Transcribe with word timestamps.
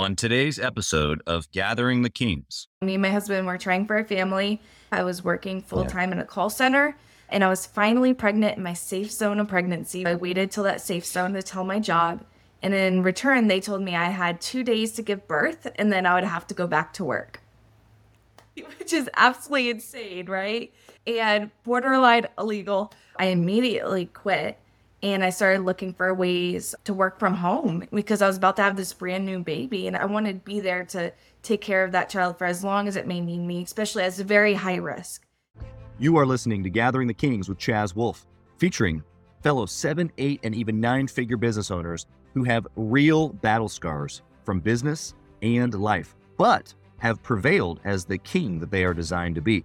On 0.00 0.16
today's 0.16 0.58
episode 0.58 1.22
of 1.26 1.50
Gathering 1.50 2.00
the 2.00 2.08
Kings, 2.08 2.68
me 2.80 2.94
and 2.94 3.02
my 3.02 3.10
husband 3.10 3.46
were 3.46 3.58
trying 3.58 3.84
for 3.84 3.98
a 3.98 4.04
family. 4.04 4.58
I 4.90 5.02
was 5.02 5.22
working 5.22 5.60
full 5.60 5.84
time 5.84 6.10
in 6.10 6.18
a 6.18 6.24
call 6.24 6.48
center 6.48 6.96
and 7.28 7.44
I 7.44 7.50
was 7.50 7.66
finally 7.66 8.14
pregnant 8.14 8.56
in 8.56 8.62
my 8.62 8.72
safe 8.72 9.10
zone 9.10 9.38
of 9.38 9.48
pregnancy. 9.48 10.06
I 10.06 10.14
waited 10.14 10.50
till 10.50 10.64
that 10.64 10.80
safe 10.80 11.04
zone 11.04 11.34
to 11.34 11.42
tell 11.42 11.64
my 11.64 11.80
job. 11.80 12.24
And 12.62 12.72
in 12.72 13.02
return, 13.02 13.48
they 13.48 13.60
told 13.60 13.82
me 13.82 13.94
I 13.94 14.06
had 14.06 14.40
two 14.40 14.64
days 14.64 14.92
to 14.92 15.02
give 15.02 15.28
birth 15.28 15.70
and 15.76 15.92
then 15.92 16.06
I 16.06 16.14
would 16.14 16.24
have 16.24 16.46
to 16.46 16.54
go 16.54 16.66
back 16.66 16.94
to 16.94 17.04
work, 17.04 17.42
which 18.78 18.94
is 18.94 19.10
absolutely 19.18 19.68
insane, 19.68 20.24
right? 20.30 20.72
And 21.06 21.50
borderline 21.62 22.26
illegal. 22.38 22.90
I 23.18 23.26
immediately 23.26 24.06
quit 24.06 24.58
and 25.02 25.24
I 25.24 25.30
started 25.30 25.62
looking 25.62 25.92
for 25.94 26.12
ways 26.12 26.74
to 26.84 26.94
work 26.94 27.18
from 27.18 27.34
home 27.34 27.86
because 27.92 28.22
I 28.22 28.26
was 28.26 28.36
about 28.36 28.56
to 28.56 28.62
have 28.62 28.76
this 28.76 28.92
brand 28.92 29.24
new 29.24 29.40
baby 29.40 29.86
and 29.86 29.96
I 29.96 30.04
wanted 30.04 30.32
to 30.34 30.44
be 30.44 30.60
there 30.60 30.84
to 30.86 31.12
take 31.42 31.60
care 31.60 31.84
of 31.84 31.92
that 31.92 32.10
child 32.10 32.38
for 32.38 32.44
as 32.44 32.62
long 32.62 32.86
as 32.86 32.96
it 32.96 33.06
may 33.06 33.20
need 33.20 33.40
me, 33.40 33.62
especially 33.62 34.02
as 34.02 34.20
a 34.20 34.24
very 34.24 34.54
high 34.54 34.76
risk. 34.76 35.26
You 35.98 36.16
are 36.16 36.26
listening 36.26 36.62
to 36.64 36.70
Gathering 36.70 37.08
the 37.08 37.14
Kings 37.14 37.48
with 37.48 37.58
Chaz 37.58 37.94
Wolfe, 37.94 38.26
featuring 38.58 39.02
fellow 39.42 39.66
seven, 39.66 40.10
eight, 40.18 40.40
and 40.42 40.54
even 40.54 40.80
nine 40.80 41.06
figure 41.06 41.36
business 41.36 41.70
owners 41.70 42.06
who 42.34 42.44
have 42.44 42.66
real 42.76 43.30
battle 43.30 43.68
scars 43.68 44.22
from 44.44 44.60
business 44.60 45.14
and 45.42 45.74
life, 45.74 46.14
but 46.36 46.74
have 46.98 47.22
prevailed 47.22 47.80
as 47.84 48.04
the 48.04 48.18
king 48.18 48.58
that 48.60 48.70
they 48.70 48.84
are 48.84 48.94
designed 48.94 49.34
to 49.34 49.40
be. 49.40 49.64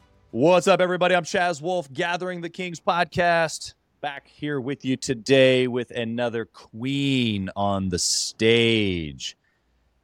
What's 0.33 0.65
up, 0.65 0.79
everybody? 0.79 1.13
I'm 1.13 1.25
Chaz 1.25 1.61
Wolfe, 1.61 1.91
Gathering 1.91 2.39
the 2.39 2.49
Kings 2.49 2.79
podcast. 2.79 3.73
Back 3.99 4.29
here 4.29 4.61
with 4.61 4.85
you 4.85 4.95
today 4.95 5.67
with 5.67 5.91
another 5.91 6.45
queen 6.45 7.49
on 7.53 7.89
the 7.89 7.99
stage. 7.99 9.35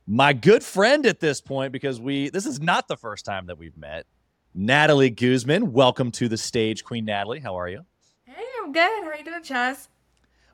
My 0.06 0.34
good 0.34 0.64
friend 0.64 1.06
at 1.06 1.22
this 1.22 1.40
point, 1.40 1.72
because 1.72 2.02
we 2.02 2.28
this 2.28 2.46
is 2.46 2.60
not 2.60 2.90
the 2.90 2.98
first 2.98 3.24
time 3.24 3.46
that 3.46 3.58
we've 3.58 3.78
met. 3.78 4.06
Natalie 4.54 5.12
Guzman, 5.12 5.72
welcome 5.72 6.12
to 6.12 6.28
the 6.28 6.36
stage, 6.36 6.84
Queen 6.84 7.06
Natalie. 7.06 7.40
How 7.40 7.58
are 7.58 7.70
you? 7.70 7.86
Hey, 8.26 8.44
I'm 8.62 8.74
good. 8.74 9.04
How 9.04 9.08
are 9.08 9.16
you 9.16 9.24
doing, 9.24 9.44
Chaz? 9.44 9.88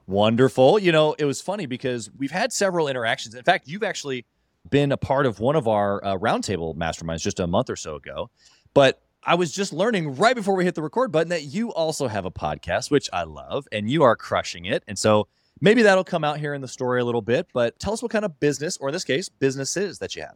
Wonderful. 0.06 0.78
You 0.78 0.92
know, 0.92 1.14
it 1.14 1.26
was 1.26 1.42
funny 1.42 1.66
because 1.66 2.12
we've 2.16 2.30
had 2.30 2.54
several 2.54 2.88
interactions. 2.88 3.34
In 3.34 3.44
fact, 3.44 3.68
you've 3.68 3.82
actually 3.82 4.28
been 4.70 4.92
a 4.92 4.98
part 4.98 5.26
of 5.26 5.40
one 5.40 5.56
of 5.56 5.68
our 5.68 6.06
uh, 6.06 6.16
roundtable 6.16 6.76
masterminds 6.78 7.22
just 7.22 7.40
a 7.40 7.48
month 7.48 7.72
or 7.72 7.76
so 7.76 7.96
ago. 7.96 8.30
But 8.76 9.02
I 9.26 9.36
was 9.36 9.52
just 9.52 9.74
learning 9.74 10.16
right 10.16 10.36
before 10.36 10.56
we 10.56 10.66
hit 10.66 10.76
the 10.76 10.82
record 10.82 11.12
button 11.12 11.30
that 11.30 11.44
you 11.44 11.72
also 11.74 12.08
have 12.08 12.26
a 12.26 12.32
podcast, 12.32 12.92
which 12.92 13.10
I 13.14 13.24
love, 13.24 13.68
and 13.72 13.90
you 13.90 14.04
are 14.04 14.16
crushing 14.16 14.66
it. 14.66 14.84
And 14.88 14.98
so 14.98 15.28
maybe 15.62 15.82
that'll 15.82 16.04
come 16.04 16.24
out 16.24 16.40
here 16.40 16.54
in 16.54 16.62
the 16.62 16.68
story 16.68 17.00
a 17.02 17.06
little 17.06 17.22
bit, 17.22 17.48
but 17.54 17.80
tell 17.80 17.94
us 17.94 18.02
what 18.02 18.12
kind 18.12 18.26
of 18.26 18.40
business, 18.40 18.78
or 18.78 18.90
in 18.90 18.94
this 18.94 19.04
case, 19.04 19.30
businesses 19.30 20.00
that 20.00 20.16
you 20.16 20.24
have. 20.24 20.36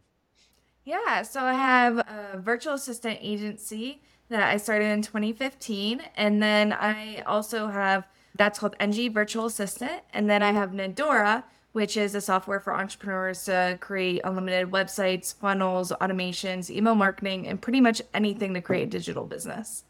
Yeah, 0.84 1.22
so 1.22 1.42
I 1.42 1.52
have 1.52 1.98
a 1.98 2.38
virtual 2.38 2.74
assistant 2.74 3.18
agency 3.20 4.00
that 4.30 4.42
I 4.42 4.56
started 4.56 4.86
in 4.86 5.02
2015. 5.02 6.00
And 6.16 6.42
then 6.42 6.72
I 6.72 7.22
also 7.26 7.68
have 7.68 8.08
that's 8.36 8.58
called 8.58 8.76
NG 8.80 9.12
Virtual 9.12 9.46
Assistant. 9.46 10.00
And 10.14 10.30
then 10.30 10.42
I 10.42 10.52
have 10.52 10.70
Nadora, 10.70 11.44
which 11.72 11.96
is 11.96 12.14
a 12.14 12.20
software 12.20 12.60
for 12.60 12.74
entrepreneurs 12.74 13.44
to 13.44 13.78
create 13.80 14.20
unlimited 14.24 14.70
websites, 14.70 15.34
funnels, 15.34 15.92
automations, 16.00 16.70
email 16.70 16.94
marketing, 16.94 17.46
and 17.46 17.60
pretty 17.60 17.80
much 17.80 18.02
anything 18.14 18.54
to 18.54 18.60
create 18.60 18.84
a 18.84 18.90
digital 18.90 19.24
business. 19.24 19.84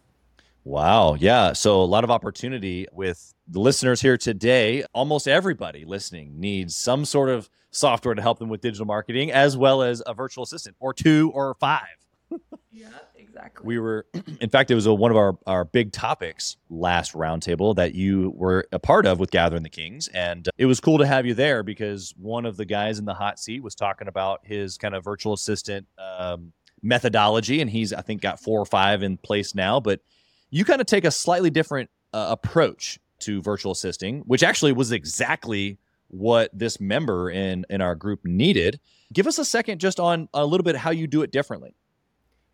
Wow. 0.64 1.14
Yeah. 1.14 1.54
So 1.54 1.80
a 1.80 1.84
lot 1.84 2.04
of 2.04 2.10
opportunity 2.10 2.86
with 2.92 3.32
the 3.46 3.60
listeners 3.60 4.02
here 4.02 4.18
today. 4.18 4.84
Almost 4.92 5.26
everybody 5.26 5.84
listening 5.86 6.38
needs 6.38 6.76
some 6.76 7.04
sort 7.04 7.30
of 7.30 7.48
software 7.70 8.14
to 8.14 8.20
help 8.20 8.38
them 8.38 8.48
with 8.48 8.60
digital 8.60 8.86
marketing, 8.86 9.32
as 9.32 9.56
well 9.56 9.82
as 9.82 10.02
a 10.06 10.12
virtual 10.12 10.44
assistant 10.44 10.76
or 10.80 10.92
two 10.92 11.30
or 11.34 11.54
five. 11.54 11.86
yeah, 12.70 12.88
exactly. 13.38 13.66
We 13.66 13.78
were, 13.78 14.06
in 14.40 14.50
fact, 14.50 14.70
it 14.70 14.74
was 14.74 14.86
a, 14.86 14.94
one 14.94 15.10
of 15.10 15.16
our, 15.16 15.38
our 15.46 15.64
big 15.64 15.92
topics 15.92 16.56
last 16.68 17.12
roundtable 17.12 17.74
that 17.76 17.94
you 17.94 18.32
were 18.34 18.66
a 18.72 18.78
part 18.78 19.06
of 19.06 19.18
with 19.18 19.30
Gathering 19.30 19.62
the 19.62 19.68
Kings. 19.68 20.08
And 20.08 20.48
it 20.58 20.66
was 20.66 20.80
cool 20.80 20.98
to 20.98 21.06
have 21.06 21.26
you 21.26 21.34
there 21.34 21.62
because 21.62 22.14
one 22.16 22.46
of 22.46 22.56
the 22.56 22.64
guys 22.64 22.98
in 22.98 23.04
the 23.04 23.14
hot 23.14 23.38
seat 23.38 23.62
was 23.62 23.74
talking 23.74 24.08
about 24.08 24.40
his 24.44 24.76
kind 24.76 24.94
of 24.94 25.04
virtual 25.04 25.32
assistant 25.32 25.86
um, 25.98 26.52
methodology. 26.82 27.60
And 27.60 27.70
he's, 27.70 27.92
I 27.92 28.02
think, 28.02 28.22
got 28.22 28.40
four 28.40 28.60
or 28.60 28.66
five 28.66 29.02
in 29.02 29.16
place 29.18 29.54
now. 29.54 29.80
But 29.80 30.00
you 30.50 30.64
kind 30.64 30.80
of 30.80 30.86
take 30.86 31.04
a 31.04 31.10
slightly 31.10 31.50
different 31.50 31.90
uh, 32.12 32.28
approach 32.30 32.98
to 33.20 33.42
virtual 33.42 33.72
assisting, 33.72 34.20
which 34.20 34.42
actually 34.42 34.72
was 34.72 34.92
exactly 34.92 35.78
what 36.08 36.50
this 36.58 36.80
member 36.80 37.28
in 37.30 37.66
in 37.68 37.82
our 37.82 37.94
group 37.94 38.20
needed. 38.24 38.80
Give 39.12 39.26
us 39.26 39.38
a 39.38 39.44
second 39.44 39.78
just 39.78 40.00
on 40.00 40.28
a 40.32 40.46
little 40.46 40.64
bit 40.64 40.76
how 40.76 40.90
you 40.90 41.06
do 41.06 41.22
it 41.22 41.30
differently. 41.30 41.74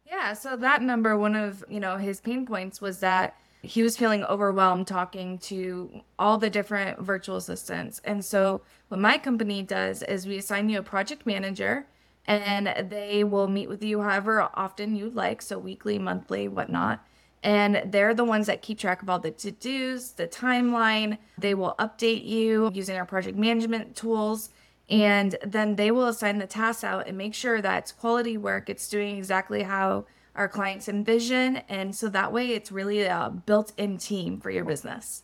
Yeah, 0.07 0.35
so 0.35 0.57
that 0.57 0.83
member, 0.83 1.17
one 1.17 1.35
of 1.35 1.65
you 1.69 1.81
know 1.81 1.97
his 1.97 2.21
pain 2.21 2.47
points 2.47 2.81
was 2.81 3.01
that 3.01 3.37
he 3.65 3.83
was 3.83 3.97
feeling 3.97 4.25
overwhelmed 4.25 4.87
talking 4.87 5.39
to 5.39 6.03
all 6.19 6.39
the 6.39 6.51
different 6.51 7.01
virtual 7.01 7.37
assistants. 7.37 8.01
And 8.05 8.25
so 8.25 8.61
what 8.89 9.01
my 9.01 9.19
company 9.19 9.63
does 9.63 10.03
is 10.03 10.27
we 10.27 10.37
assign 10.37 10.69
you 10.69 10.79
a 10.79 10.83
project 10.83 11.25
manager 11.27 11.87
and 12.27 12.91
they 12.91 13.25
will 13.25 13.49
meet 13.49 13.69
with 13.69 13.83
you 13.83 14.01
however 14.03 14.49
often 14.55 14.97
you'd 14.97 15.15
like, 15.15 15.43
so 15.43 15.59
weekly, 15.59 15.99
monthly, 15.99 16.49
whatnot. 16.49 17.07
And 17.43 17.83
they're 17.93 18.15
the 18.15 18.25
ones 18.25 18.47
that 18.47 18.63
keep 18.63 18.79
track 18.79 19.03
of 19.03 19.11
all 19.11 19.19
the 19.19 19.31
to 19.31 19.51
dos, 19.51 20.11
the 20.13 20.27
timeline. 20.27 21.19
They 21.37 21.55
will 21.55 21.75
update 21.79 22.25
you 22.27 22.71
using 22.73 22.97
our 22.97 23.05
project 23.05 23.37
management 23.37 23.97
tools. 23.97 24.51
And 24.89 25.37
then 25.45 25.77
they 25.77 25.91
will 25.91 26.07
assign 26.09 26.39
the 26.39 26.47
tasks 26.47 26.85
out 26.85 27.07
and 27.07 27.17
make 27.17 27.35
sure 27.35 27.63
that 27.63 27.79
it's 27.79 27.93
quality 27.93 28.37
work. 28.37 28.69
It's 28.69 28.89
doing 28.89 29.17
exactly 29.17 29.63
how 29.63 30.05
our 30.35 30.49
clients 30.49 30.89
envision. 30.89 31.57
And 31.69 31.95
so 31.95 32.09
that 32.09 32.33
way 32.33 32.51
it's 32.51 32.71
really 32.71 33.03
a 33.03 33.33
built 33.47 33.73
in 33.77 33.97
team 33.99 34.41
for 34.41 34.51
your 34.51 34.65
business. 34.65 35.23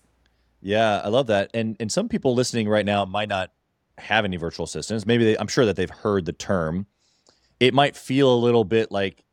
Yeah, 0.62 1.00
I 1.04 1.08
love 1.08 1.26
that. 1.28 1.50
And 1.54 1.76
and 1.80 1.90
some 1.90 2.08
people 2.08 2.34
listening 2.34 2.68
right 2.68 2.84
now 2.84 3.04
might 3.04 3.28
not 3.28 3.50
have 3.98 4.24
any 4.24 4.36
virtual 4.36 4.64
assistants. 4.64 5.06
Maybe 5.06 5.24
they, 5.24 5.38
I'm 5.38 5.48
sure 5.48 5.66
that 5.66 5.76
they've 5.76 5.90
heard 5.90 6.24
the 6.24 6.32
term. 6.32 6.86
It 7.58 7.74
might 7.74 7.96
feel 7.96 8.32
a 8.32 8.36
little 8.36 8.64
bit 8.64 8.90
like 8.90 9.24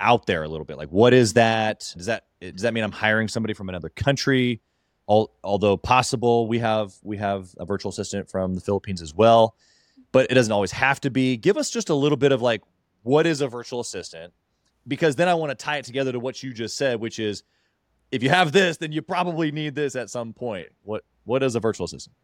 out 0.00 0.26
there 0.26 0.42
a 0.42 0.48
little 0.48 0.64
bit. 0.64 0.76
Like, 0.76 0.90
what 0.90 1.14
is 1.14 1.34
that? 1.34 1.92
Does 1.96 2.06
that 2.06 2.26
does 2.40 2.62
that 2.62 2.74
mean 2.74 2.84
I'm 2.84 2.92
hiring 2.92 3.28
somebody 3.28 3.54
from 3.54 3.68
another 3.68 3.88
country? 3.88 4.60
All, 5.06 5.34
although 5.42 5.76
possible, 5.76 6.46
we 6.46 6.58
have 6.60 6.94
we 7.02 7.18
have 7.18 7.54
a 7.58 7.64
virtual 7.66 7.90
assistant 7.90 8.30
from 8.30 8.54
the 8.54 8.60
Philippines 8.60 9.02
as 9.02 9.14
well, 9.14 9.54
but 10.14 10.30
it 10.30 10.34
doesn't 10.34 10.52
always 10.52 10.70
have 10.70 11.00
to 11.00 11.10
be. 11.10 11.36
Give 11.36 11.56
us 11.56 11.68
just 11.68 11.88
a 11.88 11.94
little 11.94 12.16
bit 12.16 12.30
of 12.30 12.40
like, 12.40 12.62
what 13.02 13.26
is 13.26 13.40
a 13.40 13.48
virtual 13.48 13.80
assistant? 13.80 14.32
Because 14.86 15.16
then 15.16 15.28
I 15.28 15.34
want 15.34 15.50
to 15.50 15.56
tie 15.56 15.78
it 15.78 15.84
together 15.84 16.12
to 16.12 16.20
what 16.20 16.40
you 16.40 16.54
just 16.54 16.76
said, 16.76 17.00
which 17.00 17.18
is, 17.18 17.42
if 18.12 18.22
you 18.22 18.30
have 18.30 18.52
this, 18.52 18.76
then 18.76 18.92
you 18.92 19.02
probably 19.02 19.50
need 19.50 19.74
this 19.74 19.96
at 19.96 20.08
some 20.08 20.32
point. 20.32 20.68
What 20.84 21.02
what 21.24 21.42
is 21.42 21.56
a 21.56 21.60
virtual 21.60 21.86
assistant? 21.86 22.14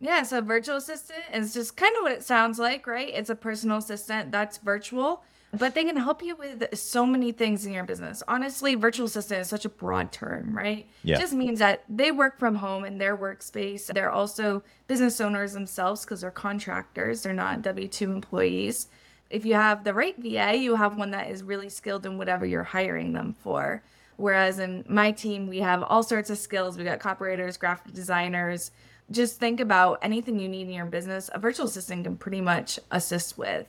Yeah, 0.00 0.22
so 0.22 0.40
virtual 0.40 0.76
assistant 0.76 1.20
is 1.34 1.52
just 1.52 1.76
kind 1.76 1.94
of 1.96 2.02
what 2.04 2.12
it 2.12 2.22
sounds 2.22 2.58
like, 2.58 2.86
right? 2.86 3.10
It's 3.12 3.28
a 3.28 3.34
personal 3.34 3.76
assistant 3.76 4.32
that's 4.32 4.56
virtual 4.56 5.22
but 5.58 5.74
they 5.74 5.84
can 5.84 5.96
help 5.96 6.22
you 6.22 6.36
with 6.36 6.76
so 6.76 7.04
many 7.04 7.32
things 7.32 7.66
in 7.66 7.72
your 7.72 7.84
business. 7.84 8.22
Honestly, 8.28 8.74
virtual 8.74 9.06
assistant 9.06 9.40
is 9.40 9.48
such 9.48 9.64
a 9.64 9.68
broad 9.68 10.12
term, 10.12 10.56
right? 10.56 10.86
Yeah. 11.02 11.16
It 11.16 11.20
just 11.20 11.32
means 11.32 11.58
that 11.58 11.84
they 11.88 12.10
work 12.10 12.38
from 12.38 12.56
home 12.56 12.84
in 12.84 12.98
their 12.98 13.16
workspace. 13.16 13.86
They're 13.86 14.10
also 14.10 14.62
business 14.86 15.20
owners 15.20 15.52
themselves 15.52 16.04
because 16.04 16.20
they're 16.20 16.30
contractors, 16.30 17.22
they're 17.22 17.32
not 17.32 17.62
W 17.62 17.88
2 17.88 18.12
employees. 18.12 18.88
If 19.30 19.44
you 19.44 19.54
have 19.54 19.84
the 19.84 19.94
right 19.94 20.16
VA, 20.16 20.56
you 20.56 20.76
have 20.76 20.96
one 20.96 21.10
that 21.10 21.30
is 21.30 21.42
really 21.42 21.68
skilled 21.68 22.06
in 22.06 22.18
whatever 22.18 22.46
you're 22.46 22.62
hiring 22.62 23.12
them 23.12 23.34
for. 23.42 23.82
Whereas 24.16 24.58
in 24.60 24.84
my 24.88 25.10
team, 25.10 25.48
we 25.48 25.58
have 25.58 25.82
all 25.82 26.02
sorts 26.04 26.30
of 26.30 26.38
skills. 26.38 26.78
We 26.78 26.84
got 26.84 27.00
copywriters, 27.00 27.58
graphic 27.58 27.94
designers. 27.94 28.70
Just 29.10 29.40
think 29.40 29.60
about 29.60 29.98
anything 30.02 30.38
you 30.38 30.48
need 30.48 30.68
in 30.68 30.72
your 30.72 30.86
business, 30.86 31.28
a 31.34 31.38
virtual 31.38 31.66
assistant 31.66 32.04
can 32.04 32.16
pretty 32.16 32.40
much 32.40 32.78
assist 32.90 33.36
with. 33.36 33.66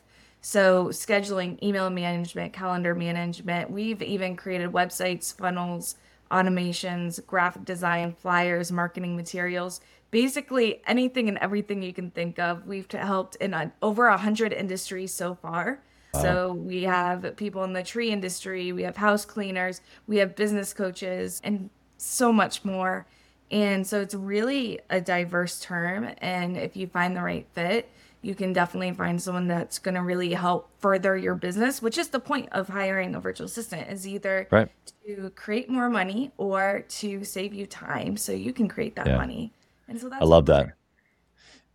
So, 0.47 0.89
scheduling, 0.89 1.57
email 1.63 1.89
management, 1.89 2.53
calendar 2.53 2.93
management. 2.93 3.71
We've 3.71 3.99
even 4.03 4.35
created 4.35 4.71
websites, 4.71 5.35
funnels, 5.35 5.95
automations, 6.29 7.19
graphic 7.25 7.65
design, 7.65 8.13
flyers, 8.13 8.71
marketing 8.71 9.15
materials. 9.15 9.81
basically 10.11 10.83
anything 10.85 11.29
and 11.29 11.39
everything 11.39 11.81
you 11.81 11.93
can 11.93 12.11
think 12.11 12.37
of. 12.37 12.67
We've 12.67 12.89
helped 12.91 13.37
in 13.37 13.55
a, 13.55 13.73
over 13.81 14.05
a 14.05 14.17
hundred 14.19 14.53
industries 14.53 15.11
so 15.11 15.33
far. 15.33 15.81
So 16.13 16.53
we 16.53 16.83
have 16.83 17.35
people 17.37 17.63
in 17.63 17.73
the 17.73 17.81
tree 17.81 18.11
industry, 18.11 18.71
we 18.71 18.83
have 18.83 18.97
house 18.97 19.25
cleaners, 19.25 19.81
we 20.05 20.17
have 20.17 20.35
business 20.35 20.73
coaches, 20.73 21.41
and 21.43 21.71
so 21.97 22.31
much 22.31 22.63
more. 22.63 23.07
And 23.49 23.85
so 23.85 23.99
it's 23.99 24.13
really 24.13 24.79
a 24.91 25.01
diverse 25.01 25.59
term. 25.59 26.11
And 26.19 26.55
if 26.55 26.77
you 26.77 26.85
find 26.85 27.17
the 27.17 27.23
right 27.23 27.47
fit, 27.53 27.89
you 28.25 28.33
can 28.33 28.53
definitely 28.53 28.91
find 28.91 29.21
someone 29.21 29.47
that's 29.47 29.77
going 29.77 29.93
to 29.95 30.01
really 30.01 30.33
help 30.33 30.69
further 30.79 31.15
your 31.15 31.35
business, 31.35 31.81
which 31.81 31.97
is 31.97 32.09
the 32.09 32.19
point 32.19 32.49
of 32.53 32.67
hiring 32.67 33.13
a 33.13 33.19
virtual 33.19 33.45
assistant 33.45 33.87
is 33.89 34.07
either 34.07 34.47
Right. 34.51 34.67
to 35.05 35.29
create 35.35 35.69
more 35.69 35.89
money 35.89 36.31
or 36.37 36.83
to 36.89 37.23
save 37.23 37.53
you 37.53 37.67
time 37.67 38.17
so 38.17 38.31
you 38.31 38.51
can 38.51 38.67
create 38.67 38.95
that 38.95 39.05
Yeah. 39.07 39.17
money. 39.17 39.53
And 39.87 40.01
so 40.01 40.09
that's 40.09 40.21
I 40.21 40.25
love 40.25 40.47
that. 40.47 40.73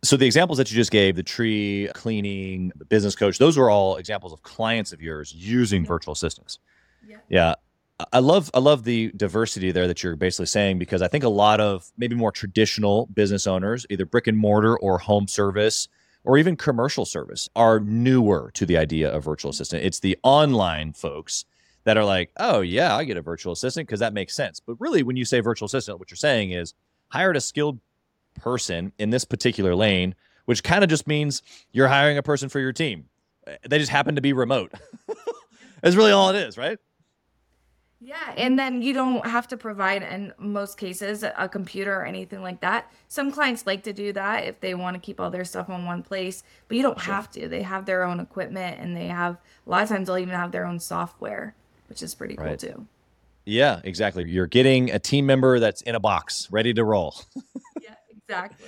So 0.03 0.17
the 0.17 0.25
examples 0.25 0.57
that 0.57 0.69
you 0.71 0.75
just 0.75 0.91
gave, 0.91 1.15
the 1.15 1.23
tree 1.23 1.87
cleaning, 1.93 2.71
the 2.75 2.85
business 2.85 3.15
coach, 3.15 3.37
those 3.37 3.57
are 3.57 3.69
all 3.69 3.95
examples 3.95 4.33
of 4.33 4.41
clients 4.43 4.91
of 4.91 5.01
yours 5.01 5.33
using 5.33 5.85
virtual 5.85 6.11
assistants. 6.11 6.59
Yeah. 7.07 7.17
Yeah. 7.29 7.55
I 8.11 8.17
love 8.19 8.49
I 8.55 8.59
love 8.59 8.83
the 8.83 9.11
diversity 9.15 9.71
there 9.71 9.87
that 9.87 10.01
you're 10.03 10.15
basically 10.15 10.47
saying 10.47 10.79
because 10.79 11.01
I 11.03 11.07
think 11.07 11.23
a 11.23 11.29
lot 11.29 11.59
of 11.61 11.91
maybe 11.97 12.15
more 12.15 12.31
traditional 12.31 13.05
business 13.13 13.45
owners, 13.45 13.85
either 13.91 14.05
brick 14.05 14.25
and 14.27 14.37
mortar 14.37 14.75
or 14.79 14.97
home 14.97 15.27
service 15.27 15.87
or 16.23 16.37
even 16.37 16.55
commercial 16.55 17.05
service, 17.05 17.49
are 17.55 17.79
newer 17.79 18.51
to 18.53 18.65
the 18.65 18.77
idea 18.77 19.09
of 19.09 19.23
virtual 19.23 19.51
assistant. 19.51 19.83
It's 19.83 19.99
the 19.99 20.17
online 20.23 20.93
folks 20.93 21.45
that 21.83 21.97
are 21.97 22.05
like, 22.05 22.31
"Oh 22.37 22.61
yeah, 22.61 22.95
I 22.95 23.03
get 23.03 23.17
a 23.17 23.21
virtual 23.21 23.53
assistant 23.53 23.87
because 23.87 23.99
that 24.01 24.13
makes 24.13 24.35
sense." 24.35 24.59
But 24.59 24.75
really 24.79 25.03
when 25.03 25.15
you 25.15 25.25
say 25.25 25.39
virtual 25.39 25.65
assistant, 25.65 25.99
what 25.99 26.11
you're 26.11 26.15
saying 26.15 26.51
is 26.51 26.73
hired 27.09 27.37
a 27.37 27.41
skilled 27.41 27.79
person 28.35 28.91
in 28.97 29.09
this 29.09 29.25
particular 29.25 29.75
lane, 29.75 30.15
which 30.45 30.63
kind 30.63 30.83
of 30.83 30.89
just 30.89 31.07
means 31.07 31.41
you're 31.71 31.87
hiring 31.87 32.17
a 32.17 32.23
person 32.23 32.49
for 32.49 32.59
your 32.59 32.73
team. 32.73 33.05
They 33.67 33.79
just 33.79 33.91
happen 33.91 34.15
to 34.15 34.21
be 34.21 34.33
remote. 34.33 34.71
That's 35.81 35.95
really 35.95 36.11
all 36.11 36.29
it 36.29 36.35
is, 36.35 36.57
right? 36.57 36.77
Yeah, 38.03 38.33
and 38.35 38.57
then 38.57 38.81
you 38.81 38.93
don't 38.93 39.23
have 39.27 39.47
to 39.49 39.57
provide 39.57 40.01
in 40.01 40.33
most 40.39 40.77
cases 40.79 41.23
a 41.23 41.47
computer 41.47 41.95
or 41.95 42.03
anything 42.03 42.41
like 42.41 42.59
that. 42.61 42.91
Some 43.07 43.31
clients 43.31 43.67
like 43.67 43.83
to 43.83 43.93
do 43.93 44.11
that 44.13 44.45
if 44.45 44.59
they 44.59 44.73
want 44.73 44.95
to 44.95 44.99
keep 44.99 45.19
all 45.19 45.29
their 45.29 45.45
stuff 45.45 45.69
on 45.69 45.85
one 45.85 46.01
place, 46.01 46.41
but 46.67 46.77
you 46.77 46.83
don't 46.83 46.99
have 47.01 47.29
to. 47.31 47.47
They 47.47 47.61
have 47.61 47.85
their 47.85 48.03
own 48.03 48.19
equipment 48.19 48.79
and 48.79 48.97
they 48.97 49.07
have 49.07 49.37
a 49.67 49.69
lot 49.69 49.83
of 49.83 49.89
times 49.89 50.07
they'll 50.07 50.17
even 50.17 50.33
have 50.33 50.51
their 50.51 50.65
own 50.65 50.79
software, 50.79 51.53
which 51.89 52.01
is 52.01 52.15
pretty 52.15 52.35
cool 52.35 52.57
too. 52.57 52.87
Yeah, 53.45 53.81
exactly. 53.83 54.27
You're 54.27 54.47
getting 54.47 54.89
a 54.89 54.97
team 54.99 55.27
member 55.27 55.59
that's 55.59 55.81
in 55.83 55.93
a 55.93 55.99
box, 55.99 56.47
ready 56.51 56.73
to 56.73 56.83
roll. 56.83 57.15
Yeah, 57.81 57.95
exactly. 58.09 58.67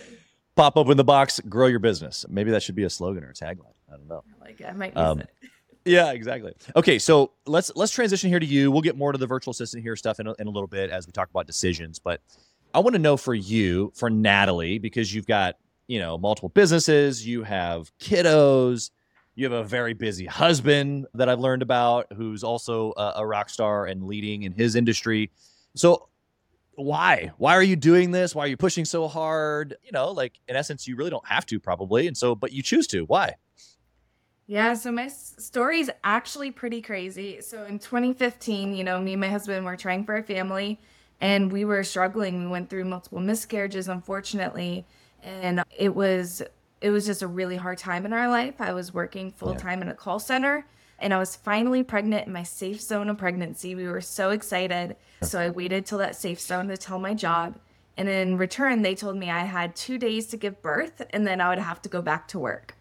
Pop 0.56 0.78
open 0.78 0.98
the 0.98 1.04
box, 1.04 1.40
grow 1.50 1.68
your 1.68 1.80
business. 1.80 2.26
Maybe 2.30 2.52
that 2.52 2.62
should 2.64 2.76
be 2.76 2.84
a 2.84 2.90
slogan 2.90 3.24
or 3.24 3.30
a 3.30 3.34
tagline. 3.34 3.74
I 3.92 3.98
don't 3.98 4.08
know. 4.08 4.24
I 4.42 4.46
Like 4.46 4.62
it. 4.62 4.66
I 4.68 4.74
might 4.74 4.96
use 4.96 5.04
Um, 5.04 5.20
it. 5.22 5.30
Yeah, 5.86 6.12
exactly. 6.12 6.54
Okay, 6.76 6.98
so 6.98 7.32
let's 7.46 7.72
let's 7.76 7.92
transition 7.92 8.30
here 8.30 8.40
to 8.40 8.46
you. 8.46 8.72
We'll 8.72 8.82
get 8.82 8.98
more 8.98 9.12
to 9.12 9.18
the 9.18 9.28
virtual 9.28 9.52
assistant 9.52 9.84
here 9.84 9.96
stuff 9.96 10.20
in 10.20 10.28
a, 10.28 10.34
in 10.40 10.48
a 10.48 10.50
little 10.50 10.68
bit 10.68 10.90
as 10.90 11.06
we 11.06 11.12
talk 11.12 11.30
about 11.30 11.46
decisions. 11.46 12.00
But 12.00 12.22
I 12.74 12.80
want 12.80 12.94
to 12.94 13.00
know 13.00 13.18
for 13.18 13.34
you, 13.34 13.92
for 13.96 14.10
Natalie, 14.10 14.80
because 14.80 15.14
you've 15.14 15.28
got 15.28 15.56
you 15.88 16.00
know 16.00 16.18
multiple 16.18 16.50
businesses, 16.50 17.26
you 17.28 17.44
have 17.44 17.92
kiddos, 17.98 18.92
you 19.36 19.44
have 19.44 19.54
a 19.54 19.64
very 19.64 19.94
busy 19.94 20.26
husband 20.26 21.06
that 21.16 21.28
I've 21.28 21.40
learned 21.40 21.62
about, 21.62 22.08
who's 22.14 22.44
also 22.44 22.94
a, 22.96 23.14
a 23.18 23.28
rock 23.28 23.50
star 23.50 23.86
and 23.86 24.06
leading 24.06 24.44
in 24.44 24.54
his 24.54 24.76
industry. 24.76 25.32
So 25.76 26.08
why 26.76 27.32
why 27.38 27.56
are 27.56 27.62
you 27.62 27.76
doing 27.76 28.10
this 28.10 28.34
why 28.34 28.46
are 28.46 28.48
you 28.48 28.58
pushing 28.58 28.84
so 28.84 29.08
hard 29.08 29.76
you 29.84 29.92
know 29.92 30.10
like 30.10 30.40
in 30.48 30.56
essence 30.56 30.88
you 30.88 30.96
really 30.96 31.12
don't 31.12 31.28
have 31.28 31.46
to 31.46 31.60
probably 31.60 32.08
and 32.08 32.18
so 32.18 32.34
but 32.34 32.52
you 32.52 32.64
choose 32.64 32.88
to 32.88 33.04
why 33.06 33.32
Yeah, 34.54 34.76
so 34.76 34.92
my 34.92 35.06
s- 35.06 35.34
story 35.40 35.80
is 35.80 35.90
actually 36.04 36.52
pretty 36.52 36.80
crazy. 36.80 37.42
So 37.42 37.64
in 37.64 37.80
2015, 37.80 38.76
you 38.76 38.84
know, 38.84 39.02
me 39.02 39.14
and 39.14 39.20
my 39.22 39.30
husband 39.30 39.66
were 39.66 39.76
trying 39.76 40.06
for 40.06 40.16
a 40.16 40.22
family 40.22 40.80
and 41.20 41.52
we 41.52 41.66
were 41.66 41.84
struggling. 41.84 42.44
We 42.44 42.52
went 42.52 42.70
through 42.70 42.86
multiple 42.86 43.20
miscarriages, 43.20 43.88
unfortunately, 43.88 44.86
and 45.24 45.64
it 45.76 45.96
was 45.96 46.44
it 46.82 46.92
was 46.92 47.08
just 47.08 47.24
a 47.24 47.28
really 47.28 47.58
hard 47.58 47.80
time 47.80 48.06
in 48.06 48.14
our 48.14 48.28
life. 48.30 48.62
I 48.62 48.74
was 48.74 48.94
working 48.94 49.32
full 49.32 49.56
time 49.56 49.82
in 49.82 49.88
a 49.88 49.96
call 49.96 50.20
center 50.20 50.68
and 51.00 51.16
I 51.16 51.18
was 51.18 51.36
finally 51.36 51.82
pregnant 51.82 52.28
in 52.28 52.34
my 52.34 52.44
safe 52.44 52.80
zone 52.80 53.10
of 53.10 53.18
pregnancy. 53.18 53.74
We 53.74 53.88
were 53.88 54.02
so 54.02 54.30
excited. 54.30 54.98
So 55.24 55.40
I 55.40 55.50
waited 55.50 55.88
till 55.88 55.98
that 55.98 56.16
safe 56.16 56.40
zone 56.40 56.68
to 56.68 56.78
tell 56.78 57.00
my 57.00 57.16
job. 57.16 57.58
And 57.98 58.08
in 58.08 58.38
return, 58.38 58.84
they 58.84 58.94
told 58.94 59.18
me 59.18 59.32
I 59.32 59.46
had 59.46 59.76
two 59.76 59.98
days 59.98 60.28
to 60.28 60.38
give 60.38 60.62
birth 60.62 61.02
and 61.10 61.26
then 61.26 61.42
I 61.42 61.50
would 61.50 61.58
have 61.58 61.82
to 61.82 61.90
go 61.90 62.04
back 62.04 62.28
to 62.28 62.38
work. 62.38 62.76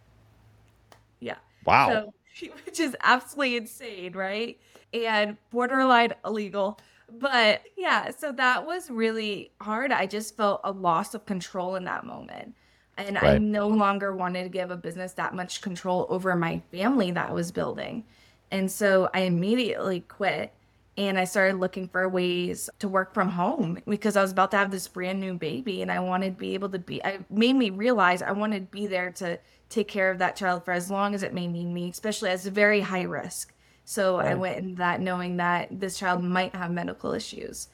Wow 1.64 2.12
So, 2.34 2.48
which 2.64 2.80
is 2.80 2.96
absolutely 3.02 3.56
insane, 3.56 4.12
right? 4.12 4.58
And 4.92 5.36
borderline 5.50 6.14
illegal. 6.24 6.78
But 7.18 7.62
yeah, 7.76 8.10
so 8.10 8.32
that 8.32 8.66
was 8.66 8.90
really 8.90 9.52
hard. 9.60 9.92
I 9.92 10.06
just 10.06 10.36
felt 10.36 10.60
a 10.64 10.72
loss 10.72 11.14
of 11.14 11.26
control 11.26 11.76
in 11.76 11.84
that 11.84 12.04
moment. 12.04 12.54
And 12.96 13.18
I 13.18 13.38
no 13.38 13.68
longer 13.68 14.14
wanted 14.14 14.44
to 14.44 14.48
give 14.48 14.70
a 14.70 14.76
business 14.76 15.12
that 15.14 15.34
much 15.34 15.62
control 15.62 16.06
over 16.10 16.34
my 16.36 16.62
family 16.70 17.10
that 17.10 17.30
I 17.30 17.32
was 17.32 17.50
building. 17.50 18.04
And 18.50 18.70
so 18.70 19.08
I 19.14 19.20
immediately 19.20 20.00
quit 20.00 20.52
and 20.98 21.18
I 21.18 21.24
started 21.24 21.56
looking 21.58 21.88
for 21.88 22.06
ways 22.08 22.68
to 22.80 22.88
work 22.88 23.14
from 23.14 23.30
home 23.30 23.78
because 23.88 24.14
I 24.14 24.22
was 24.22 24.32
about 24.32 24.50
to 24.50 24.58
have 24.58 24.70
this 24.70 24.88
brand 24.88 25.20
new 25.20 25.34
baby 25.34 25.80
and 25.80 25.90
I 25.90 26.00
wanted 26.00 26.34
to 26.34 26.36
be 26.38 26.54
able 26.54 26.68
to 26.68 26.78
be 26.78 27.02
I 27.02 27.20
made 27.30 27.54
me 27.54 27.70
realize 27.70 28.20
I 28.20 28.32
wanted 28.32 28.70
to 28.70 28.70
be 28.70 28.86
there 28.86 29.10
to 29.12 29.38
take 29.72 29.88
care 29.88 30.10
of 30.10 30.18
that 30.18 30.36
child 30.36 30.64
for 30.64 30.72
as 30.72 30.90
long 30.90 31.14
as 31.14 31.22
it 31.22 31.32
may 31.32 31.46
need 31.46 31.66
me, 31.66 31.88
especially 31.88 32.30
as 32.30 32.46
a 32.46 32.50
very 32.50 32.80
high 32.80 33.02
risk. 33.02 33.52
So 33.84 34.16
I 34.16 34.34
went 34.34 34.58
in 34.58 34.74
that 34.76 35.00
knowing 35.00 35.38
that 35.38 35.80
this 35.80 35.98
child 35.98 36.22
might 36.22 36.54
have 36.54 36.70
medical 36.70 37.12
issues. 37.12 37.68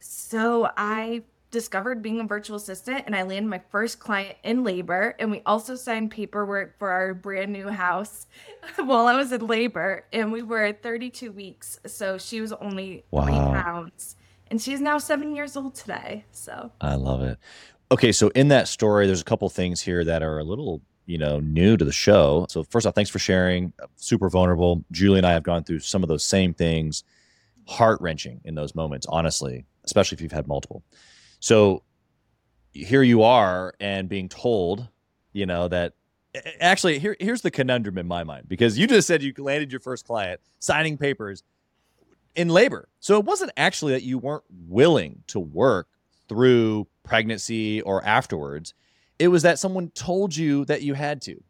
So 0.00 0.68
I 0.76 1.22
discovered 1.50 2.02
being 2.02 2.20
a 2.20 2.24
virtual 2.24 2.56
assistant 2.56 3.04
and 3.06 3.14
I 3.14 3.22
landed 3.22 3.48
my 3.48 3.60
first 3.70 3.98
client 4.00 4.36
in 4.42 4.64
labor. 4.64 5.14
And 5.18 5.30
we 5.30 5.40
also 5.46 5.76
signed 5.76 6.10
paperwork 6.10 6.78
for 6.78 6.90
our 6.90 7.14
brand 7.14 7.52
new 7.52 7.68
house 7.68 8.26
while 8.76 9.06
I 9.06 9.16
was 9.16 9.32
in 9.32 9.46
labor. 9.46 10.04
And 10.12 10.32
we 10.32 10.42
were 10.42 10.64
at 10.64 10.82
32 10.82 11.32
weeks. 11.32 11.78
So 11.86 12.18
she 12.18 12.40
was 12.40 12.52
only 12.52 13.04
three 13.10 13.32
Wow. 13.32 13.52
pounds. 13.62 14.16
And 14.50 14.60
she's 14.60 14.80
now 14.80 14.98
seven 14.98 15.34
years 15.34 15.56
old 15.56 15.74
today. 15.74 16.24
So 16.32 16.72
I 16.80 16.96
love 16.96 17.22
it. 17.22 17.38
Okay, 17.90 18.12
so 18.12 18.28
in 18.30 18.48
that 18.48 18.66
story, 18.68 19.06
there's 19.06 19.20
a 19.20 19.24
couple 19.24 19.48
things 19.48 19.80
here 19.80 20.04
that 20.04 20.22
are 20.22 20.38
a 20.38 20.44
little, 20.44 20.82
you 21.06 21.18
know, 21.18 21.40
new 21.40 21.76
to 21.76 21.84
the 21.84 21.92
show. 21.92 22.46
So 22.48 22.64
first 22.64 22.86
off, 22.86 22.94
thanks 22.94 23.10
for 23.10 23.18
sharing. 23.18 23.72
Super 23.96 24.28
vulnerable. 24.30 24.84
Julie 24.90 25.18
and 25.18 25.26
I 25.26 25.32
have 25.32 25.42
gone 25.42 25.64
through 25.64 25.80
some 25.80 26.02
of 26.02 26.08
those 26.08 26.24
same 26.24 26.54
things, 26.54 27.04
heart 27.66 28.00
wrenching 28.00 28.40
in 28.44 28.54
those 28.54 28.74
moments, 28.74 29.06
honestly, 29.08 29.66
especially 29.84 30.16
if 30.16 30.22
you've 30.22 30.32
had 30.32 30.48
multiple. 30.48 30.82
So 31.40 31.82
here 32.72 33.02
you 33.02 33.22
are, 33.22 33.74
and 33.80 34.08
being 34.08 34.28
told, 34.28 34.88
you 35.32 35.46
know, 35.46 35.68
that 35.68 35.92
actually 36.60 36.98
here 36.98 37.16
here's 37.20 37.42
the 37.42 37.50
conundrum 37.50 37.96
in 37.98 38.08
my 38.08 38.24
mind 38.24 38.48
because 38.48 38.76
you 38.76 38.86
just 38.86 39.06
said 39.06 39.22
you 39.22 39.32
landed 39.38 39.70
your 39.70 39.80
first 39.80 40.04
client 40.04 40.40
signing 40.58 40.98
papers 40.98 41.44
in 42.34 42.48
labor. 42.48 42.88
So 43.00 43.18
it 43.18 43.24
wasn't 43.24 43.52
actually 43.56 43.92
that 43.92 44.02
you 44.02 44.18
weren't 44.18 44.44
willing 44.66 45.22
to 45.28 45.38
work 45.38 45.88
through 46.28 46.86
pregnancy 47.04 47.80
or 47.82 48.04
afterwards. 48.04 48.74
It 49.18 49.28
was 49.28 49.42
that 49.42 49.58
someone 49.58 49.90
told 49.90 50.36
you 50.36 50.64
that 50.66 50.82
you 50.82 50.94
had 50.94 51.22
to. 51.22 51.42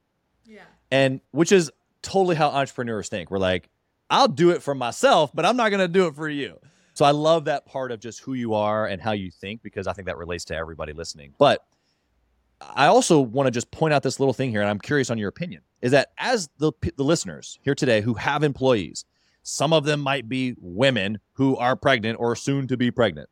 yeah. 0.45 0.63
And 0.91 1.21
which 1.31 1.51
is 1.51 1.71
totally 2.03 2.37
how 2.37 2.49
entrepreneurs 2.49 3.09
think. 3.09 3.31
We're 3.31 3.39
like, 3.39 3.71
I'll 4.11 4.29
do 4.29 4.51
it 4.51 4.63
for 4.63 4.75
myself, 4.75 5.31
but 5.35 5.45
I'm 5.45 5.57
not 5.57 5.71
going 5.71 5.81
to 5.81 5.89
do 5.89 6.07
it 6.07 6.15
for 6.15 6.29
you. 6.29 6.59
So 6.93 7.05
I 7.05 7.11
love 7.11 7.47
that 7.47 7.67
part 7.67 7.91
of 7.91 7.99
just 7.99 8.21
who 8.21 8.35
you 8.35 8.55
are 8.55 8.87
and 8.87 9.03
how 9.03 9.13
you 9.13 9.31
think 9.31 9.63
because 9.63 9.87
I 9.87 9.93
think 9.93 10.07
that 10.07 10.17
relates 10.17 10.45
to 10.47 10.55
everybody 10.57 10.93
listening. 10.93 11.35
But 11.39 11.65
I 12.61 12.87
also 12.87 13.21
want 13.21 13.49
to 13.49 13.51
just 13.51 13.71
point 13.71 13.93
out 13.93 14.03
this 14.03 14.21
little 14.21 14.33
thing 14.33 14.51
here, 14.51 14.61
and 14.61 14.71
I'm 14.71 14.79
curious 14.79 15.11
on 15.11 15.19
your 15.19 15.29
opinion. 15.29 15.63
Is 15.83 15.91
that 15.91 16.13
as 16.19 16.49
the 16.59 16.73
the 16.97 17.03
listeners 17.03 17.59
here 17.63 17.75
today 17.75 18.01
who 18.01 18.15
have 18.15 18.43
employees, 18.43 19.05
some 19.43 19.73
of 19.73 19.85
them 19.85 20.01
might 20.01 20.29
be 20.29 20.55
women 20.61 21.19
who 21.33 21.57
are 21.57 21.77
pregnant 21.77 22.19
or 22.21 22.37
soon 22.37 22.69
to 22.69 22.77
be 22.77 22.91
pregnant, 22.91 23.29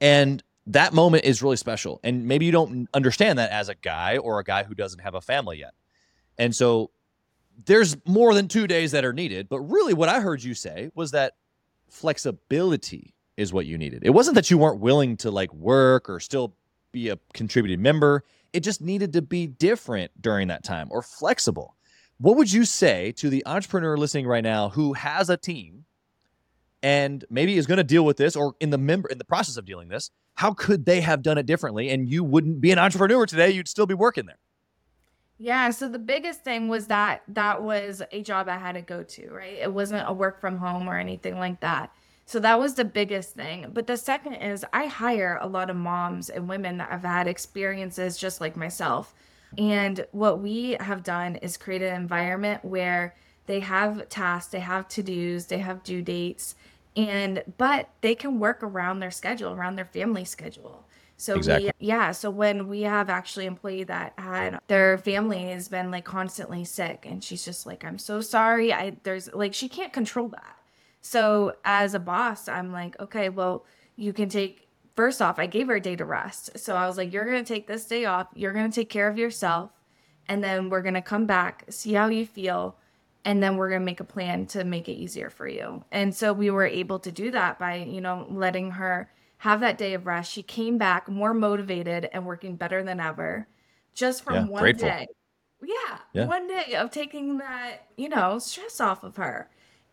and 0.00 0.42
that 0.66 0.92
moment 0.92 1.24
is 1.24 1.42
really 1.42 1.56
special. 1.56 2.00
And 2.04 2.26
maybe 2.26 2.46
you 2.46 2.52
don't 2.52 2.88
understand 2.94 3.38
that 3.38 3.50
as 3.50 3.68
a 3.68 3.74
guy 3.74 4.18
or 4.18 4.38
a 4.38 4.44
guy 4.44 4.64
who 4.64 4.74
doesn't 4.74 5.00
have 5.00 5.14
a 5.14 5.20
family 5.20 5.58
yet, 5.58 5.74
and 6.38 6.54
so 6.54 6.90
there's 7.64 7.96
more 8.06 8.34
than 8.34 8.48
two 8.48 8.66
days 8.66 8.92
that 8.92 9.04
are 9.04 9.12
needed. 9.12 9.48
But 9.48 9.60
really, 9.60 9.94
what 9.94 10.08
I 10.08 10.20
heard 10.20 10.42
you 10.42 10.54
say 10.54 10.90
was 10.94 11.10
that 11.10 11.34
flexibility 11.88 13.14
is 13.36 13.52
what 13.52 13.66
you 13.66 13.78
needed. 13.78 14.02
It 14.04 14.10
wasn't 14.10 14.34
that 14.36 14.50
you 14.50 14.58
weren't 14.58 14.80
willing 14.80 15.16
to 15.18 15.30
like 15.30 15.52
work 15.52 16.08
or 16.08 16.20
still 16.20 16.54
be 16.92 17.08
a 17.08 17.18
contributing 17.32 17.82
member. 17.82 18.24
It 18.52 18.60
just 18.60 18.80
needed 18.80 19.12
to 19.14 19.22
be 19.22 19.46
different 19.46 20.10
during 20.20 20.48
that 20.48 20.64
time 20.64 20.88
or 20.90 21.02
flexible. 21.02 21.76
What 22.18 22.36
would 22.36 22.52
you 22.52 22.64
say 22.64 23.12
to 23.12 23.30
the 23.30 23.44
entrepreneur 23.46 23.96
listening 23.96 24.26
right 24.26 24.44
now 24.44 24.68
who 24.68 24.92
has 24.92 25.30
a 25.30 25.36
team 25.36 25.84
and 26.82 27.24
maybe 27.30 27.56
is 27.56 27.66
going 27.66 27.78
to 27.78 27.84
deal 27.84 28.04
with 28.04 28.16
this 28.16 28.34
or 28.36 28.54
in 28.60 28.70
the 28.70 28.78
member 28.78 29.08
in 29.08 29.18
the 29.18 29.24
process 29.24 29.56
of 29.56 29.64
dealing 29.64 29.88
this 29.88 30.10
how 30.34 30.52
could 30.52 30.84
they 30.86 31.00
have 31.00 31.22
done 31.22 31.38
it 31.38 31.46
differently 31.46 31.90
and 31.90 32.08
you 32.08 32.24
wouldn't 32.24 32.60
be 32.60 32.70
an 32.72 32.78
entrepreneur 32.78 33.26
today 33.26 33.50
you'd 33.50 33.68
still 33.68 33.86
be 33.86 33.94
working 33.94 34.26
there 34.26 34.38
Yeah, 35.38 35.70
so 35.70 35.88
the 35.88 35.98
biggest 35.98 36.44
thing 36.44 36.68
was 36.68 36.86
that 36.86 37.22
that 37.28 37.62
was 37.62 38.00
a 38.12 38.22
job 38.22 38.48
I 38.48 38.58
had 38.58 38.74
to 38.74 38.82
go 38.82 39.02
to, 39.02 39.30
right? 39.30 39.58
It 39.60 39.72
wasn't 39.72 40.08
a 40.08 40.12
work 40.12 40.40
from 40.40 40.58
home 40.58 40.88
or 40.88 40.98
anything 40.98 41.36
like 41.38 41.60
that. 41.60 41.92
So 42.26 42.38
that 42.40 42.60
was 42.60 42.74
the 42.74 42.84
biggest 42.84 43.34
thing. 43.34 43.70
But 43.72 43.86
the 43.88 43.96
second 43.96 44.34
is 44.34 44.64
I 44.72 44.86
hire 44.86 45.38
a 45.42 45.48
lot 45.48 45.68
of 45.68 45.76
moms 45.76 46.30
and 46.30 46.48
women 46.48 46.76
that 46.78 46.90
have 46.90 47.02
had 47.02 47.26
experiences 47.26 48.16
just 48.16 48.40
like 48.40 48.56
myself. 48.56 49.14
And 49.58 50.06
what 50.12 50.40
we 50.40 50.76
have 50.78 51.02
done 51.02 51.36
is 51.36 51.56
create 51.56 51.82
an 51.82 51.94
environment 51.94 52.64
where 52.64 53.14
they 53.46 53.60
have 53.60 54.08
tasks, 54.08 54.52
they 54.52 54.60
have 54.60 54.86
to-dos, 54.88 55.46
they 55.46 55.58
have 55.58 55.82
due 55.82 56.02
dates, 56.02 56.54
and 56.96 57.42
but 57.58 57.88
they 58.00 58.14
can 58.14 58.38
work 58.38 58.62
around 58.62 59.00
their 59.00 59.10
schedule, 59.10 59.52
around 59.52 59.76
their 59.76 59.86
family 59.86 60.24
schedule. 60.24 60.86
So 61.16 61.36
Exactly. 61.36 61.66
we 61.66 61.70
yeah, 61.78 62.12
so 62.12 62.30
when 62.30 62.68
we 62.68 62.82
have 62.82 63.08
actually 63.08 63.46
employee 63.46 63.84
that 63.84 64.14
had 64.18 64.58
their 64.68 64.98
family 64.98 65.44
has 65.50 65.68
been 65.68 65.90
like 65.90 66.04
constantly 66.04 66.64
sick 66.64 67.06
and 67.08 67.22
she's 67.22 67.44
just 67.44 67.66
like, 67.66 67.84
I'm 67.84 67.98
so 67.98 68.20
sorry. 68.20 68.72
I 68.72 68.96
there's 69.04 69.32
like 69.32 69.54
she 69.54 69.68
can't 69.68 69.92
control 69.92 70.28
that. 70.28 70.56
So 71.00 71.56
as 71.64 71.94
a 71.94 71.98
boss, 72.00 72.48
I'm 72.48 72.72
like, 72.72 72.98
okay, 73.00 73.28
well, 73.28 73.64
you 73.96 74.12
can 74.12 74.28
take 74.28 74.68
first 74.96 75.22
off, 75.22 75.38
I 75.38 75.46
gave 75.46 75.68
her 75.68 75.76
a 75.76 75.80
day 75.80 75.96
to 75.96 76.04
rest. 76.04 76.58
So 76.58 76.76
I 76.76 76.86
was 76.86 76.96
like, 76.96 77.12
you're 77.12 77.24
gonna 77.24 77.44
take 77.44 77.66
this 77.66 77.86
day 77.86 78.04
off, 78.04 78.28
you're 78.34 78.52
gonna 78.52 78.70
take 78.70 78.90
care 78.90 79.08
of 79.08 79.18
yourself, 79.18 79.70
and 80.28 80.42
then 80.42 80.68
we're 80.70 80.82
gonna 80.82 81.02
come 81.02 81.26
back, 81.26 81.64
see 81.70 81.94
how 81.94 82.08
you 82.08 82.26
feel, 82.26 82.76
and 83.24 83.42
then 83.42 83.56
we're 83.56 83.68
going 83.68 83.80
to 83.80 83.86
make 83.86 84.00
a 84.00 84.04
plan 84.04 84.46
to 84.46 84.64
make 84.64 84.88
it 84.88 84.94
easier 84.94 85.30
for 85.30 85.46
you. 85.46 85.84
And 85.92 86.14
so 86.14 86.32
we 86.32 86.50
were 86.50 86.66
able 86.66 86.98
to 87.00 87.12
do 87.12 87.30
that 87.30 87.58
by, 87.58 87.76
you 87.76 88.00
know, 88.00 88.26
letting 88.30 88.72
her 88.72 89.10
have 89.38 89.60
that 89.60 89.78
day 89.78 89.94
of 89.94 90.06
rest. 90.06 90.32
She 90.32 90.42
came 90.42 90.78
back 90.78 91.08
more 91.08 91.34
motivated 91.34 92.08
and 92.12 92.26
working 92.26 92.56
better 92.56 92.82
than 92.82 93.00
ever 93.00 93.46
just 93.94 94.24
from 94.24 94.34
Yeah, 94.34 94.46
one 94.46 94.62
grateful. 94.62 94.88
day. 94.88 95.06
Yeah, 95.62 95.98
Yeah. 96.12 96.26
one 96.26 96.48
day 96.48 96.74
of 96.74 96.90
taking 96.90 97.38
that, 97.38 97.86
you 97.96 98.08
know, 98.08 98.38
stress 98.38 98.80
off 98.80 99.04
of 99.04 99.16
her. 99.16 99.48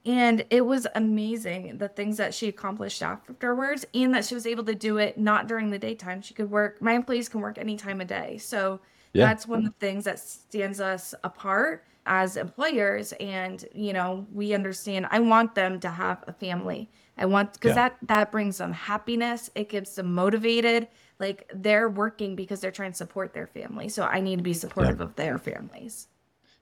And 0.05 0.45
it 0.49 0.61
was 0.65 0.87
amazing 0.95 1.77
the 1.77 1.89
things 1.89 2.17
that 2.17 2.33
she 2.33 2.47
accomplished 2.47 3.03
afterwards 3.03 3.85
and 3.93 4.13
that 4.15 4.25
she 4.25 4.33
was 4.33 4.47
able 4.47 4.63
to 4.63 4.73
do 4.73 4.97
it 4.97 5.17
not 5.17 5.47
during 5.47 5.69
the 5.69 5.77
daytime. 5.77 6.21
She 6.21 6.33
could 6.33 6.49
work, 6.49 6.81
my 6.81 6.93
employees 6.93 7.29
can 7.29 7.41
work 7.41 7.57
any 7.57 7.75
time 7.75 8.01
of 8.01 8.07
day. 8.07 8.37
So 8.37 8.79
Yeah. 9.13 9.27
that's 9.27 9.47
one 9.47 9.59
of 9.59 9.65
the 9.65 9.79
things 9.79 10.05
that 10.05 10.19
stands 10.19 10.79
us 10.79 11.13
apart 11.23 11.83
as 12.05 12.37
employers 12.37 13.13
and 13.19 13.65
you 13.73 13.93
know 13.93 14.25
we 14.33 14.53
understand 14.53 15.05
i 15.11 15.19
want 15.19 15.53
them 15.55 15.79
to 15.79 15.89
have 15.89 16.23
a 16.27 16.33
family 16.33 16.89
i 17.17 17.25
want 17.25 17.53
because 17.53 17.69
Yeah. 17.69 17.89
that 17.89 17.97
that 18.07 18.31
brings 18.31 18.57
them 18.57 18.73
happiness 18.73 19.49
it 19.55 19.69
keeps 19.69 19.95
them 19.95 20.13
motivated 20.13 20.87
like 21.19 21.49
they're 21.53 21.89
working 21.89 22.35
because 22.35 22.61
they're 22.61 22.71
trying 22.71 22.91
to 22.91 22.97
support 22.97 23.33
their 23.33 23.47
family 23.47 23.89
so 23.89 24.03
i 24.05 24.19
need 24.19 24.37
to 24.37 24.43
be 24.43 24.53
supportive 24.53 25.01
of 25.01 25.15
their 25.15 25.37
families 25.37 26.07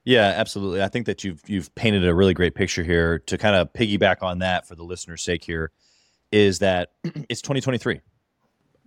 Yeah, 0.04 0.32
absolutely. 0.36 0.82
I 0.82 0.88
think 0.88 1.06
that 1.06 1.22
you've 1.24 1.42
you've 1.46 1.74
painted 1.74 2.06
a 2.06 2.14
really 2.14 2.34
great 2.34 2.54
picture 2.54 2.82
here 2.82 3.18
to 3.20 3.36
kind 3.38 3.54
of 3.56 3.72
piggyback 3.72 4.22
on 4.22 4.38
that 4.40 4.66
for 4.66 4.74
the 4.74 4.82
listener's 4.84 5.22
sake 5.22 5.44
here 5.44 5.70
is 6.32 6.58
that 6.60 6.92
it's 7.28 7.42
2023. 7.42 8.00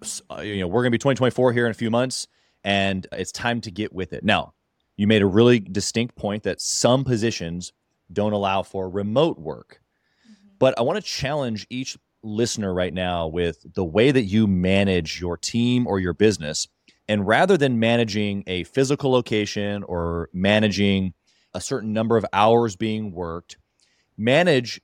S- 0.04 0.22
uh, 0.32 0.42
you 0.42 0.60
know, 0.60 0.68
we're 0.68 0.82
going 0.82 0.92
to 0.92 0.92
be 0.92 0.98
2024 0.98 1.54
here 1.54 1.66
in 1.66 1.72
a 1.72 1.76
few 1.76 1.92
months 1.92 2.28
and 2.64 3.06
it's 3.12 3.32
time 3.32 3.62
to 3.62 3.72
get 3.72 3.94
with 3.94 4.14
it. 4.14 4.24
Now, 4.24 4.54
you 5.02 5.08
made 5.08 5.24
a 5.24 5.26
really 5.26 5.60
distinct 5.60 6.16
point 6.16 6.44
that 6.44 6.62
some 6.62 7.04
positions 7.04 7.74
don't 8.14 8.34
allow 8.34 8.62
for 8.62 8.88
remote 8.88 9.40
work. 9.40 9.82
Mm-hmm. 10.24 10.50
But 10.60 10.78
I 10.78 10.84
want 10.84 10.98
to 10.98 11.02
challenge 11.02 11.66
each 11.72 11.98
listener 12.22 12.72
right 12.72 12.94
now 12.94 13.26
with 13.26 13.66
the 13.74 13.84
way 13.84 14.12
that 14.12 14.26
you 14.26 14.46
manage 14.46 15.20
your 15.20 15.38
team 15.38 15.88
or 15.88 16.00
your 16.00 16.14
business. 16.14 16.68
And 17.08 17.26
rather 17.26 17.58
than 17.58 17.80
managing 17.80 18.44
a 18.46 18.64
physical 18.66 19.12
location 19.12 19.82
or 19.86 20.30
managing 20.34 21.16
a 21.56 21.62
certain 21.62 21.94
number 21.94 22.16
of 22.16 22.24
hours 22.32 22.76
being 22.76 23.12
worked, 23.12 23.58
manage 24.20 24.80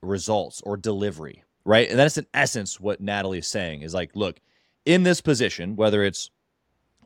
results 0.00 0.62
or 0.62 0.78
delivery, 0.78 1.44
right? 1.66 1.90
And 1.90 1.98
that's 1.98 2.16
in 2.16 2.26
essence 2.32 2.80
what 2.80 3.02
Natalie 3.02 3.40
is 3.40 3.46
saying 3.46 3.82
is 3.82 3.92
like, 3.92 4.12
look, 4.16 4.40
in 4.86 5.02
this 5.02 5.20
position, 5.20 5.76
whether 5.76 6.02
it's 6.02 6.30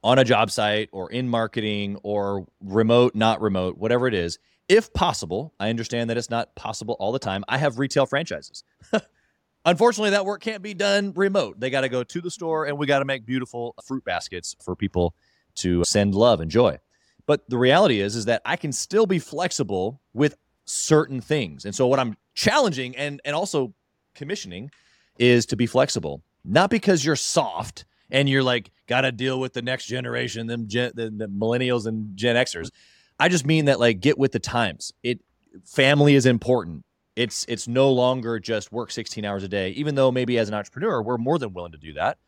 on 0.05 0.19
a 0.19 0.25
job 0.25 0.51
site 0.51 0.91
or 0.93 1.11
in 1.11 1.29
marketing 1.29 1.99
or 2.03 2.47
remote, 2.61 3.15
not 3.15 3.41
remote, 3.41 3.79
whatever 3.79 4.07
it 4.07 4.13
is, 4.15 4.39
if 4.69 4.93
possible, 4.93 5.55
I 5.59 5.71
understand 5.71 6.11
that 6.11 6.19
it's 6.19 6.31
not 6.31 6.55
possible 6.55 6.95
all 7.01 7.11
the 7.11 7.19
time. 7.19 7.43
I 7.49 7.57
have 7.57 7.79
retail 7.79 8.05
franchises. 8.05 8.63
Unfortunately, 9.65 10.11
that 10.11 10.27
work 10.27 10.43
can't 10.43 10.63
be 10.63 10.75
done 10.75 11.15
remote. 11.17 11.59
They 11.59 11.71
got 11.71 11.81
to 11.81 11.89
go 11.89 12.05
to 12.05 12.21
the 12.21 12.31
store 12.31 12.67
and 12.67 12.77
we 12.77 12.87
got 12.87 12.99
to 12.99 13.07
make 13.07 13.25
beautiful 13.25 13.75
fruit 13.83 14.05
baskets 14.05 14.55
for 14.63 14.77
people 14.77 15.15
to 15.57 15.83
send 15.85 16.15
love 16.15 16.41
and 16.41 16.51
joy. 16.51 16.79
But 17.27 17.49
the 17.49 17.57
reality 17.57 18.01
is 18.01 18.15
is 18.15 18.27
that 18.27 18.43
I 18.45 18.57
can 18.57 18.73
still 18.73 19.07
be 19.07 19.19
flexible 19.19 20.03
with 20.13 20.37
certain 20.67 21.23
things. 21.23 21.65
And 21.65 21.75
so 21.75 21.87
what 21.87 21.99
I'm 21.99 22.17
challenging 22.35 22.95
and 22.97 23.23
and 23.25 23.35
also 23.35 23.73
commissioning 24.15 24.71
is 25.19 25.47
to 25.47 25.57
be 25.57 25.67
flexible. 25.67 26.23
Not 26.45 26.69
because 26.69 27.03
you're 27.03 27.17
soft 27.17 27.87
and 28.11 28.29
you're 28.29 28.43
like 28.43 28.71
got 28.87 29.03
to 29.03 29.13
deal 29.13 29.41
with 29.41 29.53
the 29.53 29.63
next 29.63 29.87
generation, 29.87 30.47
them 30.47 30.69
gen, 30.69 30.93
the, 30.95 31.11
the 31.11 31.29
millennials 31.29 31.87
and 31.87 32.17
Gen 32.17 32.37
Xers. 32.37 32.71
I 33.19 33.29
just 33.29 33.47
mean 33.47 33.67
that 33.67 33.81
like 33.81 34.01
get 34.01 34.19
with 34.19 34.33
the 34.33 34.39
times. 34.39 34.93
It 35.03 35.21
family 35.65 36.15
is 36.15 36.27
important. 36.27 36.85
It's 37.17 37.45
it's 37.49 37.69
no 37.69 37.91
longer 37.93 38.41
just 38.41 38.73
work 38.73 38.91
16 38.91 39.25
hours 39.25 39.45
a 39.45 39.49
day, 39.49 39.71
even 39.71 39.95
though 39.95 40.11
maybe 40.11 40.39
as 40.39 40.49
an 40.49 40.55
entrepreneur, 40.55 41.03
we're 41.03 41.19
more 41.19 41.39
than 41.39 41.53
willing 41.53 41.73
to 41.73 41.79
do 41.79 41.93
that. 41.95 42.19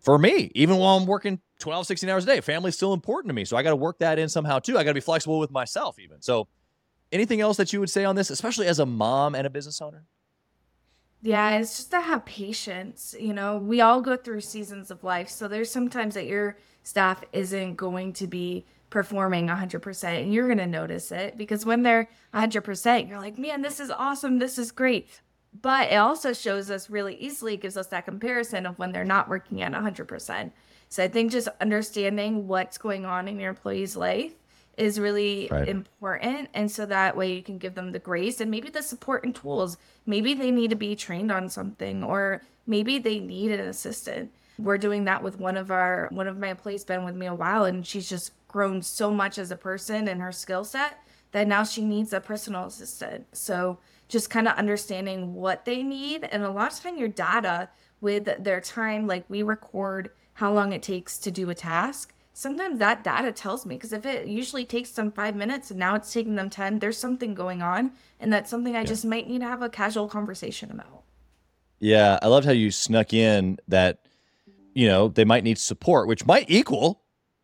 For 0.00 0.16
me, 0.16 0.50
even 0.54 0.76
while 0.76 0.96
I'm 0.96 1.06
working 1.06 1.40
12, 1.58 1.86
16 1.86 2.08
hours 2.08 2.24
a 2.24 2.26
day, 2.26 2.40
family's 2.40 2.76
still 2.76 2.92
important 2.94 3.30
to 3.30 3.34
me. 3.34 3.44
So 3.44 3.56
I 3.56 3.62
got 3.62 3.70
to 3.70 3.76
work 3.76 3.98
that 3.98 4.18
in 4.18 4.28
somehow 4.28 4.60
too. 4.60 4.78
I 4.78 4.84
got 4.84 4.90
to 4.90 4.94
be 4.94 5.00
flexible 5.00 5.38
with 5.38 5.50
myself, 5.50 5.98
even. 5.98 6.22
So 6.22 6.46
anything 7.12 7.40
else 7.40 7.56
that 7.56 7.72
you 7.72 7.80
would 7.80 7.90
say 7.90 8.04
on 8.04 8.14
this, 8.14 8.30
especially 8.30 8.66
as 8.68 8.78
a 8.78 8.86
mom 8.86 9.34
and 9.34 9.46
a 9.46 9.50
business 9.50 9.82
owner? 9.82 10.04
Yeah, 11.20 11.58
it's 11.58 11.76
just 11.76 11.90
to 11.90 12.00
have 12.00 12.24
patience. 12.24 13.14
You 13.18 13.32
know, 13.32 13.58
we 13.58 13.80
all 13.80 14.00
go 14.00 14.16
through 14.16 14.40
seasons 14.42 14.90
of 14.90 15.02
life. 15.02 15.28
So 15.28 15.48
there's 15.48 15.70
sometimes 15.70 16.14
that 16.14 16.26
your 16.26 16.56
staff 16.84 17.24
isn't 17.32 17.74
going 17.74 18.12
to 18.14 18.26
be 18.26 18.66
performing 18.90 19.48
100% 19.48 20.04
and 20.22 20.32
you're 20.32 20.46
going 20.46 20.58
to 20.58 20.66
notice 20.66 21.12
it 21.12 21.36
because 21.36 21.66
when 21.66 21.82
they're 21.82 22.08
100%, 22.32 23.08
you're 23.08 23.18
like, 23.18 23.38
man, 23.38 23.62
this 23.62 23.80
is 23.80 23.90
awesome. 23.90 24.38
This 24.38 24.58
is 24.58 24.72
great. 24.72 25.20
But 25.60 25.90
it 25.90 25.96
also 25.96 26.32
shows 26.32 26.70
us 26.70 26.88
really 26.88 27.16
easily, 27.16 27.56
gives 27.56 27.76
us 27.76 27.88
that 27.88 28.04
comparison 28.04 28.64
of 28.64 28.78
when 28.78 28.92
they're 28.92 29.04
not 29.04 29.28
working 29.28 29.60
at 29.62 29.72
100%. 29.72 30.52
So 30.88 31.04
I 31.04 31.08
think 31.08 31.32
just 31.32 31.48
understanding 31.60 32.46
what's 32.46 32.78
going 32.78 33.04
on 33.04 33.28
in 33.28 33.38
your 33.38 33.50
employee's 33.50 33.96
life 33.96 34.34
is 34.78 34.98
really 35.00 35.48
Right. 35.50 35.68
important. 35.68 36.48
And 36.54 36.70
so 36.70 36.86
that 36.86 37.16
way 37.16 37.32
you 37.34 37.42
can 37.42 37.58
give 37.58 37.74
them 37.74 37.92
the 37.92 37.98
grace 37.98 38.40
and 38.40 38.50
maybe 38.50 38.70
the 38.70 38.82
support 38.82 39.24
and 39.24 39.34
tools. 39.34 39.76
Maybe 40.06 40.34
they 40.34 40.50
need 40.50 40.70
to 40.70 40.76
be 40.76 40.94
trained 40.96 41.30
on 41.32 41.48
something 41.48 42.02
or 42.02 42.42
maybe 42.66 42.98
they 42.98 43.18
need 43.18 43.50
an 43.50 43.60
assistant. 43.60 44.30
We're 44.58 44.78
doing 44.78 45.04
that 45.04 45.22
with 45.22 45.38
one 45.38 45.56
of 45.56 45.70
our 45.70 46.08
one 46.10 46.26
of 46.26 46.38
my 46.38 46.48
employees 46.48 46.84
been 46.84 47.04
with 47.04 47.14
me 47.14 47.26
a 47.26 47.34
while 47.34 47.64
and 47.64 47.86
she's 47.86 48.08
just 48.08 48.32
grown 48.48 48.82
so 48.82 49.10
much 49.10 49.38
as 49.38 49.50
a 49.50 49.56
person 49.56 50.08
and 50.08 50.20
her 50.20 50.32
skill 50.32 50.64
set 50.64 50.98
that 51.32 51.46
now 51.46 51.62
she 51.64 51.84
needs 51.84 52.12
a 52.12 52.20
personal 52.20 52.64
assistant. 52.64 53.26
So 53.36 53.78
just 54.08 54.30
kind 54.30 54.48
of 54.48 54.56
understanding 54.56 55.34
what 55.34 55.64
they 55.64 55.82
need 55.82 56.24
and 56.24 56.42
a 56.42 56.50
lot 56.50 56.72
of 56.72 56.80
time 56.80 56.96
your 56.96 57.08
data 57.08 57.68
with 58.00 58.42
their 58.42 58.60
time 58.60 59.06
like 59.06 59.24
we 59.28 59.42
record 59.42 60.10
how 60.34 60.52
long 60.52 60.72
it 60.72 60.82
takes 60.82 61.18
to 61.18 61.30
do 61.30 61.50
a 61.50 61.54
task 61.54 62.14
sometimes 62.38 62.78
that 62.78 63.02
data 63.02 63.32
tells 63.32 63.66
me 63.66 63.74
because 63.74 63.92
if 63.92 64.06
it 64.06 64.26
usually 64.26 64.64
takes 64.64 64.90
them 64.92 65.10
five 65.10 65.34
minutes 65.34 65.70
and 65.70 65.80
now 65.80 65.94
it's 65.94 66.12
taking 66.12 66.36
them 66.36 66.48
10 66.48 66.78
there's 66.78 66.96
something 66.96 67.34
going 67.34 67.62
on 67.62 67.90
and 68.20 68.32
that's 68.32 68.48
something 68.48 68.76
i 68.76 68.84
just 68.84 69.04
might 69.04 69.28
need 69.28 69.40
to 69.40 69.46
have 69.46 69.60
a 69.62 69.68
casual 69.68 70.06
conversation 70.06 70.70
about 70.70 71.02
Yeah, 71.80 72.18
I 72.22 72.26
loved 72.26 72.44
how 72.44 72.52
you 72.52 72.70
snuck 72.70 73.12
in 73.12 73.58
that, 73.68 74.00
you 74.74 74.88
know, 74.88 75.08
they 75.08 75.24
might 75.24 75.44
need 75.44 75.58
support, 75.58 76.08
which 76.08 76.26
might 76.26 76.50
equal 76.50 77.02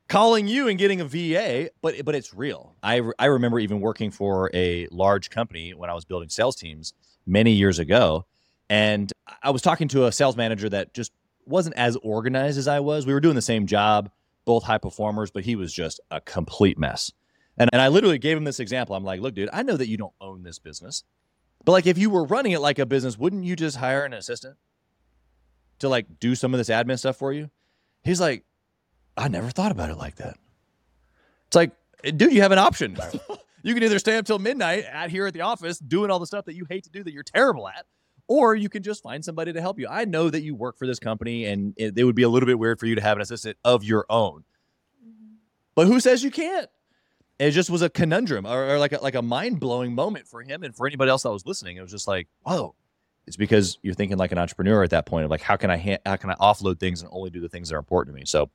calling 0.09 0.47
you 0.47 0.69
and 0.69 0.79
getting 0.79 1.01
a 1.01 1.05
VA, 1.05 1.71
but 1.83 2.05
but 2.05 2.15
it's 2.15 2.35
real. 2.35 2.75
I 2.83 3.01
I 3.19 3.27
remember 3.27 3.59
even 3.59 3.81
working 3.81 4.11
for 4.11 4.51
a 4.53 4.89
large 4.91 5.31
company 5.31 5.73
when 5.75 5.89
I 5.89 5.95
was 5.95 6.05
building 6.05 6.29
sales 6.29 6.57
teams 6.57 6.95
many 7.27 7.53
years 7.53 7.79
ago, 7.79 8.27
and 8.69 9.13
I 9.43 9.51
was 9.51 9.63
talking 9.63 9.89
to 9.89 10.07
a 10.07 10.13
sales 10.13 10.37
manager 10.37 10.69
that 10.69 10.95
just 10.95 11.13
wasn't 11.47 11.77
as 11.77 11.97
organized 11.97 12.59
as 12.59 12.69
I 12.69 12.81
was. 12.81 13.07
We 13.07 13.15
were 13.15 13.21
doing 13.21 13.37
the 13.37 13.43
same 13.43 13.67
job, 13.67 14.11
both 14.45 14.65
high 14.65 14.79
performers, 14.79 15.31
but 15.31 15.45
he 15.45 15.57
was 15.57 15.73
just 15.73 16.01
a 16.11 16.21
complete 16.21 16.79
mess. 16.79 17.13
And 17.57 17.71
and 17.73 17.81
I 17.81 17.89
literally 17.89 18.19
gave 18.19 18.37
him 18.37 18.45
this 18.45 18.61
example. 18.61 18.97
I'm 18.97 19.05
like, 19.05 19.21
"Look, 19.21 19.35
dude, 19.35 19.49
I 19.53 19.63
know 19.63 19.77
that 19.77 19.89
you 19.89 19.97
don't 19.97 20.15
own 20.21 20.43
this 20.43 20.59
business. 20.59 21.05
But 21.65 21.73
like 21.73 21.87
if 21.87 21.99
you 21.99 22.11
were 22.11 22.25
running 22.25 22.53
it 22.53 22.61
like 22.61 22.79
a 22.79 22.87
business, 22.87 23.19
wouldn't 23.19 23.45
you 23.45 23.57
just 23.57 23.77
hire 23.77 24.05
an 24.05 24.13
assistant 24.13 24.57
to 25.79 25.89
like 25.89 26.21
do 26.21 26.35
some 26.35 26.53
of 26.53 26.59
this 26.59 26.69
admin 26.69 26.99
stuff 26.99 27.17
for 27.17 27.33
you? 27.33 27.51
He's 28.03 28.21
like, 28.21 28.45
I 29.17 29.29
never 29.29 29.51
thought 29.51 29.73
about 29.73 29.91
it 29.91 29.97
like 29.97 30.17
that. 30.17 30.37
It's 31.47 31.57
like, 31.57 31.73
dude, 32.03 32.33
you 32.33 32.43
have 32.43 32.53
an 32.53 32.59
option. 32.59 32.99
you 33.63 33.75
can 33.75 33.83
either 33.83 33.99
stay 33.99 34.17
up 34.17 34.27
till 34.27 34.39
midnight 34.39 34.85
at 34.85 35.11
here 35.11 35.27
at 35.27 35.33
the 35.33 35.41
office 35.41 35.79
doing 35.79 36.11
all 36.11 36.19
the 36.19 36.27
stuff 36.27 36.45
that 36.47 36.55
you 36.55 36.67
hate 36.69 36.85
to 36.85 36.91
do 36.91 37.03
that 37.03 37.13
you're 37.13 37.23
terrible 37.23 37.67
at, 37.69 37.87
or 38.27 38.55
you 38.55 38.69
can 38.69 38.83
just 38.83 39.03
find 39.03 39.25
somebody 39.25 39.53
to 39.53 39.61
help 39.61 39.79
you. 39.79 39.87
I 39.89 40.05
know 40.05 40.31
that 40.31 40.43
you 40.43 40.55
work 40.55 40.79
for 40.79 40.87
this 40.87 40.99
company 40.99 41.45
and 41.47 41.75
it, 41.77 41.97
it 41.97 42.05
would 42.05 42.15
be 42.15 42.23
a 42.23 42.29
little 42.29 42.47
bit 42.47 42.59
weird 42.59 42.81
for 42.81 42.87
you 42.87 42.95
to 42.95 43.01
have 43.01 43.17
an 43.17 43.23
assistant 43.23 43.59
of 43.65 43.85
your 43.85 44.07
own. 44.09 44.45
Mm-hmm. 45.05 45.35
But 45.75 45.87
who 45.87 46.01
says 46.01 46.25
you 46.25 46.31
can't? 46.31 46.69
It 47.39 47.51
just 47.51 47.69
was 47.69 47.83
a 47.83 47.91
conundrum 47.91 48.47
or, 48.47 48.75
or 48.75 48.79
like 48.79 48.93
a, 48.93 48.99
like 48.99 49.15
a 49.17 49.23
mind 49.23 49.61
blowing 49.61 49.95
moment 49.95 50.29
for 50.29 50.43
him 50.43 50.63
and 50.63 50.75
for 50.75 50.87
anybody 50.87 51.11
else 51.11 51.25
that 51.25 51.33
was 51.33 51.45
listening. 51.45 51.77
It 51.77 51.83
was 51.83 51.91
just 51.91 52.09
like, 52.09 52.29
whoa. 52.43 52.75
It's 53.27 53.37
because 53.37 53.79
you're 53.83 53.95
thinking 53.95 54.19
like 54.19 54.33
an 54.33 54.39
entrepreneur 54.39 54.83
at 54.83 54.91
that 54.91 55.07
point 55.07 55.25
of 55.25 55.31
like, 55.31 55.41
how 55.41 55.57
can 55.57 55.71
I 55.71 55.79
ha- 55.79 55.99
how 56.05 56.17
can 56.17 56.31
I 56.31 56.35
offload 56.35 56.79
things 56.79 57.01
and 57.01 57.11
only 57.11 57.31
do 57.31 57.41
the 57.41 57.49
things 57.49 57.71
that 57.71 57.75
are 57.75 57.79
important 57.79 58.15
to 58.15 58.21
me? 58.21 58.27
So 58.27 58.51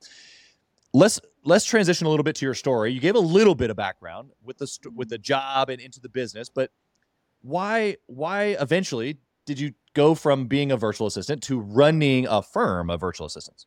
let's 0.93 1.19
let's 1.43 1.65
transition 1.65 2.05
a 2.05 2.09
little 2.09 2.23
bit 2.23 2.35
to 2.35 2.45
your 2.45 2.53
story. 2.53 2.91
You 2.91 2.99
gave 2.99 3.15
a 3.15 3.19
little 3.19 3.55
bit 3.55 3.71
of 3.71 3.77
background 3.77 4.29
with 4.43 4.59
the 4.59 4.67
st- 4.67 4.93
with 4.93 5.09
the 5.09 5.17
job 5.17 5.69
and 5.69 5.81
into 5.81 5.99
the 5.99 6.09
business, 6.09 6.49
but 6.49 6.71
why 7.41 7.97
why 8.05 8.57
eventually 8.59 9.17
did 9.49 9.59
you 9.59 9.73
go 9.95 10.13
from 10.13 10.45
being 10.45 10.71
a 10.71 10.77
virtual 10.77 11.07
assistant 11.07 11.41
to 11.41 11.59
running 11.59 12.27
a 12.27 12.39
firm 12.43 12.91
of 12.91 13.01
virtual 13.01 13.25
assistants? 13.25 13.65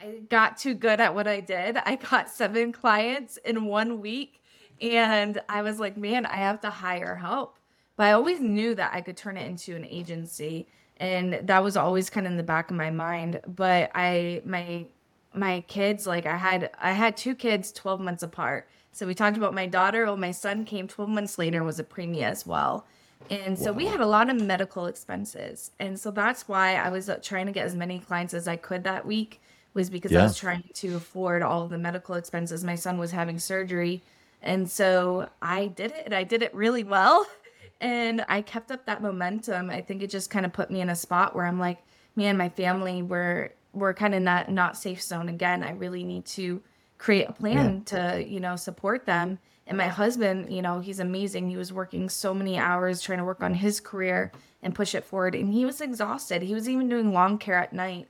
I 0.00 0.20
got 0.28 0.56
too 0.56 0.74
good 0.74 1.00
at 1.00 1.16
what 1.16 1.26
I 1.26 1.40
did. 1.40 1.78
I 1.78 1.96
got 1.96 2.30
seven 2.30 2.70
clients 2.70 3.38
in 3.38 3.64
one 3.64 4.00
week. 4.00 4.40
And 4.80 5.40
I 5.48 5.62
was 5.62 5.80
like, 5.80 5.96
man, 5.96 6.26
I 6.26 6.36
have 6.36 6.60
to 6.60 6.70
hire 6.70 7.16
help. 7.16 7.58
But 7.96 8.04
I 8.06 8.12
always 8.12 8.40
knew 8.40 8.76
that 8.76 8.94
I 8.94 9.00
could 9.00 9.16
turn 9.16 9.36
it 9.36 9.48
into 9.48 9.74
an 9.74 9.84
agency. 9.84 10.68
And 10.98 11.40
that 11.42 11.64
was 11.64 11.76
always 11.76 12.08
kind 12.08 12.24
of 12.24 12.30
in 12.30 12.36
the 12.36 12.44
back 12.44 12.70
of 12.70 12.76
my 12.76 12.90
mind. 12.92 13.40
But 13.48 13.90
I, 13.96 14.42
my, 14.44 14.86
my 15.34 15.62
kids, 15.62 16.06
like 16.06 16.26
I 16.26 16.36
had, 16.36 16.70
I 16.80 16.92
had 16.92 17.16
two 17.16 17.34
kids 17.34 17.72
12 17.72 18.00
months 18.00 18.22
apart. 18.22 18.68
So 18.92 19.08
we 19.08 19.14
talked 19.14 19.36
about 19.36 19.54
my 19.54 19.66
daughter. 19.66 20.04
Well, 20.04 20.16
my 20.16 20.30
son 20.30 20.64
came 20.64 20.86
12 20.86 21.10
months 21.10 21.36
later 21.36 21.56
and 21.56 21.66
was 21.66 21.80
a 21.80 21.84
preemie 21.84 22.22
as 22.22 22.46
well. 22.46 22.86
And 23.30 23.58
so 23.58 23.72
we 23.72 23.86
had 23.86 24.00
a 24.00 24.06
lot 24.06 24.30
of 24.30 24.40
medical 24.40 24.86
expenses. 24.86 25.72
And 25.80 25.98
so 25.98 26.10
that's 26.10 26.46
why 26.46 26.76
I 26.76 26.90
was 26.90 27.08
uh, 27.08 27.18
trying 27.22 27.46
to 27.46 27.52
get 27.52 27.66
as 27.66 27.74
many 27.74 27.98
clients 27.98 28.34
as 28.34 28.46
I 28.46 28.56
could 28.56 28.84
that 28.84 29.04
week 29.04 29.40
was 29.74 29.90
because 29.90 30.14
I 30.14 30.22
was 30.22 30.36
trying 30.38 30.64
to 30.74 30.96
afford 30.96 31.42
all 31.42 31.68
the 31.68 31.76
medical 31.76 32.14
expenses. 32.14 32.64
My 32.64 32.76
son 32.76 32.98
was 32.98 33.10
having 33.10 33.38
surgery. 33.38 34.02
And 34.42 34.70
so 34.70 35.28
I 35.42 35.66
did 35.66 35.90
it 35.90 36.02
and 36.04 36.14
I 36.14 36.24
did 36.24 36.42
it 36.42 36.54
really 36.54 36.84
well. 36.84 37.26
And 37.78 38.24
I 38.26 38.40
kept 38.40 38.70
up 38.70 38.86
that 38.86 39.02
momentum. 39.02 39.68
I 39.68 39.82
think 39.82 40.02
it 40.02 40.08
just 40.08 40.30
kind 40.30 40.46
of 40.46 40.52
put 40.54 40.70
me 40.70 40.80
in 40.80 40.88
a 40.88 40.96
spot 40.96 41.36
where 41.36 41.44
I'm 41.44 41.58
like, 41.58 41.82
man, 42.16 42.38
my 42.38 42.48
family, 42.48 43.02
were 43.02 43.52
we're 43.74 43.92
kind 43.92 44.14
of 44.14 44.22
not 44.22 44.50
not 44.50 44.78
safe 44.78 45.02
zone 45.02 45.28
again. 45.28 45.62
I 45.62 45.72
really 45.72 46.02
need 46.02 46.24
to 46.24 46.62
create 46.96 47.28
a 47.28 47.32
plan 47.32 47.82
to, 47.84 48.24
you 48.26 48.40
know, 48.40 48.56
support 48.56 49.04
them. 49.04 49.38
And 49.66 49.76
my 49.76 49.88
husband, 49.88 50.52
you 50.52 50.62
know, 50.62 50.80
he's 50.80 51.00
amazing. 51.00 51.50
He 51.50 51.56
was 51.56 51.72
working 51.72 52.08
so 52.08 52.32
many 52.32 52.56
hours 52.56 53.00
trying 53.00 53.18
to 53.18 53.24
work 53.24 53.42
on 53.42 53.54
his 53.54 53.80
career 53.80 54.30
and 54.62 54.74
push 54.74 54.94
it 54.94 55.04
forward. 55.04 55.34
And 55.34 55.52
he 55.52 55.64
was 55.64 55.80
exhausted. 55.80 56.42
He 56.42 56.54
was 56.54 56.68
even 56.68 56.88
doing 56.88 57.12
long 57.12 57.38
care 57.38 57.58
at 57.58 57.72
night. 57.72 58.08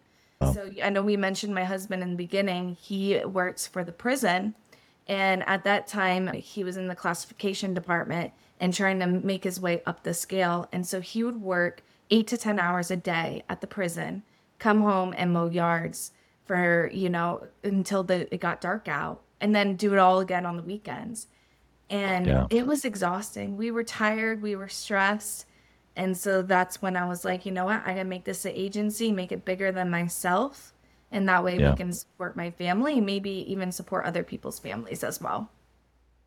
So 0.53 0.71
I 0.83 0.91
know 0.91 1.03
we 1.03 1.17
mentioned 1.17 1.55
my 1.55 1.65
husband 1.65 2.03
in 2.03 2.11
the 2.11 2.17
beginning. 2.17 2.77
He 2.79 3.19
works 3.25 3.67
for 3.67 3.85
the 3.85 3.93
prison. 3.93 4.55
And 5.09 5.43
at 5.49 5.65
that 5.65 5.87
time, 5.87 6.33
he 6.35 6.63
was 6.63 6.77
in 6.77 6.89
the 6.89 6.95
classification 6.95 7.73
department 7.73 8.33
and 8.61 8.75
trying 8.75 8.99
to 9.01 9.07
make 9.07 9.45
his 9.45 9.61
way 9.61 9.83
up 9.87 10.03
the 10.03 10.13
scale. 10.13 10.69
And 10.73 10.87
so 10.87 11.01
he 11.01 11.23
would 11.23 11.41
work 11.41 11.83
eight 12.11 12.27
to 12.29 12.37
10 12.37 12.59
hours 12.59 12.91
a 12.91 12.97
day 12.97 13.43
at 13.49 13.61
the 13.61 13.67
prison, 13.67 14.23
come 14.59 14.83
home 14.83 15.15
and 15.17 15.33
mow 15.33 15.49
yards 15.49 16.13
for, 16.45 16.91
you 16.93 17.09
know, 17.09 17.47
until 17.65 18.03
the, 18.03 18.33
it 18.33 18.41
got 18.41 18.61
dark 18.61 18.89
out, 18.89 19.23
and 19.41 19.55
then 19.55 19.77
do 19.77 19.93
it 19.93 19.99
all 19.99 20.21
again 20.21 20.47
on 20.47 20.57
the 20.57 20.63
weekends. 20.63 21.27
And 21.89 22.27
Yeah. 22.27 22.47
it 22.51 22.67
was 22.67 22.85
exhausting. 22.85 23.57
We 23.57 23.71
were 23.71 23.85
tired, 23.85 24.43
we 24.43 24.57
were 24.57 24.69
stressed. 24.69 25.47
And 25.95 26.17
so 26.17 26.43
that's 26.43 26.83
when 26.83 26.97
I 26.97 27.07
was 27.09 27.25
like, 27.25 27.47
you 27.47 27.53
know 27.53 27.65
what? 27.65 27.83
I 27.87 27.93
gotta 27.93 28.05
make 28.05 28.25
this 28.25 28.45
an 28.45 28.53
agency, 28.55 29.13
make 29.13 29.33
it 29.33 29.45
bigger 29.45 29.73
than 29.73 29.89
myself. 29.91 30.73
And 31.13 31.29
that 31.29 31.45
way 31.45 31.59
Yeah. 31.59 31.71
we 31.71 31.77
can 31.77 31.93
support 31.93 32.37
my 32.37 32.51
family 32.51 33.01
maybe 33.01 33.31
even 33.51 33.71
support 33.73 34.05
other 34.05 34.23
people's 34.25 34.59
families 34.59 35.05
as 35.05 35.21
well. 35.21 35.49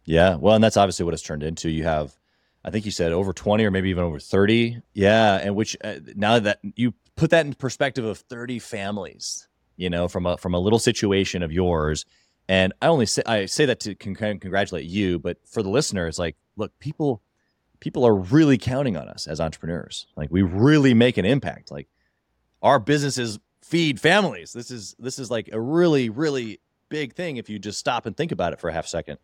Yeah. 0.05 0.35
Well, 0.35 0.55
and 0.55 0.63
that's 0.63 0.77
obviously 0.77 1.05
what 1.05 1.13
it's 1.13 1.21
turned 1.21 1.43
into. 1.43 1.69
You 1.69 1.83
have, 1.83 2.15
I 2.63 2.71
think 2.71 2.85
you 2.85 2.91
said 2.91 3.11
over 3.11 3.33
20 3.33 3.63
or 3.65 3.71
maybe 3.71 3.89
even 3.89 4.03
over 4.03 4.17
30. 4.19 4.81
Yeah. 4.93 5.35
And 5.35 5.55
which 5.55 5.75
uh, 5.83 5.95
now 6.15 6.39
that 6.39 6.59
you 6.75 6.93
put 7.15 7.29
that 7.31 7.45
in 7.45 7.53
perspective 7.53 8.05
of 8.05 8.17
30 8.17 8.57
families, 8.59 9.47
you 9.75 9.89
know, 9.89 10.07
from 10.07 10.25
a, 10.25 10.37
from 10.37 10.53
a 10.55 10.59
little 10.59 10.79
situation 10.79 11.43
of 11.43 11.51
yours. 11.51 12.05
And 12.49 12.73
I 12.81 12.87
only 12.87 13.05
say, 13.05 13.21
I 13.27 13.45
say 13.45 13.67
that 13.67 13.79
to 13.81 13.93
con- 13.93 14.15
congratulate 14.15 14.85
you, 14.85 15.19
but 15.19 15.37
for 15.45 15.61
the 15.61 15.69
listener, 15.69 16.07
it's 16.07 16.17
like, 16.17 16.35
look, 16.57 16.77
people, 16.79 17.21
people 17.79 18.03
are 18.07 18.15
really 18.15 18.57
counting 18.57 18.97
on 18.97 19.07
us 19.07 19.27
as 19.27 19.39
entrepreneurs. 19.39 20.07
Like 20.17 20.31
we 20.31 20.41
really 20.41 20.95
make 20.95 21.17
an 21.17 21.25
impact. 21.25 21.69
Like 21.69 21.87
our 22.63 22.79
businesses 22.79 23.37
feed 23.61 24.01
families. 24.01 24.51
This 24.51 24.71
is, 24.71 24.95
this 24.97 25.19
is 25.19 25.29
like 25.29 25.51
a 25.53 25.61
really, 25.61 26.09
really 26.09 26.59
big 26.89 27.13
thing 27.13 27.37
if 27.37 27.51
you 27.51 27.59
just 27.59 27.77
stop 27.77 28.07
and 28.07 28.17
think 28.17 28.31
about 28.31 28.51
it 28.51 28.59
for 28.59 28.67
a 28.67 28.73
half 28.73 28.87
second. 28.87 29.19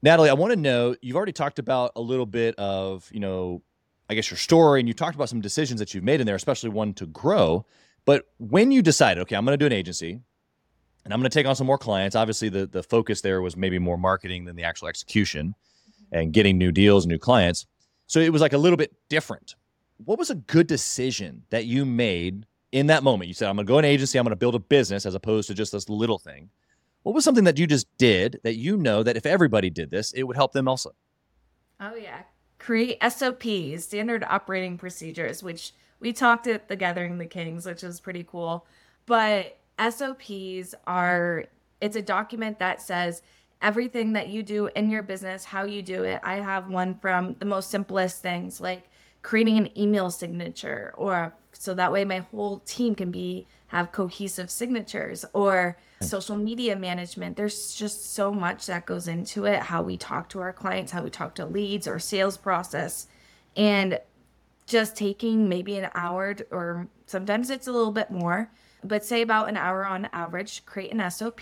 Natalie, 0.00 0.30
I 0.30 0.34
want 0.34 0.52
to 0.52 0.56
know 0.60 0.94
you've 1.02 1.16
already 1.16 1.32
talked 1.32 1.58
about 1.58 1.90
a 1.96 2.00
little 2.00 2.24
bit 2.24 2.54
of, 2.54 3.10
you 3.12 3.18
know, 3.18 3.62
I 4.08 4.14
guess 4.14 4.30
your 4.30 4.38
story 4.38 4.78
and 4.78 4.86
you 4.86 4.94
talked 4.94 5.16
about 5.16 5.28
some 5.28 5.40
decisions 5.40 5.80
that 5.80 5.92
you've 5.92 6.04
made 6.04 6.20
in 6.20 6.26
there, 6.26 6.36
especially 6.36 6.70
one 6.70 6.94
to 6.94 7.06
grow. 7.06 7.66
But 8.04 8.28
when 8.38 8.70
you 8.70 8.80
decided, 8.80 9.22
okay, 9.22 9.34
I'm 9.34 9.44
going 9.44 9.58
to 9.58 9.62
do 9.62 9.66
an 9.66 9.72
agency 9.72 10.20
and 11.06 11.14
I'm 11.14 11.20
going 11.20 11.30
to 11.30 11.34
take 11.34 11.46
on 11.46 11.54
some 11.54 11.68
more 11.68 11.78
clients, 11.78 12.16
obviously 12.16 12.48
the 12.48 12.66
the 12.66 12.82
focus 12.82 13.20
there 13.20 13.40
was 13.40 13.56
maybe 13.56 13.78
more 13.78 13.96
marketing 13.96 14.44
than 14.44 14.56
the 14.56 14.64
actual 14.64 14.88
execution 14.88 15.54
mm-hmm. 15.54 16.16
and 16.16 16.32
getting 16.32 16.58
new 16.58 16.72
deals, 16.72 17.06
new 17.06 17.16
clients. 17.18 17.64
So 18.08 18.18
it 18.18 18.32
was 18.32 18.42
like 18.42 18.52
a 18.52 18.58
little 18.58 18.76
bit 18.76 18.92
different. 19.08 19.54
What 20.04 20.18
was 20.18 20.30
a 20.30 20.34
good 20.34 20.66
decision 20.66 21.44
that 21.50 21.66
you 21.66 21.86
made 21.86 22.44
in 22.72 22.88
that 22.88 23.04
moment? 23.04 23.28
You 23.28 23.34
said, 23.34 23.48
I'm 23.48 23.54
going 23.54 23.66
to 23.66 23.72
go 23.72 23.78
an 23.78 23.84
agency, 23.84 24.18
I'm 24.18 24.24
going 24.24 24.32
to 24.32 24.36
build 24.36 24.56
a 24.56 24.58
business 24.58 25.06
as 25.06 25.14
opposed 25.14 25.46
to 25.46 25.54
just 25.54 25.70
this 25.70 25.88
little 25.88 26.18
thing. 26.18 26.50
What 27.04 27.14
was 27.14 27.22
something 27.22 27.44
that 27.44 27.56
you 27.56 27.68
just 27.68 27.86
did 27.98 28.40
that 28.42 28.56
you 28.56 28.76
know 28.76 29.04
that 29.04 29.16
if 29.16 29.26
everybody 29.26 29.70
did 29.70 29.92
this, 29.92 30.10
it 30.10 30.24
would 30.24 30.34
help 30.34 30.52
them 30.52 30.66
also? 30.66 30.90
Oh 31.80 31.94
yeah. 31.94 32.22
Create 32.58 32.98
SOPs, 33.00 33.84
standard 33.84 34.24
operating 34.24 34.76
procedures, 34.76 35.40
which 35.40 35.72
we 36.00 36.12
talked 36.12 36.48
at 36.48 36.66
the 36.66 36.74
Gathering 36.74 37.18
the 37.18 37.26
Kings, 37.26 37.64
which 37.64 37.84
was 37.84 38.00
pretty 38.00 38.24
cool. 38.24 38.66
But 39.06 39.56
SOPs 39.78 40.74
are 40.86 41.44
it's 41.80 41.96
a 41.96 42.02
document 42.02 42.58
that 42.58 42.80
says 42.80 43.22
everything 43.62 44.12
that 44.14 44.28
you 44.28 44.42
do 44.42 44.68
in 44.74 44.90
your 44.90 45.02
business, 45.02 45.44
how 45.44 45.64
you 45.64 45.82
do 45.82 46.04
it. 46.04 46.20
I 46.22 46.36
have 46.36 46.68
one 46.68 46.94
from 46.94 47.36
the 47.38 47.44
most 47.44 47.70
simplest 47.70 48.22
things 48.22 48.60
like 48.60 48.88
creating 49.22 49.58
an 49.58 49.76
email 49.76 50.10
signature 50.10 50.94
or 50.96 51.34
so 51.52 51.74
that 51.74 51.90
way 51.90 52.04
my 52.04 52.18
whole 52.30 52.60
team 52.60 52.94
can 52.94 53.10
be 53.10 53.46
have 53.68 53.90
cohesive 53.90 54.48
signatures 54.48 55.24
or 55.32 55.76
social 56.00 56.36
media 56.36 56.76
management 56.76 57.36
there's 57.36 57.74
just 57.74 58.14
so 58.14 58.30
much 58.30 58.66
that 58.66 58.86
goes 58.86 59.08
into 59.08 59.44
it 59.44 59.58
how 59.58 59.82
we 59.82 59.96
talk 59.96 60.28
to 60.28 60.38
our 60.38 60.52
clients 60.52 60.92
how 60.92 61.02
we 61.02 61.10
talk 61.10 61.34
to 61.34 61.44
leads 61.44 61.88
or 61.88 61.98
sales 61.98 62.36
process 62.36 63.08
and 63.56 63.98
just 64.66 64.94
taking 64.94 65.48
maybe 65.48 65.76
an 65.76 65.90
hour 65.96 66.36
or 66.52 66.86
sometimes 67.06 67.50
it's 67.50 67.66
a 67.66 67.72
little 67.72 67.90
bit 67.90 68.12
more 68.12 68.48
but 68.86 69.04
say 69.04 69.22
about 69.22 69.48
an 69.48 69.56
hour 69.56 69.84
on 69.86 70.08
average 70.12 70.64
create 70.66 70.92
an 70.92 71.10
sop 71.10 71.40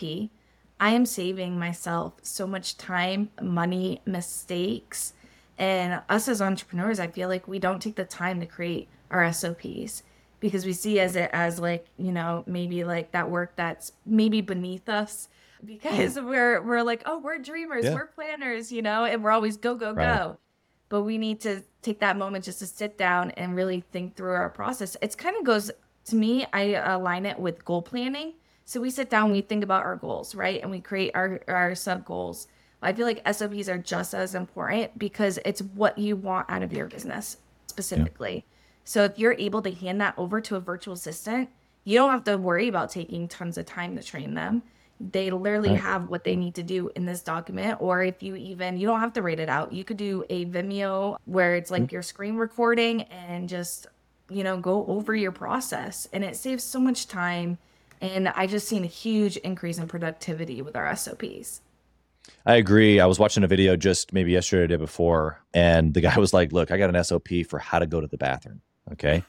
i 0.81 0.91
am 0.91 1.07
saving 1.07 1.59
myself 1.59 2.15
so 2.23 2.47
much 2.47 2.77
time 2.77 3.31
money 3.41 4.01
mistakes 4.07 5.13
and 5.59 6.03
us 6.09 6.29
as 6.29 6.43
entrepreneurs 6.43 6.99
i 6.99 7.07
feel 7.07 7.29
like 7.29 7.47
we 7.47 7.59
don't 7.59 7.81
take 7.81 7.95
the 7.97 8.05
time 8.05 8.41
to 8.41 8.47
create 8.47 8.89
our 9.11 9.31
sops 9.33 10.03
because 10.41 10.65
we 10.67 10.73
see 10.73 10.99
as 10.99 11.15
it 11.17 11.31
as 11.33 11.59
like 11.61 11.87
you 11.97 12.13
know 12.13 12.43
maybe 12.47 12.85
like 12.85 13.13
that 13.13 13.31
work 13.31 13.55
that's 13.57 13.93
maybe 14.05 14.41
beneath 14.41 14.89
us 14.89 15.29
because 15.65 16.19
we're 16.21 16.61
we're 16.63 16.83
like 16.83 17.03
oh 17.07 17.19
we're 17.19 17.39
dreamers 17.39 17.85
Yeah. 17.85 17.95
we're 17.95 18.07
planners 18.07 18.71
you 18.73 18.83
know 18.83 19.05
and 19.05 19.23
we're 19.23 19.31
always 19.31 19.57
go 19.57 19.75
go 19.75 19.93
Right. 19.93 20.17
go 20.17 20.39
but 20.91 21.03
we 21.03 21.17
need 21.19 21.41
to 21.41 21.63
take 21.83 22.01
that 22.01 22.17
moment 22.17 22.45
just 22.45 22.59
to 22.59 22.67
sit 22.67 22.99
down 22.99 23.31
and 23.33 23.55
really 23.57 23.83
think 23.93 24.17
through 24.17 24.33
our 24.33 24.51
process 24.51 24.97
it's 25.01 25.15
kind 25.15 25.37
of 25.37 25.45
goes 25.45 25.71
to 26.07 26.17
me 26.17 26.47
i 26.53 26.75
align 26.75 27.27
it 27.27 27.39
with 27.39 27.65
goal 27.65 27.83
planning. 27.83 28.35
So 28.67 28.81
we 28.81 28.91
sit 28.91 29.11
down 29.11 29.31
we 29.31 29.43
think 29.43 29.63
about 29.63 29.85
our 29.85 29.97
goals 29.97 30.35
right? 30.35 30.61
And 30.63 30.71
we 30.71 30.81
create 30.81 31.13
our 31.15 31.41
our 31.49 31.75
sub 31.75 32.05
goals. 32.05 32.49
I 32.83 32.93
feel 32.93 33.07
like 33.07 33.23
sops 33.27 33.69
are 33.69 33.79
just 33.79 34.15
as 34.15 34.35
important 34.35 34.99
because 34.99 35.39
it's 35.45 35.63
what 35.63 35.97
you 35.97 36.17
want 36.17 36.51
out 36.51 36.63
of 36.63 36.73
your 36.73 36.87
business 36.87 37.39
specifically. 37.67 38.45
So 38.85 39.05
if 39.05 39.19
you're 39.19 39.37
able 39.39 39.63
to 39.63 39.71
hand 39.71 40.01
that 40.03 40.15
over 40.19 40.41
to 40.43 40.57
a 40.57 40.61
virtual 40.61 40.95
assistant 40.95 41.49
you 41.85 41.99
don't 41.99 42.11
have 42.11 42.25
to 42.25 42.37
worry 42.37 42.69
about 42.69 42.91
taking 42.91 43.29
tons 43.29 43.59
of 43.59 43.67
time 43.67 43.97
to 43.97 44.03
train 44.03 44.35
them. 44.35 44.63
They 44.99 45.31
literally 45.31 45.71
Right. 45.71 45.81
have 45.81 46.09
what 46.09 46.25
they 46.25 46.37
need 46.37 46.55
to 46.55 46.63
do 46.63 46.91
in 46.97 47.05
this 47.05 47.21
document 47.21 47.79
or 47.81 48.03
if 48.03 48.23
you 48.23 48.37
even 48.37 48.79
you 48.79 48.87
don't 48.87 49.01
have 49.01 49.13
to 49.15 49.23
write 49.23 49.41
it 49.41 49.49
out. 49.49 49.73
You 49.73 49.85
could 49.85 49.97
do 49.97 50.25
a 50.31 50.47
vimeo 50.47 51.17
where 51.27 51.57
it's 51.57 51.71
like 51.71 51.83
mm-hmm. 51.83 51.95
your 51.95 52.03
screen 52.03 52.37
recording 52.37 53.03
and 53.03 53.49
just 53.49 53.87
you 54.31 54.45
know 54.45 54.59
go 54.59 54.87
over 54.87 55.15
your 55.15 55.33
process 55.33 56.09
and 56.13 56.25
it 56.25 56.37
saves 56.37 56.65
so 56.65 56.81
much 56.81 57.07
time 57.09 57.59
and 58.01 58.29
i 58.29 58.47
just 58.47 58.67
seen 58.69 58.85
a 58.85 58.89
huge 58.89 59.37
increase 59.39 59.79
in 59.79 59.87
productivity 59.87 60.63
with 60.63 60.77
our 60.77 60.95
sops 60.97 61.61
I 62.47 62.57
agree. 62.57 63.01
I 63.01 63.07
was 63.07 63.19
watching 63.19 63.45
a 63.45 63.47
video 63.47 63.77
just 63.77 64.13
maybe 64.13 64.33
yesterday 64.33 64.63
or 64.63 64.67
the 64.67 64.77
day 64.77 64.77
before, 64.77 65.41
and 65.53 65.93
the 65.93 66.01
guy 66.01 66.19
was 66.19 66.33
like, 66.33 66.53
"Look, 66.53 66.71
I 66.71 66.79
got 66.79 66.95
an 66.95 67.05
SOP 67.05 67.29
for 67.47 67.59
how 67.59 67.79
to 67.79 67.87
go 67.87 68.01
to 68.01 68.07
the 68.07 68.17
bathroom." 68.17 68.63
Okay, 68.93 69.25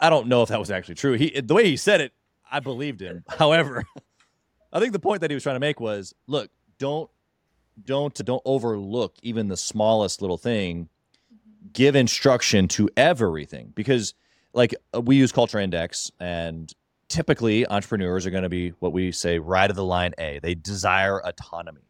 I 0.00 0.10
don't 0.10 0.28
know 0.28 0.42
if 0.42 0.48
that 0.50 0.58
was 0.58 0.70
actually 0.70 0.96
true. 0.96 1.14
He 1.14 1.40
the 1.40 1.54
way 1.54 1.64
he 1.64 1.76
said 1.76 2.00
it, 2.00 2.12
I 2.50 2.60
believed 2.60 3.00
him. 3.00 3.24
However, 3.28 3.84
I 4.72 4.80
think 4.80 4.92
the 4.92 4.98
point 4.98 5.20
that 5.22 5.30
he 5.30 5.34
was 5.34 5.42
trying 5.42 5.56
to 5.56 5.60
make 5.60 5.80
was, 5.80 6.14
look, 6.26 6.50
don't 6.78 7.10
don't 7.84 8.14
don't 8.24 8.42
overlook 8.44 9.16
even 9.22 9.48
the 9.48 9.56
smallest 9.56 10.20
little 10.20 10.38
thing. 10.38 10.88
Give 11.72 11.96
instruction 11.96 12.68
to 12.68 12.88
everything 12.96 13.72
because, 13.74 14.14
like, 14.52 14.74
uh, 14.94 15.00
we 15.00 15.16
use 15.16 15.32
Culture 15.32 15.58
Index, 15.58 16.10
and 16.20 16.72
typically 17.08 17.66
entrepreneurs 17.66 18.26
are 18.26 18.30
going 18.30 18.42
to 18.42 18.48
be 18.48 18.70
what 18.80 18.92
we 18.92 19.12
say 19.12 19.38
right 19.38 19.68
of 19.68 19.76
the 19.76 19.84
line 19.84 20.12
A. 20.18 20.38
They 20.42 20.54
desire 20.54 21.20
autonomy 21.20 21.86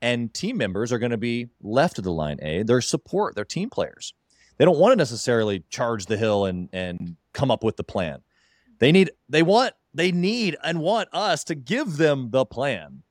and 0.00 0.32
team 0.32 0.56
members 0.56 0.92
are 0.92 0.98
going 0.98 1.10
to 1.10 1.16
be 1.18 1.48
left 1.60 1.98
of 1.98 2.04
the 2.04 2.12
line 2.12 2.38
A. 2.42 2.62
They're 2.62 2.80
support, 2.80 3.34
they're 3.34 3.44
team 3.44 3.70
players. 3.70 4.14
They 4.56 4.64
don't 4.64 4.78
want 4.78 4.92
to 4.92 4.96
necessarily 4.96 5.64
charge 5.70 6.06
the 6.06 6.16
hill 6.16 6.44
and 6.44 6.68
and 6.72 7.16
come 7.32 7.50
up 7.50 7.62
with 7.62 7.76
the 7.76 7.84
plan. 7.84 8.20
They 8.78 8.92
need 8.92 9.12
they 9.28 9.42
want 9.42 9.74
they 9.94 10.12
need 10.12 10.56
and 10.62 10.80
want 10.80 11.08
us 11.12 11.44
to 11.44 11.54
give 11.54 11.96
them 11.96 12.30
the 12.30 12.44
plan. 12.44 13.02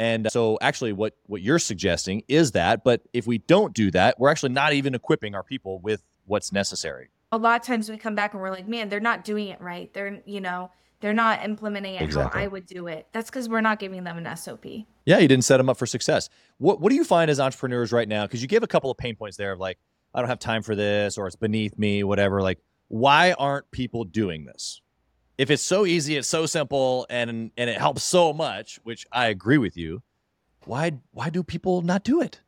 And 0.00 0.26
uh, 0.26 0.30
so 0.30 0.58
actually 0.62 0.94
what 0.94 1.14
what 1.26 1.42
you're 1.42 1.58
suggesting 1.58 2.22
is 2.26 2.52
that, 2.52 2.82
but 2.82 3.02
if 3.12 3.26
we 3.26 3.36
don't 3.36 3.74
do 3.74 3.90
that, 3.90 4.18
we're 4.18 4.30
actually 4.30 4.52
not 4.52 4.72
even 4.72 4.94
equipping 4.94 5.34
our 5.34 5.42
people 5.42 5.78
with 5.78 6.02
what's 6.24 6.52
necessary. 6.52 7.10
A 7.32 7.36
lot 7.36 7.60
of 7.60 7.66
times 7.66 7.90
we 7.90 7.98
come 7.98 8.14
back 8.14 8.32
and 8.32 8.40
we're 8.40 8.50
like, 8.50 8.66
"Man, 8.66 8.88
they're 8.88 8.98
not 8.98 9.24
doing 9.24 9.48
it 9.48 9.60
right. 9.60 9.92
They're, 9.92 10.22
you 10.24 10.40
know, 10.40 10.70
they're 11.00 11.12
not 11.12 11.44
implementing 11.44 11.96
it 11.96 12.02
Exactly. 12.02 12.40
how 12.40 12.44
I 12.44 12.48
would 12.48 12.64
do 12.64 12.86
it." 12.86 13.08
That's 13.12 13.30
cuz 13.30 13.46
we're 13.46 13.60
not 13.60 13.78
giving 13.78 14.02
them 14.04 14.16
an 14.16 14.36
SOP. 14.36 14.64
Yeah, 15.04 15.18
you 15.18 15.28
didn't 15.28 15.44
set 15.44 15.58
them 15.58 15.68
up 15.68 15.76
for 15.76 15.84
success. 15.86 16.30
What 16.56 16.80
what 16.80 16.88
do 16.88 16.96
you 16.96 17.04
find 17.04 17.30
as 17.30 17.38
entrepreneurs 17.38 17.92
right 17.92 18.08
now? 18.08 18.24
Because 18.24 18.40
you 18.40 18.48
gave 18.48 18.62
a 18.62 18.66
couple 18.66 18.90
of 18.90 18.96
pain 18.96 19.16
points 19.16 19.36
there 19.36 19.52
of 19.52 19.60
like, 19.60 19.78
I 20.14 20.20
don't 20.20 20.30
have 20.30 20.38
time 20.38 20.62
for 20.62 20.74
this, 20.74 21.18
or 21.18 21.26
it's 21.26 21.36
beneath 21.36 21.78
me, 21.78 22.04
whatever. 22.04 22.40
Like, 22.40 22.60
why 22.88 23.34
aren't 23.34 23.70
people 23.70 24.04
doing 24.04 24.46
this? 24.46 24.80
If 25.40 25.50
it's 25.50 25.62
so 25.62 25.86
easy, 25.86 26.18
it's 26.18 26.28
so 26.28 26.44
simple, 26.44 27.06
and 27.08 27.50
and 27.56 27.70
it 27.70 27.78
helps 27.78 28.02
so 28.02 28.34
much, 28.34 28.78
which 28.82 29.06
I 29.10 29.28
agree 29.28 29.56
with 29.56 29.74
you. 29.74 30.02
Why 30.66 30.92
why 31.12 31.30
do 31.30 31.42
people 31.42 31.80
not 31.80 32.04
do 32.04 32.20
it? 32.20 32.42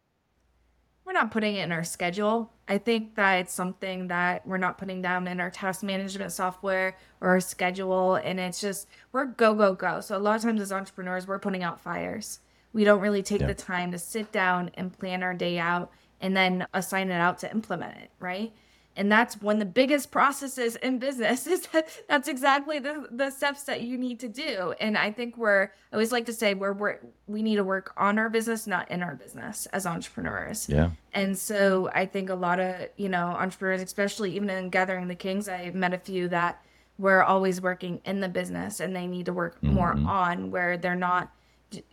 We're 1.07 1.15
not 1.15 1.31
putting 1.31 1.57
it 1.57 1.63
in 1.63 1.73
our 1.73 1.85
schedule. 1.85 2.53
I 2.69 2.77
think 2.77 3.15
that 3.15 3.37
it's 3.37 3.55
something 3.55 4.09
that 4.09 4.47
we're 4.47 4.59
not 4.59 4.77
putting 4.77 5.01
down 5.01 5.27
in 5.27 5.41
our 5.41 5.51
task 5.51 5.83
management 5.83 6.33
software 6.33 6.99
or 7.23 7.31
our 7.31 7.41
schedule. 7.41 8.17
And 8.17 8.39
it's 8.39 8.61
just, 8.61 8.87
we're 9.11 9.25
go, 9.25 9.55
go, 9.55 9.75
go. 9.75 10.03
So 10.03 10.15
a 10.15 10.21
lot 10.21 10.37
of 10.37 10.43
times 10.43 10.61
as 10.61 10.71
entrepreneurs, 10.71 11.27
we're 11.27 11.39
putting 11.39 11.63
out 11.63 11.81
fires. 11.81 12.41
We 12.75 12.85
don't 12.85 13.01
really 13.01 13.23
take 13.23 13.41
Yeah. 13.41 13.47
the 13.47 13.55
time 13.55 13.91
to 13.93 13.99
sit 13.99 14.33
down 14.33 14.71
and 14.75 14.97
plan 14.97 15.23
our 15.23 15.35
day 15.35 15.59
out 15.59 15.91
and 16.21 16.37
then 16.37 16.67
assign 16.75 17.11
it 17.11 17.21
out 17.21 17.39
to 17.39 17.51
implement 17.51 17.97
it, 17.97 18.11
right? 18.21 18.53
And 18.97 19.11
that's 19.11 19.41
one 19.41 19.55
of 19.57 19.61
the 19.61 19.65
biggest 19.67 20.11
processes 20.11 20.77
in 20.77 20.99
business 20.99 21.47
is 21.47 21.67
that 21.69 21.89
that's 22.09 22.29
exactly 22.29 22.79
the, 22.79 23.07
the 23.11 23.31
steps 23.31 23.63
that 23.65 23.81
you 23.83 23.97
need 23.97 24.21
to 24.21 24.29
do. 24.29 24.75
And 24.81 24.99
I 24.99 25.11
think 25.13 25.37
we're, 25.39 25.65
I 25.65 25.95
always 25.95 26.13
like 26.13 26.27
to 26.27 26.33
say 26.33 26.55
we're, 26.55 26.73
we're, 26.75 26.99
we 27.27 27.43
need 27.43 27.57
to 27.57 27.65
work 27.65 27.93
on 27.97 28.19
our 28.19 28.29
business, 28.29 28.67
not 28.67 28.91
in 28.91 29.03
our 29.03 29.15
business 29.15 29.67
as 29.73 29.87
entrepreneurs. 29.87 30.69
Yeah, 30.69 30.91
And 31.15 31.37
so 31.39 31.91
I 31.95 32.05
think 32.07 32.29
a 32.29 32.35
lot 32.35 32.61
of, 32.61 32.75
you 32.97 33.09
know, 33.09 33.29
entrepreneurs, 33.29 33.81
especially 33.83 34.35
even 34.37 34.51
in 34.51 34.69
Gathering 34.69 35.09
the 35.09 35.15
Kings, 35.15 35.49
I 35.49 35.71
met 35.71 35.95
a 35.95 35.99
few 35.99 36.29
that 36.29 36.63
were 36.99 37.23
always 37.25 37.61
working 37.63 38.01
in 38.05 38.21
the 38.21 38.29
business 38.29 38.79
and 38.81 38.95
they 38.95 39.07
need 39.07 39.27
to 39.27 39.33
work 39.33 39.63
more 39.63 39.95
Mhm. 39.95 40.07
on 40.07 40.51
where 40.51 40.77
they're 40.77 40.95
not 40.95 41.33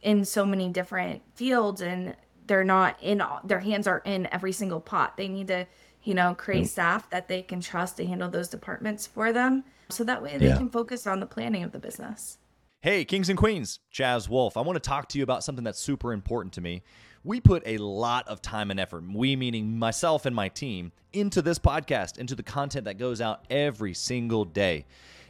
in 0.02 0.26
so 0.26 0.46
many 0.46 0.68
different 0.70 1.22
fields 1.36 1.82
and 1.82 2.16
they're 2.48 2.66
not 2.66 2.98
in, 3.02 3.22
all- 3.22 3.40
their 3.46 3.60
hands 3.62 3.88
are 3.88 4.02
in 4.06 4.28
every 4.32 4.52
single 4.52 4.82
pot. 4.82 5.16
They 5.16 5.30
need 5.30 5.48
to, 5.48 5.66
you 6.04 6.14
know, 6.14 6.34
create 6.34 6.66
mm. 6.66 6.68
staff 6.68 7.10
that 7.10 7.28
they 7.28 7.42
can 7.42 7.62
trust 7.62 7.98
to 7.98 8.06
handle 8.06 8.30
those 8.30 8.48
departments 8.48 9.06
for 9.06 9.34
them. 9.34 9.64
So 9.90 10.04
that 10.04 10.22
way 10.22 10.38
they 10.38 10.48
Yeah. 10.48 10.58
can 10.58 10.70
focus 10.70 11.08
on 11.08 11.20
the 11.20 11.26
planning 11.26 11.64
of 11.64 11.72
the 11.72 11.80
business. 11.80 12.38
Hey, 12.82 13.04
Kings 13.04 13.28
and 13.28 13.38
Queens, 13.38 13.80
Chaz 13.94 14.30
Wolfe. 14.30 14.56
I 14.56 14.62
want 14.62 14.82
to 14.82 14.88
talk 14.88 15.10
to 15.10 15.18
you 15.18 15.24
about 15.24 15.44
something 15.44 15.66
that's 15.66 15.80
super 15.80 16.14
important 16.14 16.54
to 16.54 16.62
me. 16.62 16.82
We 17.26 17.42
put 17.42 17.62
a 17.66 17.78
lot 17.78 18.26
of 18.30 18.42
time 18.42 18.72
and 18.72 18.80
effort, 18.80 19.04
we 19.04 19.36
meaning 19.36 19.78
myself 19.78 20.26
and 20.26 20.34
my 20.34 20.48
team, 20.48 20.94
into 21.12 21.42
this 21.42 21.60
podcast, 21.60 22.18
into 22.18 22.36
the 22.36 22.44
content 22.44 22.86
that 22.86 22.98
goes 22.98 23.20
out 23.20 23.44
every 23.50 23.94
single 23.94 24.46
day. 24.46 24.86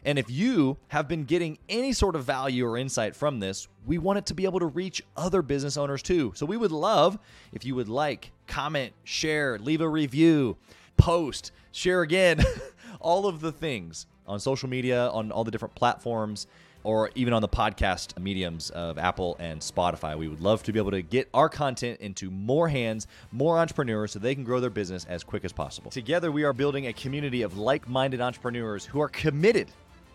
And 0.05 0.19
if 0.19 0.29
you 0.29 0.77
have 0.89 1.07
been 1.07 1.23
getting 1.23 1.57
any 1.67 1.91
sort 1.91 2.15
of 2.15 2.23
value 2.23 2.65
or 2.65 2.77
insight 2.77 3.15
from 3.15 3.39
this, 3.39 3.67
we 3.85 3.97
want 3.97 4.19
it 4.19 4.25
to 4.27 4.33
be 4.33 4.45
able 4.45 4.59
to 4.59 4.67
reach 4.67 5.01
other 5.17 5.41
business 5.41 5.75
owners 5.77 6.03
too. 6.03 6.31
So 6.35 6.45
we 6.45 6.57
would 6.57 6.71
love 6.71 7.17
if 7.51 7.65
you 7.65 7.75
would 7.75 7.89
like, 7.89 8.31
comment, 8.49 8.91
share, 9.05 9.57
leave 9.59 9.79
a 9.79 9.87
review, 9.87 10.57
post, 10.97 11.53
share 11.71 12.01
again, 12.01 12.43
all 12.99 13.27
of 13.27 13.39
the 13.39 13.51
things 13.51 14.07
on 14.27 14.39
social 14.39 14.67
media, 14.67 15.07
on 15.09 15.31
all 15.31 15.45
the 15.45 15.51
different 15.51 15.75
platforms, 15.75 16.47
or 16.83 17.09
even 17.15 17.33
on 17.33 17.41
the 17.41 17.47
podcast 17.47 18.17
mediums 18.19 18.69
of 18.71 18.97
Apple 18.97 19.35
and 19.39 19.61
Spotify. 19.61 20.17
We 20.17 20.27
would 20.27 20.41
love 20.41 20.63
to 20.63 20.73
be 20.73 20.79
able 20.79 20.91
to 20.91 21.01
get 21.01 21.29
our 21.33 21.49
content 21.49 21.99
into 21.99 22.31
more 22.31 22.67
hands, 22.67 23.07
more 23.31 23.57
entrepreneurs, 23.57 24.11
so 24.11 24.19
they 24.19 24.33
can 24.33 24.43
grow 24.43 24.59
their 24.59 24.69
business 24.69 25.05
as 25.09 25.23
quick 25.23 25.45
as 25.45 25.51
possible. 25.51 25.91
Together, 25.91 26.31
we 26.31 26.43
are 26.43 26.53
building 26.53 26.87
a 26.87 26.93
community 26.93 27.41
of 27.41 27.57
like 27.57 27.87
minded 27.87 28.21
entrepreneurs 28.21 28.85
who 28.85 29.01
are 29.01 29.09
committed 29.09 29.67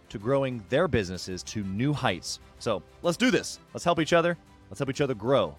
to 0.08 0.18
growing 0.18 0.62
their 0.68 0.88
businesses 0.88 1.42
to 1.42 1.62
new 1.64 1.92
heights. 1.92 2.38
So 2.58 2.82
let's 3.02 3.16
do 3.16 3.30
this. 3.30 3.58
Let's 3.72 3.84
help 3.84 4.00
each 4.00 4.12
other. 4.12 4.36
Let's 4.70 4.78
help 4.78 4.90
each 4.90 5.00
other 5.00 5.14
grow. 5.14 5.56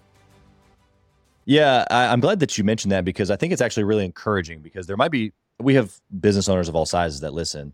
Yeah, 1.46 1.84
I, 1.90 2.08
I'm 2.08 2.20
glad 2.20 2.40
that 2.40 2.58
you 2.58 2.64
mentioned 2.64 2.92
that 2.92 3.04
because 3.04 3.30
I 3.30 3.36
think 3.36 3.52
it's 3.52 3.62
actually 3.62 3.84
really 3.84 4.04
encouraging 4.04 4.60
because 4.60 4.86
there 4.86 4.96
might 4.96 5.12
be 5.12 5.32
we 5.60 5.74
have 5.74 5.98
business 6.20 6.48
owners 6.48 6.68
of 6.68 6.74
all 6.74 6.84
sizes 6.84 7.20
that 7.20 7.32
listen, 7.32 7.72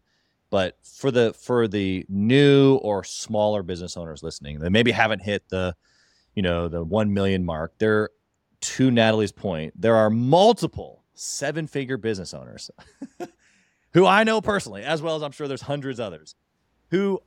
but 0.50 0.76
for 0.84 1.10
the 1.10 1.32
for 1.32 1.66
the 1.66 2.04
new 2.08 2.76
or 2.76 3.02
smaller 3.02 3.62
business 3.62 3.96
owners 3.96 4.22
listening 4.22 4.58
that 4.60 4.70
maybe 4.70 4.92
haven't 4.92 5.20
hit 5.20 5.42
the 5.48 5.74
you 6.34 6.42
know 6.42 6.68
the 6.68 6.84
1 6.84 7.12
million 7.12 7.44
mark, 7.44 7.72
there 7.78 8.10
to 8.60 8.90
Natalie's 8.90 9.32
point, 9.32 9.72
there 9.80 9.96
are 9.96 10.10
multiple 10.10 11.02
seven 11.14 11.66
figure 11.66 11.96
business 11.96 12.34
owners 12.34 12.70
who 13.92 14.06
I 14.06 14.24
know 14.24 14.40
personally, 14.40 14.84
as 14.84 15.00
well 15.00 15.16
as 15.16 15.22
I'm 15.22 15.32
sure 15.32 15.48
there's 15.48 15.62
hundreds 15.62 15.98
others 15.98 16.34
who 16.90 17.20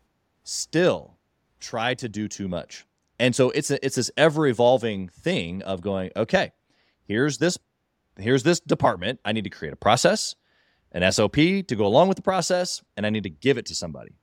still 0.43 1.17
try 1.59 1.95
to 1.95 2.07
do 2.07 2.27
too 2.27 2.47
much. 2.47 2.85
And 3.19 3.35
so 3.35 3.49
it's 3.51 3.71
a, 3.71 3.83
it's 3.85 3.95
this 3.95 4.11
ever 4.17 4.47
evolving 4.47 5.09
thing 5.09 5.61
of 5.63 5.81
going, 5.81 6.11
okay, 6.15 6.51
here's 7.07 7.37
this 7.37 7.57
here's 8.17 8.43
this 8.43 8.59
department. 8.59 9.19
I 9.25 9.31
need 9.31 9.43
to 9.43 9.49
create 9.49 9.73
a 9.73 9.77
process, 9.77 10.35
an 10.91 11.09
SOP 11.11 11.35
to 11.35 11.75
go 11.75 11.85
along 11.85 12.07
with 12.07 12.17
the 12.17 12.23
process, 12.23 12.81
and 12.95 13.05
I 13.05 13.09
need 13.09 13.23
to 13.23 13.29
give 13.29 13.57
it 13.57 13.65
to 13.67 13.75
somebody. 13.75 14.15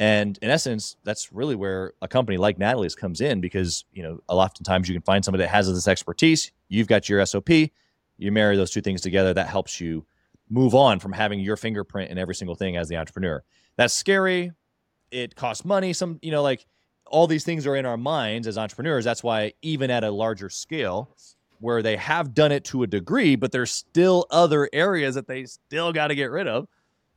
And 0.00 0.38
in 0.42 0.50
essence, 0.50 0.96
that's 1.02 1.32
really 1.32 1.56
where 1.56 1.92
a 2.00 2.08
company 2.08 2.38
like 2.38 2.58
Natalie's 2.58 2.94
comes 2.94 3.20
in 3.20 3.40
because, 3.40 3.84
you 3.92 4.02
know, 4.02 4.20
a 4.28 4.34
lot 4.34 4.58
of 4.58 4.64
times 4.64 4.88
you 4.88 4.94
can 4.94 5.02
find 5.02 5.24
somebody 5.24 5.42
that 5.42 5.50
has 5.50 5.72
this 5.72 5.88
expertise. 5.88 6.52
You've 6.68 6.86
got 6.86 7.08
your 7.08 7.24
SOP, 7.26 7.50
you 7.50 8.32
marry 8.32 8.56
those 8.56 8.70
two 8.70 8.80
things 8.80 9.00
together, 9.00 9.34
that 9.34 9.48
helps 9.48 9.80
you 9.80 10.06
move 10.48 10.74
on 10.74 11.00
from 11.00 11.12
having 11.12 11.40
your 11.40 11.56
fingerprint 11.56 12.10
in 12.10 12.18
every 12.18 12.34
single 12.34 12.54
thing 12.54 12.76
as 12.76 12.88
the 12.88 12.96
entrepreneur. 12.96 13.42
That's 13.76 13.92
scary. 13.92 14.52
It 15.10 15.34
costs 15.34 15.64
money. 15.64 15.92
Some, 15.92 16.18
you 16.22 16.30
know, 16.30 16.42
like 16.42 16.64
all 17.10 17.26
these 17.26 17.44
things 17.44 17.66
are 17.66 17.76
in 17.76 17.86
our 17.86 17.96
minds 17.96 18.46
as 18.46 18.58
entrepreneurs. 18.58 19.04
That's 19.04 19.22
why 19.22 19.52
even 19.62 19.90
at 19.90 20.04
a 20.04 20.10
larger 20.10 20.50
scale, 20.50 21.10
where 21.60 21.82
they 21.82 21.96
have 21.96 22.34
done 22.34 22.52
it 22.52 22.64
to 22.64 22.82
a 22.82 22.86
degree, 22.86 23.36
but 23.36 23.52
there's 23.52 23.70
still 23.70 24.26
other 24.30 24.68
areas 24.72 25.14
that 25.14 25.26
they 25.26 25.44
still 25.44 25.92
got 25.92 26.08
to 26.08 26.14
get 26.14 26.30
rid 26.30 26.46
of. 26.46 26.68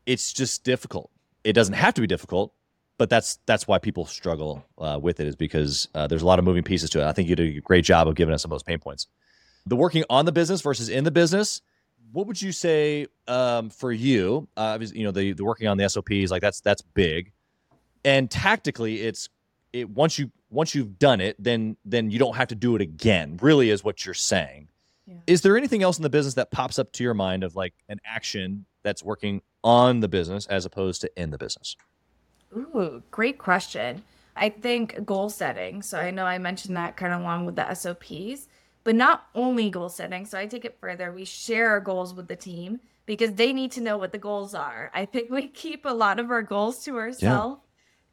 It's 0.05 0.33
just 0.33 0.63
difficult. 0.63 1.11
It 1.43 1.53
doesn't 1.53 1.75
have 1.75 1.93
to 1.95 2.01
be 2.01 2.07
difficult, 2.07 2.53
but 2.97 3.09
that's 3.09 3.39
that's 3.45 3.67
why 3.67 3.77
people 3.77 4.05
struggle 4.05 4.65
uh, 4.77 4.99
with 5.01 5.19
it 5.19 5.27
is 5.27 5.35
because 5.35 5.87
uh, 5.95 6.07
there's 6.07 6.21
a 6.21 6.25
lot 6.25 6.39
of 6.39 6.45
moving 6.45 6.63
pieces 6.63 6.89
to 6.91 7.01
it. 7.01 7.05
I 7.05 7.13
think 7.13 7.29
you 7.29 7.35
did 7.35 7.57
a 7.57 7.61
great 7.61 7.85
job 7.85 8.07
of 8.07 8.15
giving 8.15 8.33
us 8.33 8.41
some 8.41 8.51
of 8.51 8.55
those 8.55 8.63
pain 8.63 8.79
points. 8.79 9.07
The 9.65 9.75
working 9.75 10.03
on 10.09 10.25
the 10.25 10.31
business 10.31 10.61
versus 10.61 10.89
in 10.89 11.03
the 11.03 11.11
business. 11.11 11.61
What 12.13 12.27
would 12.27 12.41
you 12.41 12.51
say 12.51 13.07
um, 13.29 13.69
for 13.69 13.89
you? 13.89 14.49
Uh, 14.57 14.77
you 14.93 15.05
know, 15.05 15.11
the, 15.11 15.31
the 15.31 15.45
working 15.45 15.67
on 15.67 15.77
the 15.77 15.87
SOPs, 15.87 16.29
like 16.29 16.41
that's 16.41 16.59
that's 16.59 16.81
big, 16.81 17.31
and 18.03 18.29
tactically, 18.29 19.01
it's 19.01 19.29
it 19.73 19.89
once 19.89 20.19
you 20.19 20.31
once 20.49 20.75
you've 20.75 20.99
done 20.99 21.21
it, 21.21 21.35
then 21.39 21.77
then 21.85 22.11
you 22.11 22.19
don't 22.19 22.35
have 22.35 22.47
to 22.49 22.55
do 22.55 22.75
it 22.75 22.81
again. 22.81 23.37
Really, 23.41 23.69
is 23.69 23.83
what 23.83 24.05
you're 24.05 24.13
saying. 24.13 24.67
Yeah. 25.07 25.15
Is 25.27 25.41
there 25.41 25.57
anything 25.57 25.83
else 25.83 25.97
in 25.97 26.03
the 26.03 26.09
business 26.09 26.35
that 26.35 26.51
pops 26.51 26.77
up 26.77 26.91
to 26.93 27.03
your 27.03 27.13
mind 27.13 27.43
of 27.43 27.55
like 27.55 27.73
an 27.89 27.99
action 28.05 28.65
that's 28.83 29.03
working 29.03 29.41
on 29.63 29.99
the 29.99 30.07
business 30.07 30.45
as 30.47 30.65
opposed 30.65 31.01
to 31.01 31.21
in 31.21 31.31
the 31.31 31.37
business? 31.37 31.75
Ooh, 32.55 33.01
great 33.11 33.37
question. 33.37 34.03
I 34.35 34.49
think 34.49 35.05
goal 35.05 35.29
setting. 35.29 35.81
So 35.81 35.97
I 35.97 36.11
know 36.11 36.25
I 36.25 36.37
mentioned 36.37 36.75
that 36.77 36.97
kind 36.97 37.13
of 37.13 37.21
along 37.21 37.45
with 37.45 37.55
the 37.55 37.73
SOPs, 37.73 38.47
but 38.83 38.95
not 38.95 39.27
only 39.35 39.69
goal 39.69 39.89
setting. 39.89 40.25
So 40.25 40.37
I 40.37 40.47
take 40.47 40.65
it 40.65 40.77
further. 40.79 41.11
We 41.11 41.25
share 41.25 41.69
our 41.69 41.79
goals 41.79 42.13
with 42.13 42.27
the 42.27 42.35
team 42.35 42.79
because 43.05 43.33
they 43.33 43.51
need 43.53 43.71
to 43.73 43.81
know 43.81 43.97
what 43.97 44.11
the 44.11 44.17
goals 44.17 44.53
are. 44.53 44.91
I 44.93 45.05
think 45.05 45.29
we 45.29 45.47
keep 45.47 45.85
a 45.85 45.93
lot 45.93 46.19
of 46.19 46.31
our 46.31 46.41
goals 46.41 46.83
to 46.85 46.97
ourselves, 46.97 47.61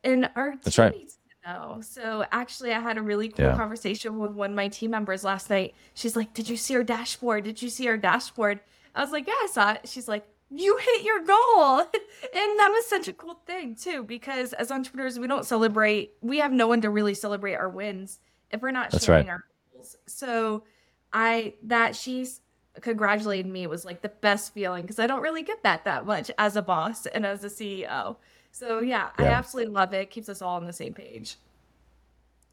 yeah. 0.03 0.11
and 0.11 0.31
our 0.35 0.55
That's 0.63 0.77
team 0.77 1.09
know. 1.49 1.81
So 1.81 2.25
actually, 2.33 2.73
I 2.73 2.81
had 2.81 2.99
a 2.99 3.03
really 3.03 3.29
cool 3.29 3.47
Yeah. 3.47 3.57
conversation 3.57 4.19
with 4.19 4.33
one 4.33 4.51
of 4.51 4.57
my 4.57 4.69
team 4.69 4.91
members 4.91 5.25
last 5.25 5.51
night. 5.51 5.75
She's 5.95 6.17
like, 6.17 6.35
"Did 6.35 6.49
you 6.49 6.57
see 6.57 6.77
our 6.77 6.83
dashboard? 6.85 7.45
Did 7.45 7.63
you 7.63 7.69
see 7.71 7.89
our 7.89 7.97
dashboard?" 7.97 8.61
I 8.95 9.01
was 9.03 9.13
like, 9.13 9.27
"Yeah, 9.27 9.35
I 9.35 9.49
saw 9.51 9.73
it." 9.73 9.89
She's 9.89 10.09
like, 10.09 10.27
"You 10.51 10.77
hit 10.79 11.03
your 11.03 11.21
goal," 11.25 11.79
and 11.81 12.59
that 12.59 12.71
was 12.73 12.87
such 12.87 13.09
a 13.09 13.13
cool 13.13 13.41
thing 13.47 13.75
too. 13.75 14.03
Because 14.05 14.53
as 14.55 14.71
entrepreneurs, 14.71 15.19
we 15.19 15.27
don't 15.27 15.47
celebrate. 15.47 16.13
We 16.21 16.39
have 16.39 16.53
no 16.53 16.67
one 16.67 16.81
to 16.83 16.91
really 16.91 17.15
celebrate 17.15 17.55
our 17.55 17.69
wins 17.69 18.19
if 18.51 18.61
we're 18.63 18.71
not 18.71 18.91
That's 18.91 19.05
sharing 19.05 19.27
right. 19.27 19.33
our 19.35 19.45
goals. 19.73 19.97
So 20.07 20.65
I 21.13 21.55
that 21.65 21.97
she's 21.97 22.41
congratulated 22.81 23.51
me 23.51 23.67
was 23.67 23.85
like 23.85 24.03
the 24.03 24.09
best 24.09 24.55
feeling 24.55 24.83
because 24.83 25.01
I 25.01 25.09
don't 25.09 25.21
really 25.21 25.43
get 25.43 25.65
that 25.65 25.85
that 25.85 26.07
much 26.07 26.31
as 26.39 26.55
a 26.55 26.63
boss 26.63 27.07
and 27.07 27.27
as 27.27 27.43
a 27.43 27.49
CEO. 27.49 28.17
So 28.53 28.81
yeah, 28.81 29.11
I 29.19 29.27
absolutely 29.27 29.73
love 29.73 29.93
it. 29.95 30.11
Keeps 30.11 30.29
us 30.29 30.43
all 30.43 30.57
on 30.57 30.67
the 30.67 30.73
same 30.73 30.95
page. 30.95 31.37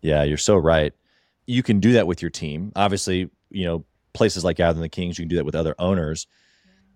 Yeah, 0.02 0.24
you're 0.24 0.38
so 0.38 0.56
right. 0.56 0.94
You 1.48 1.64
can 1.64 1.80
do 1.80 1.94
that 1.94 2.06
with 2.06 2.22
your 2.22 2.32
team. 2.32 2.72
Obviously, 2.76 3.30
you 3.50 3.66
know, 3.66 3.86
places 4.14 4.44
like 4.44 4.58
Gathering 4.58 4.82
the 4.82 4.90
Kings, 4.90 5.18
you 5.18 5.24
can 5.24 5.30
do 5.30 5.36
that 5.38 5.46
with 5.46 5.56
other 5.56 5.76
owners. 5.80 6.28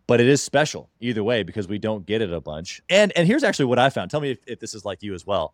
But 0.07 0.19
it 0.19 0.27
is 0.27 0.41
special 0.41 0.89
either 0.99 1.23
way 1.23 1.43
because 1.43 1.67
we 1.67 1.77
don't 1.77 2.05
get 2.05 2.21
it 2.21 2.33
a 2.33 2.41
bunch. 2.41 2.81
And 2.89 3.11
and 3.15 3.27
here's 3.27 3.43
actually 3.43 3.65
what 3.65 3.79
I 3.79 3.89
found. 3.89 4.09
Tell 4.09 4.21
me 4.21 4.31
if, 4.31 4.39
if 4.47 4.59
this 4.59 4.73
is 4.73 4.85
like 4.85 5.03
you 5.03 5.13
as 5.13 5.25
well. 5.25 5.53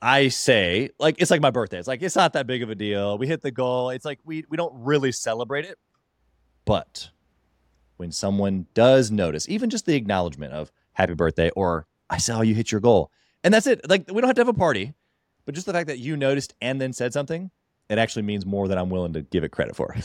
I 0.00 0.28
say, 0.28 0.90
like, 0.98 1.16
it's 1.18 1.30
like 1.30 1.40
my 1.40 1.50
birthday. 1.50 1.78
It's 1.78 1.88
like 1.88 2.02
it's 2.02 2.16
not 2.16 2.34
that 2.34 2.46
big 2.46 2.62
of 2.62 2.70
a 2.70 2.74
deal. 2.74 3.18
We 3.18 3.26
hit 3.26 3.42
the 3.42 3.50
goal. 3.50 3.90
It's 3.90 4.04
like 4.04 4.18
we 4.24 4.44
we 4.48 4.56
don't 4.56 4.72
really 4.76 5.12
celebrate 5.12 5.64
it. 5.64 5.78
But 6.64 7.10
when 7.96 8.12
someone 8.12 8.66
does 8.74 9.10
notice, 9.10 9.48
even 9.48 9.70
just 9.70 9.86
the 9.86 9.94
acknowledgement 9.94 10.52
of 10.52 10.70
happy 10.96 11.14
birthday 11.14 11.50
or 11.50 11.86
I 12.10 12.18
saw 12.18 12.40
you 12.40 12.54
hit 12.54 12.72
your 12.72 12.80
goal. 12.80 13.10
And 13.44 13.52
that's 13.54 13.66
it. 13.66 13.88
Like 13.88 14.08
we 14.08 14.20
don't 14.20 14.28
have 14.28 14.36
to 14.36 14.40
have 14.40 14.48
a 14.48 14.54
party. 14.54 14.94
But 15.44 15.54
just 15.54 15.66
the 15.66 15.72
fact 15.72 15.86
that 15.86 15.98
you 15.98 16.16
noticed 16.16 16.54
and 16.60 16.80
then 16.80 16.92
said 16.92 17.12
something, 17.12 17.50
it 17.88 17.98
actually 17.98 18.22
means 18.22 18.44
more 18.44 18.66
than 18.66 18.78
I'm 18.78 18.90
willing 18.90 19.12
to 19.12 19.22
give 19.22 19.44
it 19.44 19.50
credit 19.50 19.76
for. 19.76 19.94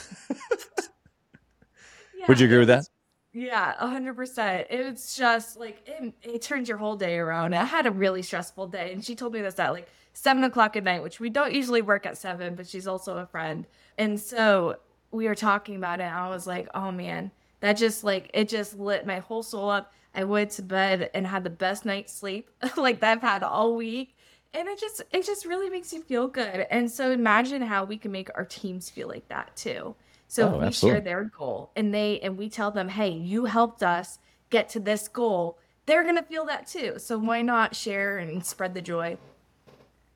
Would 2.28 2.40
you 2.40 2.46
agree 2.46 2.60
with 2.60 2.68
that? 2.68 2.86
Yeah, 3.34 3.74
a 3.80 3.88
hundred 3.88 4.16
percent. 4.16 4.68
It's 4.70 5.16
just 5.16 5.58
like 5.58 5.82
it, 5.88 6.14
it 6.22 6.42
turns 6.42 6.70
your 6.70 6.78
whole 6.78 6.96
day 6.96 7.18
around. 7.18 7.56
I 7.56 7.64
had 7.64 7.88
a 7.88 7.92
really 7.92 8.22
stressful 8.22 8.68
day, 8.68 8.92
and 8.92 9.04
she 9.04 9.16
told 9.16 9.34
me 9.34 9.42
this 9.42 9.58
at 9.58 9.72
like 9.72 9.88
seven 10.14 10.44
o'clock 10.44 10.76
at 10.76 10.84
night, 10.84 11.02
which 11.02 11.20
we 11.20 11.30
don't 11.30 11.54
usually 11.54 11.82
work 11.82 12.06
at 12.06 12.18
seven, 12.18 12.56
but 12.56 12.68
she's 12.68 12.88
also 12.88 13.18
a 13.18 13.26
friend, 13.26 13.66
and 13.98 14.20
so 14.20 14.78
we 15.12 15.28
were 15.28 15.36
talking 15.36 15.78
about 15.78 16.02
it. 16.02 16.04
And 16.04 16.16
I 16.16 16.30
was 16.30 16.46
like, 16.46 16.68
oh 16.76 16.92
man, 16.92 17.32
that 17.62 17.74
just 17.74 18.04
like 18.04 18.30
it 18.34 18.50
just 18.50 18.78
lit 18.78 19.06
my 19.08 19.20
whole 19.20 19.42
soul 19.44 19.70
up. 19.70 19.94
I 20.14 20.26
went 20.26 20.52
to 20.52 20.62
bed 20.62 21.10
and 21.14 21.26
had 21.26 21.44
the 21.46 21.50
best 21.50 21.86
night's 21.86 22.14
sleep 22.14 22.50
like 22.78 23.00
that 23.00 23.14
I've 23.18 23.22
had 23.22 23.44
all 23.44 23.76
week. 23.76 24.16
And 24.54 24.68
it 24.68 24.78
just 24.80 25.02
it 25.12 25.26
just 25.26 25.46
really 25.46 25.70
makes 25.70 25.94
you 25.94 26.02
feel 26.02 26.28
good. 26.28 26.68
And 26.70 26.92
so 26.92 27.12
imagine 27.12 27.62
how 27.62 27.86
we 27.86 27.98
can 27.98 28.12
make 28.12 28.30
our 28.36 28.44
teams 28.44 28.90
feel 28.90 29.08
like 29.08 29.28
that 29.30 29.56
too. 29.56 29.96
So 30.28 30.56
Oh, 30.56 30.58
we 30.60 30.66
absolutely. 30.66 30.98
share 30.98 31.02
their 31.02 31.24
goal 31.24 31.72
and 31.76 31.94
they 31.94 32.20
and 32.20 32.38
we 32.38 32.50
tell 32.50 32.72
them, 32.72 32.90
"Hey, 32.90 33.10
you 33.12 33.46
helped 33.46 33.82
us 33.84 34.20
get 34.50 34.68
to 34.70 34.80
this 34.80 35.08
goal." 35.08 35.58
They're 35.88 36.04
going 36.04 36.16
to 36.16 36.24
feel 36.24 36.46
that 36.46 36.68
too. 36.68 36.96
So 37.00 37.18
why 37.18 37.42
not 37.42 37.76
share 37.76 38.18
and 38.20 38.46
spread 38.46 38.74
the 38.76 38.82
joy? 38.82 39.18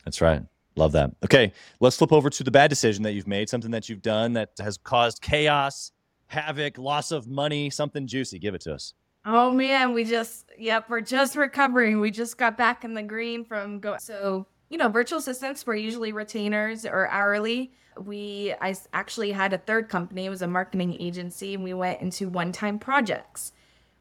That's 0.04 0.22
right. 0.22 0.42
Love 0.76 0.92
that. 0.92 1.12
Okay, 1.24 1.54
let's 1.80 1.98
flip 1.98 2.12
over 2.14 2.30
to 2.30 2.44
the 2.44 2.52
bad 2.52 2.70
decision 2.70 3.02
that 3.04 3.14
you've 3.14 3.28
made, 3.28 3.50
something 3.50 3.72
that 3.72 3.90
you've 3.90 4.02
done 4.02 4.34
that 4.34 4.52
has 4.60 4.78
caused 4.78 5.22
chaos, 5.22 5.92
havoc, 6.28 6.78
loss 6.78 7.12
of 7.12 7.28
money, 7.28 7.70
something 7.70 8.08
juicy. 8.08 8.40
Give 8.40 8.56
it 8.56 8.62
to 8.62 8.74
us. 8.74 8.94
Oh 9.26 9.52
man, 9.52 9.94
we 9.94 10.04
just 10.04 10.46
yep, 10.58 10.90
we're 10.90 11.02
just 11.02 11.36
recovering. 11.36 12.00
We 12.00 12.12
just 12.12 12.38
got 12.38 12.58
back 12.58 12.84
in 12.84 12.94
the 12.94 13.04
green 13.04 13.44
from 13.44 13.80
go. 13.80 13.98
So 14.00 14.46
you 14.70 14.78
know, 14.78 14.90
virtual 14.90 15.20
assistants 15.20 15.66
were 15.66 15.76
usually 15.76 16.12
retainers 16.12 16.86
or 16.86 17.08
hourly. 17.08 17.72
We 18.00 18.54
I 18.62 18.76
actually 18.94 19.32
had 19.32 19.54
a 19.54 19.58
third 19.58 19.90
company. 19.90 20.26
It 20.26 20.30
was 20.30 20.42
a 20.42 20.48
marketing 20.48 20.98
agency, 21.00 21.54
and 21.56 21.64
we 21.64 21.74
went 21.74 22.02
into 22.02 22.30
one-time 22.30 22.78
projects. 22.78 23.52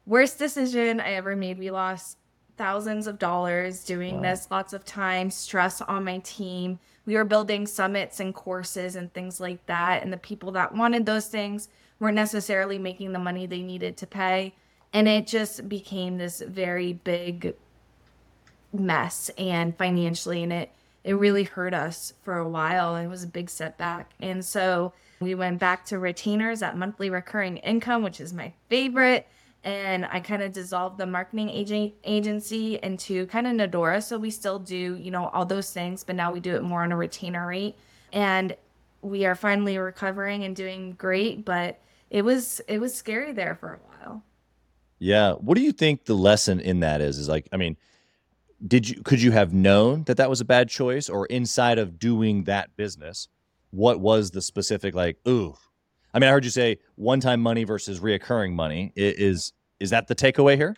Worst 0.05 0.37
decision 0.37 0.99
I 0.99 1.13
ever 1.13 1.35
made. 1.35 1.57
We 1.57 1.71
lost 1.71 2.17
thousands 2.57 3.07
of 3.07 3.19
dollars 3.19 3.83
doing 3.83 4.21
this, 4.21 4.47
lots 4.49 4.73
of 4.73 4.85
time, 4.85 5.29
stress 5.29 5.81
on 5.81 6.03
my 6.03 6.19
team. 6.19 6.79
We 7.05 7.15
were 7.15 7.25
building 7.25 7.67
summits 7.67 8.19
and 8.19 8.33
courses 8.33 8.95
and 8.95 9.13
things 9.13 9.39
like 9.39 9.65
that. 9.65 10.03
And 10.03 10.11
the 10.11 10.17
people 10.17 10.51
that 10.53 10.73
wanted 10.73 11.05
those 11.05 11.27
things 11.27 11.69
weren't 11.99 12.15
necessarily 12.15 12.77
making 12.77 13.13
the 13.13 13.19
money 13.19 13.45
they 13.45 13.61
needed 13.61 13.97
to 13.97 14.07
pay. 14.07 14.53
And 14.93 15.07
it 15.07 15.27
just 15.27 15.67
became 15.67 16.17
this 16.17 16.41
very 16.41 16.93
big 16.93 17.55
mess 18.79 19.29
and 19.37 19.77
financially 19.77 20.43
and 20.43 20.51
it 20.53 20.71
it 21.03 21.13
really 21.13 21.43
hurt 21.43 21.73
us 21.75 22.13
for 22.23 22.37
a 22.37 22.49
while. 22.49 22.95
It 22.95 23.05
was 23.05 23.23
a 23.23 23.27
big 23.27 23.47
setback. 23.51 24.11
And 24.19 24.43
so 24.43 24.91
we 25.19 25.35
went 25.35 25.59
back 25.59 25.85
to 25.85 25.99
retainers 25.99 26.63
at 26.63 26.75
monthly 26.75 27.11
recurring 27.11 27.57
income 27.57 28.03
which 28.03 28.19
is 28.19 28.33
my 28.33 28.53
favorite. 28.69 29.27
And 29.63 30.05
i 30.05 30.19
kind 30.19 30.43
of 30.43 30.51
dissolved 30.51 30.97
the 30.97 31.05
marketing 31.05 31.49
agent 31.49 31.93
agency 32.03 32.79
into 32.81 33.25
kind 33.27 33.47
of 33.47 33.53
nadora 33.53 34.01
so 34.03 34.17
we 34.17 34.29
still 34.29 34.59
do 34.59 34.95
you 34.95 35.09
know 35.11 35.27
all 35.27 35.45
those 35.45 35.71
things 35.71 36.03
but 36.03 36.15
now 36.15 36.31
we 36.31 36.39
do 36.39 36.55
it 36.55 36.63
more 36.63 36.83
on 36.83 36.91
a 36.91 36.97
retainer 36.97 37.47
rate. 37.47 37.75
And 38.13 38.55
we 39.01 39.25
are 39.25 39.35
finally 39.35 39.77
recovering 39.77 40.43
and 40.43 40.55
doing 40.55 40.93
great 40.93 41.45
but 41.45 41.79
it 42.09 42.23
was 42.23 42.61
it 42.67 42.79
was 42.79 42.93
scary 42.93 43.31
there 43.33 43.55
for 43.55 43.73
a 43.73 43.77
while 43.77 44.23
Yeah. 44.99 45.33
What 45.33 45.55
do 45.57 45.63
you 45.63 45.71
think 45.71 46.05
the 46.05 46.13
lesson 46.15 46.59
in 46.59 46.79
that 46.81 47.01
is? 47.01 47.17
Is 47.17 47.27
like, 47.29 47.47
I 47.51 47.57
mean, 47.57 47.77
did 48.65 48.87
you 48.89 49.01
could 49.03 49.21
you 49.21 49.31
have 49.31 49.53
known 49.53 50.03
that 50.05 50.17
that 50.17 50.29
was 50.29 50.41
a 50.41 50.45
bad 50.45 50.69
choice, 50.69 51.09
or 51.09 51.25
inside 51.27 51.77
of 51.77 51.99
doing 51.99 52.45
that 52.45 52.75
business, 52.77 53.27
what 53.71 53.99
was 53.99 54.31
the 54.31 54.41
specific 54.41 54.95
like? 54.95 55.17
Ooh, 55.27 55.55
I 56.13 56.19
mean, 56.19 56.29
I 56.29 56.31
heard 56.31 56.45
you 56.45 56.51
say 56.51 56.77
one-time 56.95 57.41
money 57.41 57.65
versus 57.65 57.99
reoccurring 57.99 58.53
money. 58.53 58.93
Is 58.95 59.51
is 59.79 59.89
that 59.89 60.07
the 60.07 60.15
takeaway 60.15 60.55
here? 60.55 60.75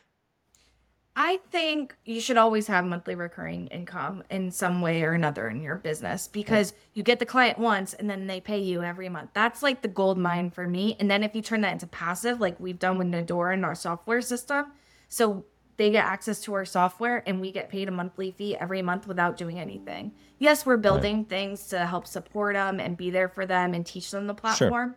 I 1.19 1.37
think 1.49 1.95
you 2.05 2.21
should 2.21 2.37
always 2.37 2.67
have 2.67 2.85
monthly 2.85 3.15
recurring 3.15 3.65
income 3.67 4.23
in 4.29 4.51
some 4.51 4.81
way 4.81 5.01
or 5.01 5.13
another 5.13 5.49
in 5.49 5.63
your 5.63 5.77
business 5.77 6.27
because 6.27 6.73
you 6.93 7.01
get 7.01 7.17
the 7.17 7.25
client 7.25 7.57
once 7.57 7.95
and 7.95 8.07
then 8.07 8.27
they 8.27 8.39
pay 8.39 8.59
you 8.59 8.83
every 8.83 9.09
month. 9.09 9.31
That's 9.33 9.63
like 9.63 9.81
the 9.81 9.87
gold 9.87 10.19
mine 10.19 10.51
for 10.51 10.67
me. 10.67 10.95
And 10.99 11.09
then 11.09 11.23
if 11.23 11.33
you 11.33 11.41
turn 11.41 11.61
that 11.61 11.73
into 11.73 11.87
passive, 11.87 12.39
like 12.39 12.59
we've 12.59 12.77
done 12.77 12.99
with 12.99 13.07
Nadora 13.07 13.55
and 13.55 13.65
our 13.65 13.73
software 13.73 14.21
system, 14.21 14.67
so 15.09 15.43
they 15.77 15.89
get 15.89 16.05
access 16.05 16.39
to 16.41 16.53
our 16.53 16.65
software 16.65 17.23
and 17.25 17.41
we 17.41 17.51
get 17.51 17.69
paid 17.69 17.87
a 17.87 17.91
monthly 17.91 18.29
fee 18.29 18.55
every 18.55 18.83
month 18.83 19.07
without 19.07 19.37
doing 19.37 19.57
anything. 19.57 20.11
Yes, 20.37 20.67
we're 20.67 20.77
building 20.77 21.25
things 21.25 21.65
to 21.69 21.87
help 21.87 22.05
support 22.05 22.53
them 22.53 22.79
and 22.79 22.95
be 22.95 23.09
there 23.09 23.27
for 23.27 23.47
them 23.47 23.73
and 23.73 23.83
teach 23.83 24.11
them 24.11 24.27
the 24.27 24.35
platform, 24.35 24.93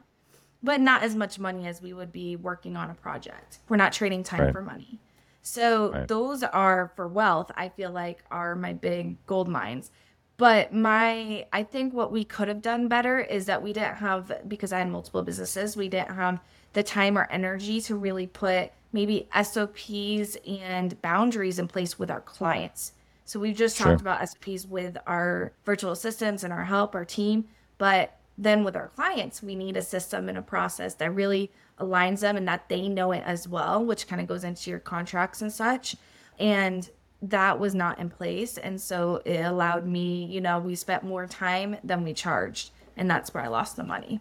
but 0.63 0.83
not 0.83 1.03
as 1.03 1.17
much 1.17 1.39
money 1.39 1.67
as 1.67 1.81
we 1.81 1.95
would 1.95 2.13
be 2.13 2.37
working 2.37 2.77
on 2.77 2.91
a 2.91 2.95
project. 2.95 3.61
We're 3.71 3.79
not 3.79 3.95
trading 3.95 4.23
time 4.23 4.43
Right. 4.43 4.53
for 4.53 4.61
money. 4.61 5.01
So 5.43 5.93
Right. 5.93 6.09
those 6.09 6.43
are 6.43 6.93
for 6.97 7.09
wealth, 7.09 7.51
I 7.57 7.69
feel 7.71 7.91
like 7.91 8.25
are 8.31 8.55
my 8.57 8.73
big 8.73 9.25
gold 9.27 9.49
mines. 9.49 9.91
But 10.37 10.73
my 10.73 11.47
I 11.53 11.63
think 11.65 11.93
what 11.93 12.13
we 12.13 12.25
could 12.25 12.49
have 12.49 12.63
done 12.63 12.89
better 12.89 13.19
is 13.21 13.47
that 13.47 13.63
we 13.63 13.73
didn't 13.73 13.97
have 13.97 14.33
because 14.49 14.73
I 14.73 14.79
had 14.79 14.89
multiple 14.91 15.23
businesses, 15.23 15.77
we 15.77 15.89
didn't 15.89 16.15
have 16.15 16.41
the 16.73 16.83
time 16.83 17.19
or 17.19 17.27
energy 17.31 17.81
to 17.83 17.97
really 17.97 18.27
put 18.27 18.71
maybe 18.93 19.29
SOPs 19.33 20.37
and 20.47 21.01
boundaries 21.03 21.59
in 21.59 21.69
place 21.69 21.99
with 21.99 22.11
our 22.11 22.21
clients. 22.23 22.93
So 23.25 23.39
we've 23.39 23.57
just 23.57 23.77
Sure. 23.77 23.87
talked 23.89 24.01
about 24.01 24.21
SOPs 24.23 24.67
with 24.67 24.97
our 25.07 25.53
virtual 25.65 25.93
assistants 25.93 26.43
and 26.43 26.53
our 26.53 26.65
help, 26.65 26.95
our 26.95 27.05
team, 27.05 27.49
but 27.79 28.20
then 28.39 28.65
with 28.65 28.77
our 28.77 28.89
clients, 28.89 29.43
we 29.43 29.55
need 29.55 29.77
a 29.77 29.83
system 29.83 30.29
and 30.29 30.39
a 30.39 30.43
process 30.43 30.95
that 30.95 31.15
really 31.15 31.51
aligns 31.79 32.21
them 32.21 32.37
and 32.37 32.47
that 32.49 32.69
they 32.69 32.89
know 32.89 33.13
it 33.13 33.23
as 33.25 33.49
well, 33.49 33.85
which 33.85 34.07
kind 34.07 34.21
of 34.21 34.29
goes 34.29 34.45
into 34.45 34.71
your 34.71 34.79
contracts 34.79 35.43
and 35.43 35.53
such. 35.53 35.97
And 36.39 36.89
that 37.23 37.59
was 37.59 37.75
not 37.75 37.99
in 37.99 38.11
place. 38.11 38.57
And 38.57 38.81
so 38.81 39.23
it 39.25 39.41
allowed 39.41 39.87
me, 39.87 40.25
you 40.25 40.41
know, 40.41 40.59
we 40.59 40.75
spent 40.75 41.05
more 41.05 41.27
time 41.27 41.77
than 41.85 42.03
we 42.03 42.15
charged. 42.15 42.71
And 42.97 43.11
that's 43.11 43.33
where 43.35 43.45
I 43.45 43.49
lost 43.49 43.77
the 43.77 43.85
money. 43.85 44.21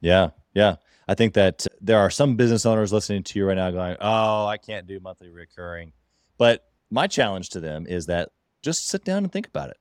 Yeah, 0.00 0.30
yeah. 0.54 0.76
I 1.08 1.14
think 1.14 1.34
that 1.34 1.66
there 1.80 1.98
are 1.98 2.10
some 2.10 2.36
business 2.36 2.64
owners 2.64 2.92
listening 2.92 3.24
to 3.24 3.38
you 3.38 3.46
right 3.46 3.56
now 3.56 3.70
going, 3.70 3.96
"Oh, 4.00 4.46
I 4.46 4.58
can't 4.58 4.86
do 4.86 5.00
monthly 5.00 5.28
recurring." 5.28 5.92
But 6.38 6.64
my 6.88 7.08
challenge 7.08 7.50
to 7.50 7.60
them 7.60 7.86
is 7.86 8.06
that 8.06 8.30
just 8.62 8.88
sit 8.88 9.04
down 9.04 9.24
and 9.24 9.32
think 9.32 9.48
about 9.48 9.70
it. 9.70 9.76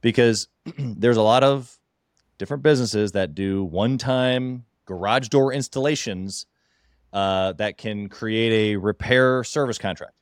Because 0.00 0.48
there's 0.78 1.18
a 1.18 1.22
lot 1.22 1.44
of 1.44 1.78
different 2.40 2.62
businesses 2.62 3.12
that 3.12 3.34
do 3.34 3.62
one-time 3.62 4.64
garage 4.86 5.28
door 5.28 5.52
installations 5.52 6.46
uh, 7.12 7.52
that 7.52 7.76
can 7.76 8.08
create 8.08 8.72
a 8.74 8.76
repair 8.76 9.44
service 9.44 9.78
contract. 9.78 10.14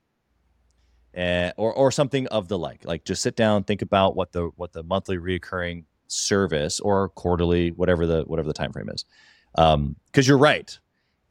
Uh, 1.17 1.51
or, 1.57 1.73
or 1.73 1.91
something 1.91 2.27
of 2.29 2.49
the 2.49 2.59
like. 2.59 2.85
Like 2.85 3.05
just 3.05 3.23
sit 3.23 3.35
down, 3.35 3.65
think 3.65 3.83
about 3.83 4.15
what 4.15 4.31
the 4.33 4.51
what 4.57 4.73
the 4.73 4.83
monthly 4.83 5.17
reoccurring 5.17 5.85
service 6.07 6.79
or 6.81 7.09
quarterly, 7.09 7.71
whatever 7.71 8.07
the 8.07 8.23
whatever 8.25 8.47
the 8.47 8.55
time 8.55 8.73
frame 8.73 8.91
is 8.91 9.05
um 9.55 9.97
because 10.07 10.29
you're 10.29 10.37
right 10.37 10.79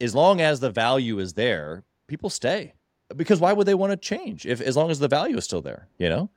as 0.00 0.12
long 0.12 0.40
as 0.40 0.58
the 0.58 0.70
value 0.70 1.20
is 1.20 1.34
there 1.34 1.84
people 2.08 2.28
stay 2.28 2.74
because 3.14 3.38
why 3.38 3.52
would 3.52 3.66
they 3.66 3.74
want 3.74 3.92
to 3.92 3.96
change 3.96 4.44
if 4.44 4.60
as 4.60 4.76
long 4.76 4.90
as 4.90 4.98
the 4.98 5.06
value 5.06 5.36
is 5.36 5.44
still 5.44 5.62
there 5.62 5.86
you 5.98 6.08
know 6.08 6.28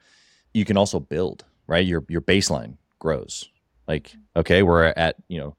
you 0.53 0.63
can 0.63 0.77
also 0.77 0.99
build 0.99 1.43
right? 1.71 1.85
Your 1.85 2.03
your 2.09 2.21
baseline 2.21 2.77
grows. 2.99 3.49
Like, 3.91 4.15
okay, 4.37 4.63
we're 4.63 4.85
at, 4.85 5.17
you 5.27 5.37
know, 5.37 5.57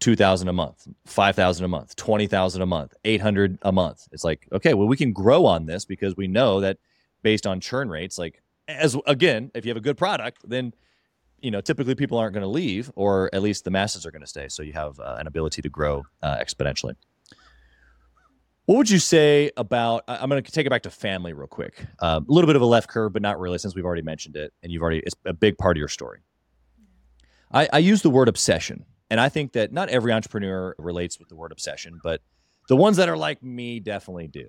2000 0.00 0.48
a 0.48 0.52
month, 0.52 0.88
5000 1.06 1.64
a 1.64 1.68
month, 1.68 1.94
20,000 1.94 2.60
a 2.60 2.66
month, 2.66 2.92
800 3.04 3.56
a 3.62 3.70
month. 3.70 4.08
It's 4.10 4.24
like, 4.24 4.48
okay, 4.50 4.74
well 4.74 4.88
we 4.88 4.96
can 4.96 5.12
grow 5.12 5.46
on 5.46 5.66
this 5.66 5.84
because 5.84 6.16
we 6.16 6.26
know 6.26 6.60
that 6.60 6.78
based 7.22 7.46
on 7.46 7.60
churn 7.60 7.88
rates 7.88 8.18
like 8.18 8.42
as 8.66 8.96
again, 9.06 9.52
if 9.54 9.64
you 9.64 9.70
have 9.70 9.76
a 9.76 9.80
good 9.80 9.96
product, 9.96 10.38
then 10.44 10.74
you 11.40 11.52
know, 11.52 11.60
typically 11.60 11.94
people 11.94 12.18
aren't 12.18 12.34
going 12.34 12.42
to 12.42 12.48
leave 12.48 12.90
or 12.96 13.30
at 13.32 13.42
least 13.42 13.62
the 13.62 13.70
masses 13.70 14.04
are 14.04 14.10
going 14.10 14.22
to 14.22 14.26
stay. 14.26 14.48
So 14.48 14.64
you 14.64 14.72
have 14.72 14.98
uh, 14.98 15.16
an 15.20 15.28
ability 15.28 15.62
to 15.62 15.68
grow 15.68 16.04
uh, 16.20 16.36
exponentially. 16.38 16.96
What 18.66 18.76
would 18.78 18.90
you 18.90 18.98
say 18.98 19.52
about? 19.56 20.02
I'm 20.08 20.28
going 20.28 20.42
to 20.42 20.50
take 20.50 20.66
it 20.66 20.70
back 20.70 20.82
to 20.82 20.90
family 20.90 21.32
real 21.32 21.46
quick. 21.46 21.86
Um, 22.00 22.26
a 22.28 22.32
little 22.32 22.48
bit 22.48 22.56
of 22.56 22.62
a 22.62 22.66
left 22.66 22.88
curve, 22.88 23.12
but 23.12 23.22
not 23.22 23.38
really, 23.38 23.58
since 23.58 23.76
we've 23.76 23.84
already 23.84 24.02
mentioned 24.02 24.34
it, 24.34 24.52
and 24.64 24.72
you've 24.72 24.82
already 24.82 24.98
it's 24.98 25.14
a 25.24 25.32
big 25.32 25.56
part 25.58 25.76
of 25.76 25.78
your 25.78 25.88
story. 25.88 26.18
I, 27.52 27.68
I 27.72 27.78
use 27.78 28.02
the 28.02 28.10
word 28.10 28.28
obsession, 28.28 28.84
and 29.10 29.20
I 29.20 29.28
think 29.28 29.52
that 29.52 29.72
not 29.72 29.88
every 29.88 30.12
entrepreneur 30.12 30.74
relates 30.78 31.18
with 31.18 31.28
the 31.28 31.36
word 31.36 31.52
obsession, 31.52 32.00
but 32.02 32.20
the 32.68 32.76
ones 32.76 32.98
that 32.98 33.08
are 33.08 33.16
like 33.16 33.42
me 33.42 33.80
definitely 33.80 34.28
do. 34.28 34.46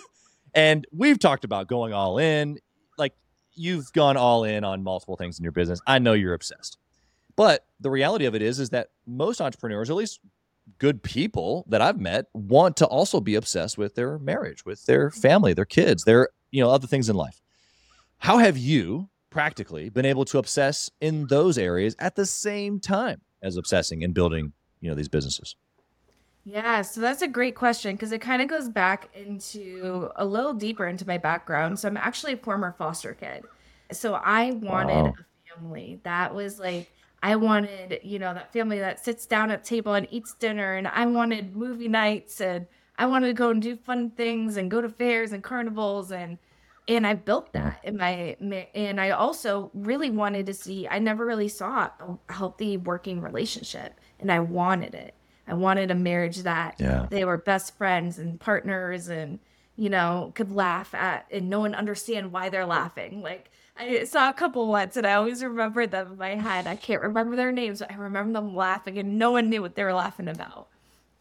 and 0.54 0.86
we've 0.92 1.18
talked 1.18 1.44
about 1.44 1.66
going 1.66 1.92
all 1.92 2.18
in. 2.18 2.58
Like 2.98 3.14
you've 3.54 3.92
gone 3.92 4.16
all 4.16 4.44
in 4.44 4.64
on 4.64 4.82
multiple 4.82 5.16
things 5.16 5.38
in 5.38 5.42
your 5.42 5.52
business. 5.52 5.80
I 5.86 5.98
know 5.98 6.12
you're 6.12 6.34
obsessed. 6.34 6.78
But 7.36 7.66
the 7.80 7.90
reality 7.90 8.26
of 8.26 8.34
it 8.34 8.42
is, 8.42 8.60
is 8.60 8.70
that 8.70 8.88
most 9.06 9.40
entrepreneurs, 9.40 9.90
at 9.90 9.96
least 9.96 10.20
good 10.78 11.02
people 11.02 11.64
that 11.68 11.82
I've 11.82 11.98
met 11.98 12.26
want 12.32 12.76
to 12.76 12.86
also 12.86 13.20
be 13.20 13.34
obsessed 13.34 13.76
with 13.76 13.94
their 13.94 14.18
marriage, 14.18 14.64
with 14.64 14.84
their 14.86 15.10
family, 15.10 15.52
their 15.52 15.64
kids, 15.64 16.04
their, 16.04 16.28
you 16.50 16.62
know, 16.62 16.70
other 16.70 16.86
things 16.86 17.08
in 17.08 17.16
life. 17.16 17.40
How 18.18 18.38
have 18.38 18.56
you 18.56 19.10
practically 19.34 19.90
been 19.90 20.06
able 20.06 20.24
to 20.24 20.38
obsess 20.38 20.90
in 21.00 21.26
those 21.26 21.58
areas 21.58 21.96
at 21.98 22.14
the 22.14 22.24
same 22.24 22.78
time 22.78 23.20
as 23.42 23.56
obsessing 23.56 24.04
and 24.04 24.14
building, 24.14 24.52
you 24.80 24.88
know, 24.88 24.94
these 24.94 25.08
businesses? 25.08 25.56
Yeah, 26.44 26.82
so 26.82 27.00
that's 27.00 27.20
a 27.20 27.26
great 27.26 27.56
question 27.56 27.96
because 27.96 28.12
it 28.12 28.20
kind 28.20 28.40
of 28.40 28.48
goes 28.48 28.68
back 28.68 29.10
into 29.12 30.08
a 30.14 30.24
little 30.24 30.54
deeper 30.54 30.86
into 30.86 31.04
my 31.04 31.18
background. 31.18 31.80
So 31.80 31.88
I'm 31.88 31.96
actually 31.96 32.34
a 32.34 32.36
former 32.36 32.76
foster 32.78 33.12
kid. 33.12 33.44
So 33.90 34.14
I 34.14 34.52
wanted 34.52 35.02
wow. 35.02 35.14
a 35.18 35.56
family 35.56 36.00
that 36.04 36.32
was 36.32 36.60
like 36.60 36.88
I 37.20 37.34
wanted, 37.34 38.00
you 38.04 38.20
know, 38.20 38.34
that 38.34 38.52
family 38.52 38.78
that 38.78 39.04
sits 39.04 39.26
down 39.26 39.50
at 39.50 39.64
table 39.64 39.94
and 39.94 40.06
eats 40.10 40.34
dinner, 40.34 40.74
and 40.74 40.86
I 40.86 41.06
wanted 41.06 41.56
movie 41.56 41.88
nights, 41.88 42.40
and 42.40 42.66
I 42.98 43.06
wanted 43.06 43.28
to 43.28 43.32
go 43.32 43.48
and 43.48 43.60
do 43.62 43.76
fun 43.76 44.10
things 44.10 44.58
and 44.58 44.70
go 44.70 44.80
to 44.82 44.90
fairs 44.90 45.32
and 45.32 45.42
carnivals, 45.42 46.12
and 46.12 46.38
and 46.86 47.06
I 47.06 47.14
built 47.14 47.52
that 47.52 47.80
in 47.82 47.96
my 47.96 48.36
and 48.74 49.00
I 49.00 49.10
also 49.10 49.70
really 49.74 50.10
wanted 50.10 50.46
to 50.46 50.54
see. 50.54 50.86
I 50.88 50.98
never 50.98 51.24
really 51.24 51.48
saw 51.48 51.90
a 52.00 52.32
healthy 52.32 52.76
working 52.76 53.20
relationship, 53.20 54.00
and 54.20 54.30
I 54.30 54.40
wanted 54.40 54.94
it. 54.94 55.14
I 55.46 55.54
wanted 55.54 55.90
a 55.90 55.94
marriage 55.94 56.38
that 56.38 56.76
yeah. 56.78 57.06
they 57.10 57.24
were 57.24 57.36
best 57.36 57.76
friends 57.76 58.18
and 58.18 58.40
partners, 58.40 59.08
and 59.08 59.38
you 59.76 59.90
know, 59.90 60.32
could 60.34 60.52
laugh 60.52 60.94
at, 60.94 61.26
and 61.30 61.50
no 61.50 61.60
one 61.60 61.74
understand 61.74 62.32
why 62.32 62.48
they're 62.48 62.66
laughing, 62.66 63.22
like 63.22 63.50
I 63.76 64.04
saw 64.04 64.30
a 64.30 64.32
couple 64.32 64.68
once 64.68 64.96
and 64.96 65.06
I 65.06 65.14
always 65.14 65.42
remember 65.42 65.86
them 65.86 66.12
in 66.12 66.18
my 66.18 66.36
head. 66.36 66.66
I 66.66 66.76
can't 66.76 67.02
remember 67.02 67.34
their 67.36 67.52
names, 67.52 67.80
but 67.80 67.90
I 67.90 67.96
remember 67.96 68.32
them 68.32 68.54
laughing 68.54 68.98
and 68.98 69.18
no 69.18 69.32
one 69.32 69.50
knew 69.50 69.62
what 69.62 69.74
they 69.74 69.82
were 69.82 69.94
laughing 69.94 70.28
about. 70.28 70.68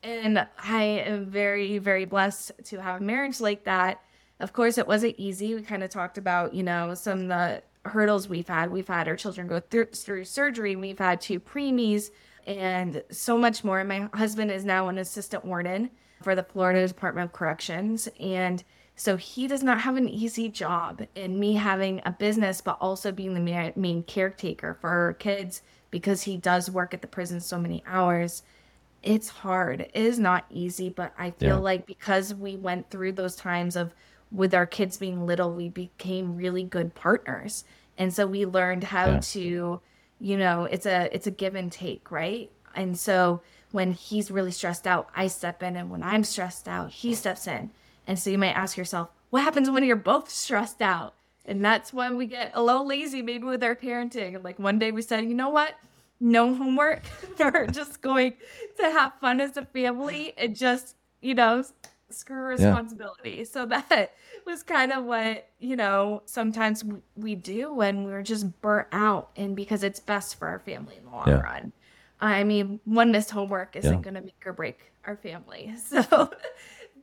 And 0.04 0.46
I 0.62 0.84
am 0.84 1.26
very, 1.26 1.78
very 1.80 2.06
blessed 2.06 2.52
to 2.66 2.82
have 2.82 3.02
a 3.02 3.04
marriage 3.04 3.40
like 3.40 3.64
that. 3.64 4.02
Of 4.44 4.52
course, 4.52 4.78
it 4.78 4.88
wasn't 4.88 5.16
easy. 5.18 5.56
We 5.56 5.62
kind 5.62 5.84
of 5.84 5.90
talked 5.90 6.18
about, 6.18 6.54
you 6.54 6.64
know, 6.64 6.94
some 6.96 7.22
of 7.22 7.28
the 7.30 7.64
hurdles 7.86 8.28
we've 8.28 8.48
had. 8.48 8.72
We've 8.72 8.88
had 8.88 9.08
our 9.08 9.16
children 9.16 9.48
go 9.48 9.62
through, 9.62 9.86
through 9.86 10.26
surgery. 10.26 10.76
We've 10.76 11.00
had 11.00 11.22
two 11.22 11.40
preemies 11.40 12.12
and 12.46 13.02
so 13.10 13.38
much 13.38 13.64
more. 13.64 13.82
My 13.86 14.10
husband 14.14 14.52
is 14.52 14.66
now 14.66 14.90
an 14.90 14.98
assistant 14.98 15.46
warden 15.46 15.92
for 16.22 16.36
the 16.36 16.44
Florida 16.44 16.86
Department 16.86 17.30
of 17.30 17.34
Corrections. 17.34 18.10
And 18.20 18.62
so 18.98 19.16
he 19.16 19.48
does 19.48 19.64
not 19.64 19.80
have 19.80 19.96
an 19.96 20.10
easy 20.10 20.50
job. 20.50 21.04
And 21.16 21.40
me 21.40 21.54
having 21.54 22.02
a 22.06 22.12
business, 22.12 22.60
but 22.60 22.78
also 22.82 23.14
being 23.14 23.34
the 23.34 23.74
main 23.78 24.04
caretaker 24.04 24.78
for 24.82 24.90
our 24.90 25.14
kids 25.14 25.62
because 25.90 26.24
he 26.24 26.36
does 26.36 26.70
work 26.70 26.94
at 26.94 27.02
the 27.02 27.08
prison 27.08 27.40
so 27.40 27.58
many 27.58 27.82
hours. 27.88 28.44
It's 29.04 29.30
hard. 29.30 29.82
It 29.82 29.92
is 29.94 30.20
not 30.20 30.46
easy, 30.50 30.90
but 30.90 31.14
I 31.18 31.32
feel 31.32 31.50
yeah. 31.50 31.56
like 31.56 31.86
because 31.86 32.34
we 32.34 32.58
went 32.58 32.90
through 32.90 33.14
those 33.14 33.38
times 33.38 33.78
of 33.78 33.94
with 34.34 34.54
our 34.54 34.66
kids 34.66 34.98
being 34.98 35.26
little, 35.26 35.54
we 35.54 35.70
became 35.70 36.36
really 36.36 36.64
good 36.64 36.96
partners. 36.96 37.64
And 37.98 38.14
so 38.14 38.26
we 38.26 38.46
learned 38.46 38.84
how 38.86 39.06
yeah. 39.06 39.20
to, 39.20 39.82
you 40.20 40.38
know, 40.38 40.64
it's 40.66 40.86
a 40.86 41.10
it's 41.14 41.28
a 41.28 41.32
give 41.32 41.56
and 41.56 41.72
take, 41.72 42.12
right? 42.12 42.52
And 42.76 42.98
so 42.98 43.42
when 43.72 43.92
he's 43.94 44.32
really 44.32 44.52
stressed 44.52 44.88
out, 44.88 45.10
I 45.16 45.28
step 45.28 45.62
in 45.62 45.76
and 45.76 45.90
when 45.90 46.04
I'm 46.04 46.24
stressed 46.24 46.68
out, 46.68 46.92
he 46.92 47.14
steps 47.14 47.48
in 47.48 47.70
and 48.08 48.20
so 48.20 48.30
you 48.30 48.38
might 48.38 48.54
ask 48.54 48.78
yourself, 48.78 49.10
what 49.30 49.44
happens 49.44 49.70
when 49.70 49.84
you're 49.84 49.96
both 49.96 50.30
stressed 50.30 50.82
out? 50.82 51.14
And 51.46 51.64
that's 51.64 51.94
when 51.94 52.18
we 52.18 52.26
get 52.26 52.52
a 52.54 52.64
little 52.64 52.86
lazy, 52.88 53.22
maybe 53.22 53.46
with 53.46 53.64
our 53.64 53.76
parenting. 53.76 54.44
Like 54.44 54.60
one 54.60 54.80
day 54.80 54.92
we 54.92 55.02
said, 55.02 55.26
you 55.26 55.34
know 55.34 55.50
what? 55.50 55.76
No 56.20 56.54
homework. 56.54 57.02
We're 57.40 57.68
just 57.68 58.02
going 58.02 58.34
to 58.78 58.84
have 58.84 59.14
fun 59.20 59.42
as 59.42 59.58
a 59.58 59.66
family 59.66 60.34
and 60.38 60.56
just, 60.56 60.96
you 61.22 61.36
know, 61.36 61.64
screw 62.14 62.44
responsibility. 62.44 63.32
Yeah. 63.32 63.44
So 63.54 63.66
that 63.68 64.14
was 64.46 64.64
kind 64.64 64.92
of 64.92 65.04
what, 65.06 65.48
you 65.60 65.76
know, 65.76 66.24
sometimes 66.26 66.84
we 67.16 67.36
do 67.36 67.74
when 67.74 68.06
we're 68.06 68.24
just 68.24 68.62
burnt 68.62 68.88
out 68.92 69.30
and 69.36 69.56
because 69.56 69.84
it's 69.84 70.00
best 70.00 70.40
for 70.40 70.48
our 70.48 70.60
family 70.60 70.96
in 70.98 71.06
the 71.06 71.12
long 71.12 71.28
yeah. 71.28 71.40
run. 71.40 71.72
I 72.20 72.44
mean, 72.44 72.80
one 72.86 73.12
missed 73.12 73.32
homework 73.32 73.76
isn't 73.76 73.94
yeah. 73.94 74.02
going 74.02 74.16
to 74.16 74.22
make 74.22 74.42
or 74.46 74.54
break 74.54 74.80
our 75.06 75.18
family. 75.18 75.74
So 75.86 76.32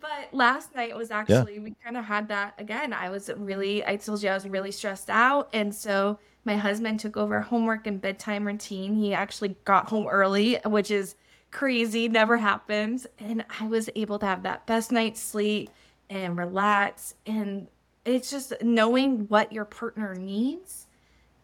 but 0.00 0.32
last 0.32 0.74
night 0.74 0.96
was 0.96 1.10
actually 1.10 1.58
we 1.58 1.74
kind 1.84 1.96
of 1.96 2.04
had 2.04 2.28
that 2.28 2.54
again. 2.58 2.92
I 2.92 3.10
was 3.10 3.30
really 3.36 3.84
I 3.86 3.96
told 3.96 4.22
you 4.22 4.30
I 4.30 4.34
was 4.34 4.48
really 4.48 4.72
stressed 4.72 5.10
out 5.10 5.50
and 5.52 5.74
so 5.74 6.18
my 6.44 6.56
husband 6.56 7.00
took 7.00 7.16
over 7.16 7.40
homework 7.40 7.86
and 7.86 8.00
bedtime 8.00 8.46
routine. 8.46 8.94
He 8.94 9.12
actually 9.12 9.56
got 9.64 9.90
home 9.90 10.08
early, 10.08 10.58
which 10.64 10.90
is 10.90 11.16
crazy, 11.50 12.08
never 12.08 12.36
happens, 12.36 13.06
and 13.18 13.44
I 13.60 13.66
was 13.66 13.90
able 13.94 14.18
to 14.18 14.26
have 14.26 14.42
that 14.44 14.66
best 14.66 14.92
night's 14.92 15.20
sleep 15.20 15.70
and 16.08 16.36
relax 16.36 17.14
and 17.26 17.68
it's 18.04 18.30
just 18.30 18.52
knowing 18.62 19.28
what 19.28 19.52
your 19.52 19.64
partner 19.64 20.14
needs 20.14 20.86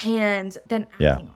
and 0.00 0.56
then 0.66 0.82
acting 0.92 1.06
yeah. 1.06 1.16
on 1.16 1.22
it. 1.22 1.30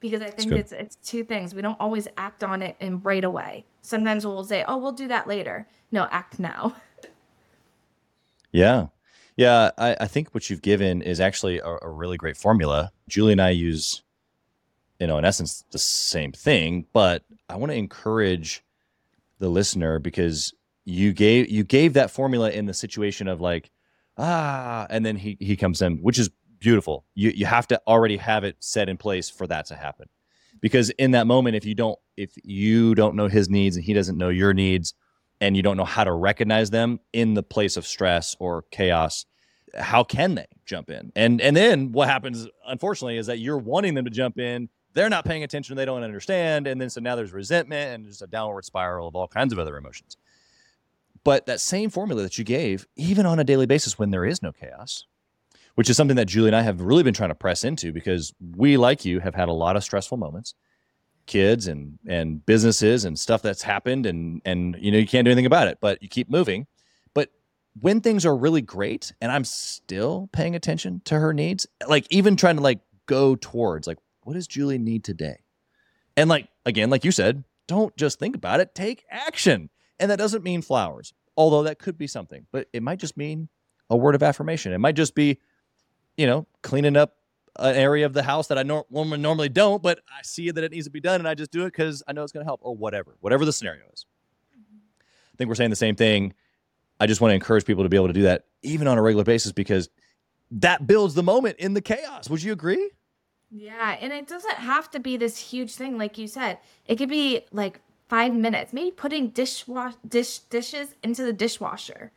Because 0.00 0.22
I 0.22 0.30
think 0.30 0.52
it's 0.52 0.72
it's 0.72 0.96
two 0.96 1.24
things. 1.24 1.54
We 1.54 1.60
don't 1.60 1.78
always 1.80 2.06
act 2.16 2.44
on 2.44 2.62
it 2.62 2.76
and 2.80 3.04
right 3.04 3.24
away. 3.24 3.66
Sometimes 3.82 4.24
we'll 4.24 4.44
say, 4.44 4.64
"Oh, 4.68 4.76
we'll 4.78 4.92
do 4.92 5.08
that 5.08 5.26
later." 5.26 5.66
no 5.90 6.06
act 6.10 6.38
now 6.38 6.74
yeah 8.52 8.86
yeah 9.36 9.70
I, 9.78 9.96
I 10.00 10.06
think 10.06 10.30
what 10.30 10.48
you've 10.50 10.62
given 10.62 11.02
is 11.02 11.20
actually 11.20 11.58
a, 11.58 11.78
a 11.82 11.88
really 11.88 12.16
great 12.16 12.36
formula 12.36 12.92
julie 13.08 13.32
and 13.32 13.42
i 13.42 13.50
use 13.50 14.02
you 14.98 15.06
know 15.06 15.18
in 15.18 15.24
essence 15.24 15.64
the 15.70 15.78
same 15.78 16.32
thing 16.32 16.86
but 16.92 17.22
i 17.48 17.56
want 17.56 17.70
to 17.70 17.76
encourage 17.76 18.62
the 19.38 19.48
listener 19.48 19.98
because 19.98 20.52
you 20.84 21.12
gave 21.12 21.48
you 21.48 21.64
gave 21.64 21.92
that 21.94 22.10
formula 22.10 22.50
in 22.50 22.66
the 22.66 22.74
situation 22.74 23.28
of 23.28 23.40
like 23.40 23.70
ah 24.16 24.86
and 24.90 25.04
then 25.04 25.16
he 25.16 25.36
he 25.40 25.56
comes 25.56 25.82
in 25.82 25.98
which 25.98 26.18
is 26.18 26.30
beautiful. 26.58 27.04
You 27.14 27.30
you 27.30 27.46
have 27.46 27.66
to 27.68 27.80
already 27.86 28.16
have 28.16 28.44
it 28.44 28.56
set 28.60 28.88
in 28.88 28.96
place 28.96 29.30
for 29.30 29.46
that 29.46 29.66
to 29.66 29.74
happen. 29.74 30.08
Because 30.60 30.90
in 30.90 31.12
that 31.12 31.26
moment 31.26 31.56
if 31.56 31.64
you 31.64 31.74
don't 31.74 31.98
if 32.16 32.32
you 32.42 32.94
don't 32.94 33.14
know 33.14 33.28
his 33.28 33.48
needs 33.48 33.76
and 33.76 33.84
he 33.84 33.92
doesn't 33.92 34.18
know 34.18 34.28
your 34.28 34.52
needs 34.52 34.94
and 35.40 35.56
you 35.56 35.62
don't 35.62 35.76
know 35.76 35.84
how 35.84 36.04
to 36.04 36.12
recognize 36.12 36.70
them 36.70 36.98
in 37.12 37.34
the 37.34 37.42
place 37.42 37.76
of 37.76 37.86
stress 37.86 38.36
or 38.40 38.64
chaos 38.70 39.24
how 39.76 40.02
can 40.02 40.34
they 40.34 40.46
jump 40.64 40.90
in? 40.90 41.12
And 41.14 41.40
and 41.40 41.54
then 41.54 41.92
what 41.92 42.08
happens 42.08 42.48
unfortunately 42.66 43.18
is 43.18 43.26
that 43.26 43.38
you're 43.38 43.58
wanting 43.58 43.94
them 43.94 44.04
to 44.06 44.10
jump 44.10 44.38
in 44.38 44.68
they're 44.94 45.08
not 45.08 45.24
paying 45.24 45.42
attention 45.42 45.76
they 45.76 45.84
don't 45.84 46.02
understand 46.02 46.66
and 46.66 46.80
then 46.80 46.90
so 46.90 47.00
now 47.00 47.14
there's 47.14 47.32
resentment 47.32 47.94
and 47.94 48.06
just 48.06 48.22
a 48.22 48.26
downward 48.26 48.64
spiral 48.64 49.08
of 49.08 49.14
all 49.14 49.28
kinds 49.28 49.52
of 49.52 49.58
other 49.58 49.76
emotions. 49.76 50.16
But 51.24 51.46
that 51.46 51.60
same 51.60 51.90
formula 51.90 52.22
that 52.22 52.38
you 52.38 52.44
gave 52.44 52.86
even 52.96 53.26
on 53.26 53.38
a 53.38 53.44
daily 53.44 53.66
basis 53.66 53.98
when 53.98 54.10
there 54.10 54.24
is 54.24 54.42
no 54.42 54.52
chaos 54.52 55.04
which 55.74 55.88
is 55.88 55.96
something 55.96 56.16
that 56.16 56.26
julie 56.26 56.48
and 56.48 56.56
i 56.56 56.62
have 56.62 56.80
really 56.80 57.04
been 57.04 57.14
trying 57.14 57.28
to 57.28 57.36
press 57.36 57.62
into 57.62 57.92
because 57.92 58.34
we 58.56 58.76
like 58.76 59.04
you 59.04 59.20
have 59.20 59.36
had 59.36 59.48
a 59.48 59.52
lot 59.52 59.76
of 59.76 59.84
stressful 59.84 60.16
moments. 60.16 60.54
Kids 61.26 61.68
and 61.68 61.98
and 62.08 62.44
businesses 62.46 63.04
and 63.04 63.18
stuff 63.18 63.42
that's 63.42 63.62
happened 63.62 64.06
and 64.06 64.40
and 64.44 64.76
you 64.80 64.90
know 64.90 64.98
you 64.98 65.06
can't 65.06 65.24
do 65.26 65.30
anything 65.30 65.46
about 65.46 65.68
it 65.68 65.78
but 65.80 66.02
you 66.02 66.08
keep 66.08 66.30
moving. 66.30 66.66
But 67.14 67.28
when 67.80 68.00
things 68.00 68.24
are 68.26 68.36
really 68.36 68.62
great 68.62 69.12
and 69.20 69.30
i'm 69.30 69.44
still 69.44 70.28
paying 70.32 70.56
attention 70.56 71.02
to 71.04 71.18
her 71.18 71.32
needs 71.32 71.66
like 71.86 72.06
even 72.10 72.34
trying 72.34 72.56
to 72.56 72.62
like 72.62 72.80
go 73.06 73.36
towards 73.36 73.86
like 73.86 73.98
what 74.28 74.34
does 74.34 74.46
julie 74.46 74.76
need 74.76 75.02
today 75.02 75.38
and 76.16 76.28
like 76.28 76.48
again 76.66 76.90
like 76.90 77.02
you 77.02 77.10
said 77.10 77.44
don't 77.66 77.96
just 77.96 78.18
think 78.18 78.36
about 78.36 78.60
it 78.60 78.74
take 78.74 79.04
action 79.10 79.70
and 79.98 80.10
that 80.10 80.18
doesn't 80.18 80.44
mean 80.44 80.60
flowers 80.60 81.14
although 81.34 81.62
that 81.62 81.78
could 81.78 81.96
be 81.96 82.06
something 82.06 82.46
but 82.52 82.68
it 82.74 82.82
might 82.82 82.98
just 82.98 83.16
mean 83.16 83.48
a 83.88 83.96
word 83.96 84.14
of 84.14 84.22
affirmation 84.22 84.72
it 84.72 84.78
might 84.78 84.94
just 84.94 85.14
be 85.14 85.38
you 86.18 86.26
know 86.26 86.46
cleaning 86.62 86.94
up 86.94 87.14
an 87.58 87.74
area 87.74 88.06
of 88.06 88.12
the 88.12 88.22
house 88.22 88.48
that 88.48 88.58
I 88.58 88.62
nor- 88.62 88.86
normally 88.90 89.48
don't, 89.48 89.82
but 89.82 90.00
I 90.08 90.22
see 90.22 90.50
that 90.50 90.62
it 90.62 90.70
needs 90.70 90.86
to 90.86 90.90
be 90.90 91.00
done 91.00 91.20
and 91.20 91.26
I 91.26 91.34
just 91.34 91.50
do 91.50 91.62
it 91.62 91.72
because 91.72 92.02
I 92.06 92.12
know 92.12 92.22
it's 92.22 92.30
going 92.30 92.44
to 92.44 92.48
help 92.48 92.60
or 92.62 92.76
whatever, 92.76 93.16
whatever 93.20 93.44
the 93.44 93.52
scenario 93.52 93.82
is. 93.92 94.06
I 94.54 95.36
think 95.36 95.48
we're 95.48 95.56
saying 95.56 95.70
the 95.70 95.76
same 95.76 95.96
thing. 95.96 96.34
I 97.00 97.06
just 97.06 97.20
want 97.20 97.30
to 97.30 97.34
encourage 97.34 97.64
people 97.64 97.82
to 97.82 97.88
be 97.88 97.96
able 97.96 98.08
to 98.08 98.12
do 98.12 98.22
that 98.22 98.44
even 98.62 98.86
on 98.86 98.98
a 98.98 99.02
regular 99.02 99.24
basis 99.24 99.52
because 99.52 99.88
that 100.50 100.86
builds 100.86 101.14
the 101.14 101.22
moment 101.22 101.56
in 101.58 101.74
the 101.74 101.80
chaos. 101.80 102.30
Would 102.30 102.42
you 102.42 102.52
agree? 102.52 102.90
Yeah, 103.50 103.96
and 104.00 104.12
it 104.12 104.26
doesn't 104.26 104.56
have 104.56 104.90
to 104.90 105.00
be 105.00 105.16
this 105.16 105.38
huge 105.38 105.74
thing 105.74 105.96
like 105.96 106.18
you 106.18 106.26
said. 106.26 106.58
It 106.86 106.96
could 106.96 107.08
be 107.08 107.46
like 107.50 107.80
5 108.08 108.34
minutes, 108.34 108.72
maybe 108.72 108.90
putting 108.90 109.30
dishwash 109.30 109.94
dish 110.06 110.40
dishes 110.40 110.94
into 111.02 111.22
the 111.22 111.32
dishwasher. 111.32 112.12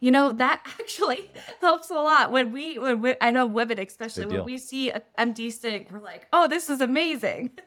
You 0.00 0.12
know, 0.12 0.30
that 0.32 0.62
actually 0.80 1.30
helps 1.60 1.90
a 1.90 1.94
lot 1.94 2.30
when 2.30 2.52
we 2.52 2.78
when 2.78 3.02
we, 3.02 3.14
I 3.20 3.32
know 3.32 3.46
women 3.46 3.80
especially 3.80 4.26
when 4.26 4.44
we 4.44 4.58
see 4.58 4.90
an 4.90 5.02
empty 5.16 5.50
sink, 5.50 5.88
we're 5.90 6.00
like, 6.00 6.28
"Oh, 6.32 6.46
this 6.46 6.70
is 6.70 6.80
amazing." 6.80 7.50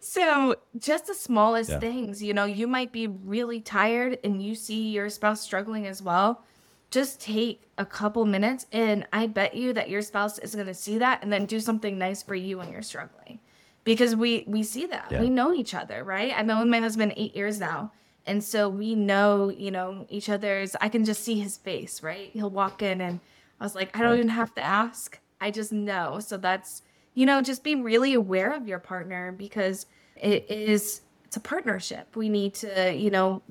So, 0.00 0.54
just 0.78 1.08
the 1.08 1.14
smallest 1.14 1.70
yeah. 1.70 1.80
things, 1.80 2.22
you 2.22 2.32
know, 2.32 2.44
you 2.44 2.68
might 2.68 2.92
be 2.92 3.08
really 3.08 3.60
tired 3.60 4.20
and 4.22 4.40
you 4.40 4.54
see 4.54 4.90
your 4.90 5.10
spouse 5.10 5.40
struggling 5.40 5.88
as 5.88 6.00
well 6.00 6.44
just 6.90 7.20
take 7.20 7.70
a 7.76 7.84
couple 7.84 8.24
minutes 8.24 8.66
and 8.72 9.06
I 9.12 9.26
bet 9.26 9.54
you 9.54 9.72
that 9.74 9.90
your 9.90 10.02
spouse 10.02 10.38
is 10.38 10.54
going 10.54 10.66
to 10.66 10.74
see 10.74 10.98
that 10.98 11.22
and 11.22 11.32
then 11.32 11.46
do 11.46 11.60
something 11.60 11.98
nice 11.98 12.22
for 12.22 12.34
you 12.34 12.58
when 12.58 12.72
you're 12.72 12.82
struggling. 12.82 13.40
Because 13.84 14.16
we 14.16 14.44
we 14.46 14.62
see 14.62 14.86
that. 14.86 15.06
Yeah. 15.10 15.20
We 15.20 15.30
know 15.30 15.54
each 15.54 15.74
other, 15.74 16.04
right? 16.04 16.32
I've 16.36 16.46
been 16.46 16.58
with 16.58 16.68
my 16.68 16.80
husband 16.80 17.14
8 17.16 17.34
years 17.34 17.60
now. 17.60 17.92
And 18.26 18.44
so 18.44 18.68
we 18.68 18.94
know, 18.94 19.48
you 19.48 19.70
know, 19.70 20.06
each 20.10 20.28
other's 20.28 20.76
I 20.80 20.88
can 20.88 21.04
just 21.04 21.24
see 21.24 21.38
his 21.40 21.56
face, 21.56 22.02
right? 22.02 22.30
He'll 22.32 22.50
walk 22.50 22.82
in 22.82 23.00
and 23.00 23.20
I 23.60 23.64
was 23.64 23.74
like, 23.74 23.96
I 23.96 24.02
don't 24.02 24.16
even 24.16 24.28
have 24.28 24.54
to 24.56 24.62
ask. 24.62 25.18
I 25.40 25.50
just 25.50 25.72
know. 25.72 26.20
So 26.20 26.36
that's, 26.36 26.82
you 27.14 27.24
know, 27.26 27.40
just 27.40 27.64
be 27.64 27.74
really 27.74 28.12
aware 28.14 28.52
of 28.52 28.68
your 28.68 28.78
partner 28.78 29.32
because 29.32 29.86
it 30.16 30.50
is 30.50 31.02
it's 31.24 31.36
a 31.36 31.40
partnership. 31.40 32.16
We 32.16 32.28
need 32.28 32.54
to, 32.54 32.94
you 32.94 33.10
know, 33.10 33.42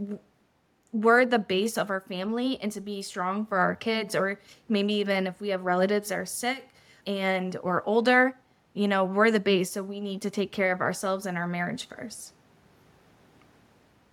we're 0.94 1.26
the 1.26 1.40
base 1.40 1.78
of 1.78 1.90
our 1.90 2.02
family 2.02 2.58
and 2.62 2.72
to 2.72 2.82
be 2.82 3.02
strong 3.02 3.46
for 3.46 3.58
our 3.58 3.76
kids 3.76 4.16
or 4.16 4.40
maybe 4.70 4.94
even 4.94 5.28
if 5.28 5.40
we 5.42 5.50
have 5.50 5.64
relatives 5.64 6.10
that 6.10 6.20
are 6.20 6.26
sick 6.26 6.70
and 7.06 7.58
or 7.62 7.84
older 7.86 8.36
you 8.74 8.88
know 8.88 9.04
we're 9.04 9.32
the 9.32 9.40
base. 9.40 9.72
So 9.72 9.84
we 9.84 10.00
need 10.00 10.22
to 10.22 10.30
take 10.30 10.52
care 10.52 10.72
of 10.72 10.82
ourselves 10.82 11.26
and 11.26 11.38
our 11.38 11.48
marriage 11.48 11.88
first. 11.88 12.34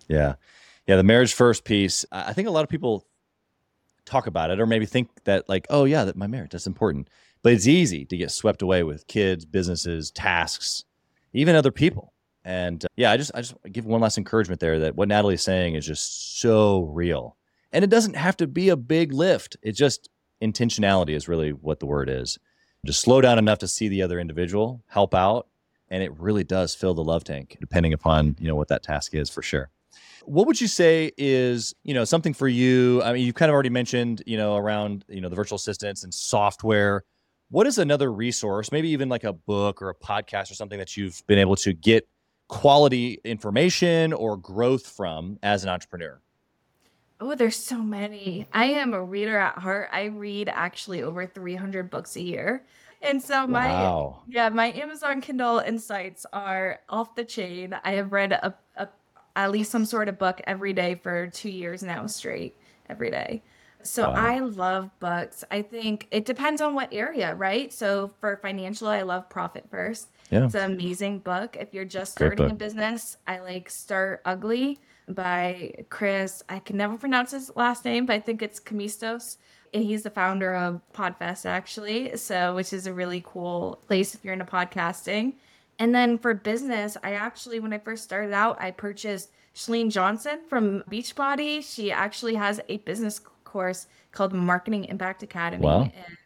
Yeah. 0.07 0.35
Yeah 0.87 0.97
the 0.97 1.03
marriage 1.03 1.33
first 1.33 1.63
piece 1.63 2.05
i 2.11 2.31
think 2.31 2.47
a 2.47 2.51
lot 2.51 2.63
of 2.63 2.69
people 2.69 3.07
talk 4.05 4.27
about 4.27 4.51
it 4.51 4.59
or 4.59 4.65
maybe 4.65 4.85
think 4.85 5.09
that 5.23 5.47
like 5.49 5.65
oh 5.69 5.85
yeah 5.85 6.03
that 6.03 6.15
my 6.15 6.27
marriage 6.27 6.51
that's 6.51 6.67
important. 6.67 7.09
But 7.41 7.53
it's 7.53 7.67
easy 7.67 8.05
to 8.05 8.17
get 8.17 8.31
swept 8.31 8.63
away 8.63 8.81
with 8.81 9.05
kids 9.05 9.45
businesses 9.45 10.09
tasks 10.09 10.83
even 11.33 11.55
other 11.55 11.71
people 11.71 12.13
and 12.45 12.85
uh, 12.85 12.87
yeah, 12.95 13.11
I 13.11 13.17
just 13.17 13.31
I 13.33 13.41
just 13.41 13.55
give 13.71 13.85
one 13.85 13.99
last 13.99 14.17
encouragement 14.17 14.61
there 14.61 14.79
that 14.79 14.95
what 14.95 15.07
Natalie 15.09 15.33
is 15.33 15.41
saying 15.41 15.75
is 15.75 15.85
just 15.85 16.39
so 16.39 16.83
real. 16.83 17.35
And 17.73 17.83
it 17.83 17.89
doesn't 17.89 18.15
have 18.15 18.37
to 18.37 18.47
be 18.47 18.69
a 18.69 18.77
big 18.77 19.11
lift. 19.11 19.57
It's 19.61 19.77
just 19.77 20.09
intentionality 20.41 21.15
is 21.15 21.27
really 21.27 21.51
what 21.51 21.79
the 21.79 21.87
word 21.87 22.09
is. 22.09 22.37
Just 22.85 23.01
slow 23.01 23.19
down 23.19 23.39
enough 23.39 23.57
to 23.59 23.67
see 23.67 23.89
the 23.89 24.03
other 24.03 24.19
individual, 24.19 24.83
help 24.87 25.15
out, 25.15 25.47
and 25.89 26.03
it 26.03 26.17
really 26.19 26.43
does 26.43 26.75
fill 26.75 26.93
the 26.93 27.03
love 27.03 27.23
tank 27.23 27.57
depending 27.59 27.93
upon, 27.93 28.35
you 28.39 28.47
know, 28.47 28.55
what 28.55 28.67
that 28.67 28.83
task 28.83 29.15
is 29.15 29.29
for 29.29 29.41
sure. 29.41 29.71
What 30.23 30.45
would 30.47 30.61
you 30.61 30.67
say 30.67 31.11
is, 31.17 31.73
you 31.83 31.93
know, 31.93 32.05
something 32.05 32.33
for 32.33 32.47
you? 32.47 33.01
I 33.03 33.13
mean, 33.13 33.25
you've 33.25 33.35
kind 33.35 33.49
of 33.49 33.53
already 33.53 33.69
mentioned, 33.69 34.23
you 34.25 34.37
know, 34.37 34.55
around, 34.55 35.03
you 35.07 35.21
know, 35.21 35.29
the 35.29 35.35
virtual 35.35 35.55
assistants 35.55 36.03
and 36.03 36.13
software. 36.13 37.03
What 37.49 37.67
is 37.67 37.77
another 37.77 38.11
resource, 38.11 38.71
maybe 38.71 38.89
even 38.89 39.09
like 39.09 39.23
a 39.23 39.33
book 39.33 39.81
or 39.81 39.89
a 39.89 39.95
podcast 39.95 40.51
or 40.51 40.55
something 40.55 40.79
that 40.79 40.95
you've 40.95 41.25
been 41.27 41.39
able 41.39 41.55
to 41.57 41.73
get 41.73 42.07
quality 42.47 43.19
information 43.23 44.13
or 44.13 44.37
growth 44.37 44.87
from 44.87 45.39
as 45.41 45.63
an 45.63 45.69
entrepreneur? 45.69 46.19
Oh, 47.19 47.33
there's 47.33 47.55
so 47.55 47.77
many. 47.77 48.47
I 48.53 48.65
am 48.65 48.93
a 48.93 49.01
reader 49.01 49.37
at 49.37 49.57
heart. 49.57 49.89
I 49.91 50.05
read 50.05 50.49
actually 50.49 51.01
over 51.01 51.25
300 51.25 51.89
books 51.89 52.15
a 52.15 52.21
year. 52.21 52.65
And 53.01 53.21
so 53.21 53.45
my 53.47 53.67
wow. 53.67 54.21
yeah, 54.27 54.49
my 54.49 54.71
Amazon 54.73 55.21
Kindle 55.21 55.59
insights 55.59 56.25
are 56.33 56.79
off 56.89 57.15
the 57.15 57.23
chain. 57.23 57.75
I 57.83 57.91
have 57.93 58.11
read 58.11 58.31
a, 58.31 58.53
a 58.75 58.87
at 59.35 59.51
least 59.51 59.71
some 59.71 59.85
sort 59.85 60.09
of 60.09 60.17
book 60.17 60.41
every 60.47 60.73
day 60.73 60.95
for 60.95 61.27
2 61.27 61.49
years 61.49 61.83
now 61.83 62.07
straight 62.07 62.57
every 62.89 63.11
day. 63.11 63.43
So 63.83 64.09
wow. 64.09 64.15
I 64.15 64.39
love 64.39 64.89
books. 64.99 65.43
I 65.51 65.61
think 65.61 66.07
it 66.09 66.25
depends 66.25 66.61
on 66.61 66.73
what 66.73 66.89
area, 66.91 67.35
right? 67.35 67.71
So 67.71 68.11
for 68.19 68.37
financial, 68.37 68.87
I 68.87 69.03
love 69.03 69.29
Profit 69.29 69.65
First. 69.69 70.09
Yeah. 70.29 70.45
It's 70.45 70.55
an 70.55 70.71
amazing 70.71 71.19
book. 71.19 71.55
If 71.59 71.73
you're 71.73 71.85
just 71.85 72.13
starting 72.13 72.49
a 72.49 72.53
business, 72.53 73.17
I 73.27 73.39
like 73.39 73.69
Start 73.69 74.21
Ugly 74.25 74.79
by 75.07 75.85
Chris. 75.89 76.43
I 76.49 76.59
can 76.59 76.77
never 76.77 76.97
pronounce 76.97 77.31
his 77.31 77.51
last 77.55 77.85
name, 77.85 78.05
but 78.05 78.13
I 78.13 78.19
think 78.19 78.41
it's 78.41 78.59
Camistos. 78.59 79.37
And 79.73 79.83
he's 79.83 80.03
the 80.03 80.09
founder 80.09 80.55
of 80.55 80.81
Podfest, 80.93 81.45
actually. 81.45 82.15
So, 82.17 82.55
which 82.55 82.73
is 82.73 82.87
a 82.87 82.93
really 82.93 83.23
cool 83.25 83.81
place 83.87 84.15
if 84.15 84.23
you're 84.23 84.33
into 84.33 84.45
podcasting. 84.45 85.33
And 85.79 85.93
then 85.93 86.17
for 86.17 86.33
business, 86.33 86.95
I 87.03 87.13
actually, 87.13 87.59
when 87.59 87.73
I 87.73 87.77
first 87.77 88.03
started 88.03 88.33
out, 88.33 88.57
I 88.61 88.71
purchased 88.71 89.31
Chalene 89.53 89.91
Johnson 89.91 90.39
from 90.47 90.83
Beachbody. 90.89 91.61
She 91.61 91.91
actually 91.91 92.35
has 92.35 92.61
a 92.69 92.77
business 92.77 93.19
course 93.43 93.87
called 94.11 94.33
Marketing 94.33 94.85
Impact 94.85 95.23
Academy. 95.23 95.63
Wow. 95.63 95.81
And 95.81 96.17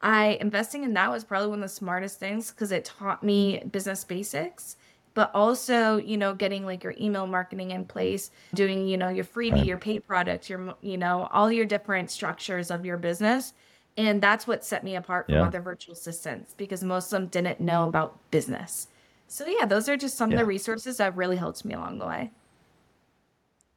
I 0.00 0.38
investing 0.40 0.84
in 0.84 0.94
that 0.94 1.10
was 1.10 1.24
probably 1.24 1.48
one 1.48 1.60
of 1.60 1.70
the 1.70 1.74
smartest 1.74 2.18
things 2.18 2.50
because 2.50 2.70
it 2.72 2.84
taught 2.84 3.22
me 3.22 3.62
business 3.70 4.04
basics, 4.04 4.76
but 5.14 5.30
also, 5.34 5.96
you 5.96 6.18
know, 6.18 6.34
getting 6.34 6.66
like 6.66 6.84
your 6.84 6.94
email 7.00 7.26
marketing 7.26 7.70
in 7.70 7.86
place, 7.86 8.30
doing, 8.54 8.86
you 8.86 8.98
know, 8.98 9.08
your 9.08 9.24
freebie, 9.24 9.64
your 9.64 9.78
paid 9.78 10.06
product, 10.06 10.50
your, 10.50 10.74
you 10.82 10.98
know, 10.98 11.28
all 11.32 11.50
your 11.50 11.64
different 11.64 12.10
structures 12.10 12.70
of 12.70 12.84
your 12.84 12.98
business. 12.98 13.54
And 13.96 14.20
that's 14.20 14.46
what 14.46 14.62
set 14.62 14.84
me 14.84 14.96
apart 14.96 15.26
from 15.26 15.36
yeah. 15.36 15.46
other 15.46 15.62
virtual 15.62 15.94
assistants 15.94 16.52
because 16.54 16.84
most 16.84 17.06
of 17.06 17.10
them 17.12 17.28
didn't 17.28 17.60
know 17.60 17.88
about 17.88 18.30
business. 18.30 18.88
So, 19.26 19.46
yeah, 19.46 19.64
those 19.64 19.88
are 19.88 19.96
just 19.96 20.18
some 20.18 20.30
yeah. 20.30 20.36
of 20.36 20.40
the 20.40 20.46
resources 20.46 20.98
that 20.98 21.16
really 21.16 21.36
helped 21.36 21.64
me 21.64 21.72
along 21.72 21.98
the 21.98 22.06
way. 22.06 22.30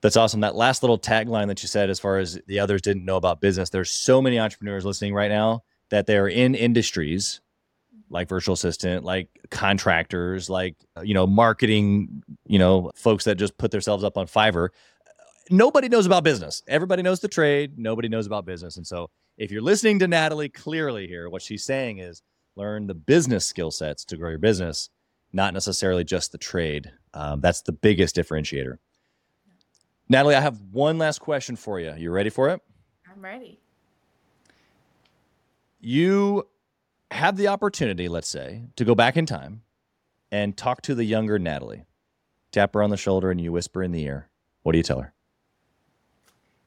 That's 0.01 0.17
awesome. 0.17 0.41
That 0.41 0.55
last 0.55 0.83
little 0.83 0.99
tagline 0.99 1.47
that 1.47 1.61
you 1.61 1.69
said, 1.69 1.89
as 1.89 1.99
far 1.99 2.17
as 2.17 2.39
the 2.47 2.59
others 2.59 2.81
didn't 2.81 3.05
know 3.05 3.15
about 3.15 3.39
business, 3.39 3.69
there's 3.69 3.89
so 3.89 4.21
many 4.21 4.39
entrepreneurs 4.39 4.85
listening 4.85 5.13
right 5.13 5.31
now 5.31 5.63
that 5.89 6.07
they're 6.07 6.27
in 6.27 6.55
industries 6.55 7.41
like 8.09 8.27
virtual 8.27 8.53
assistant, 8.53 9.03
like 9.03 9.27
contractors, 9.51 10.49
like 10.49 10.75
uh, 10.97 11.01
you 11.01 11.13
know, 11.13 11.27
marketing, 11.27 12.23
you 12.47 12.59
know, 12.59 12.91
folks 12.95 13.23
that 13.25 13.35
just 13.35 13.57
put 13.57 13.71
themselves 13.71 14.03
up 14.03 14.17
on 14.17 14.27
Fiverr. 14.27 14.69
Nobody 15.51 15.89
knows 15.89 16.05
about 16.05 16.23
business. 16.23 16.61
Everybody 16.67 17.01
knows 17.01 17.19
the 17.19 17.27
trade. 17.27 17.77
Nobody 17.77 18.07
knows 18.07 18.27
about 18.27 18.45
business. 18.45 18.77
And 18.77 18.85
so, 18.85 19.09
if 19.37 19.51
you're 19.51 19.61
listening 19.61 19.99
to 19.99 20.07
Natalie 20.07 20.49
clearly 20.49 21.07
here, 21.07 21.29
what 21.29 21.41
she's 21.41 21.63
saying 21.63 21.99
is 21.99 22.21
learn 22.55 22.87
the 22.87 22.93
business 22.93 23.45
skill 23.45 23.71
sets 23.71 24.03
to 24.05 24.17
grow 24.17 24.29
your 24.29 24.39
business, 24.39 24.89
not 25.31 25.53
necessarily 25.53 26.03
just 26.03 26.31
the 26.31 26.37
trade. 26.37 26.91
Um, 27.13 27.41
that's 27.41 27.61
the 27.61 27.71
biggest 27.71 28.15
differentiator. 28.15 28.77
Natalie, 30.09 30.35
I 30.35 30.41
have 30.41 30.59
one 30.71 30.97
last 30.97 31.19
question 31.19 31.55
for 31.55 31.79
you. 31.79 31.93
You 31.95 32.11
ready 32.11 32.29
for 32.29 32.49
it? 32.49 32.61
I'm 33.11 33.23
ready 33.23 33.59
you 35.79 36.47
have 37.11 37.37
the 37.37 37.47
opportunity, 37.47 38.07
let's 38.07 38.27
say, 38.27 38.63
to 38.75 38.85
go 38.85 38.95
back 38.95 39.17
in 39.17 39.25
time 39.25 39.61
and 40.31 40.55
talk 40.55 40.81
to 40.83 40.95
the 40.95 41.03
younger 41.03 41.39
Natalie, 41.39 41.85
tap 42.51 42.73
her 42.73 42.83
on 42.83 42.89
the 42.89 42.97
shoulder, 42.97 43.31
and 43.31 43.41
you 43.41 43.51
whisper 43.51 43.81
in 43.81 43.91
the 43.91 44.03
ear, 44.03 44.29
what 44.63 44.73
do 44.73 44.77
you 44.77 44.83
tell 44.83 45.01
her? 45.01 45.13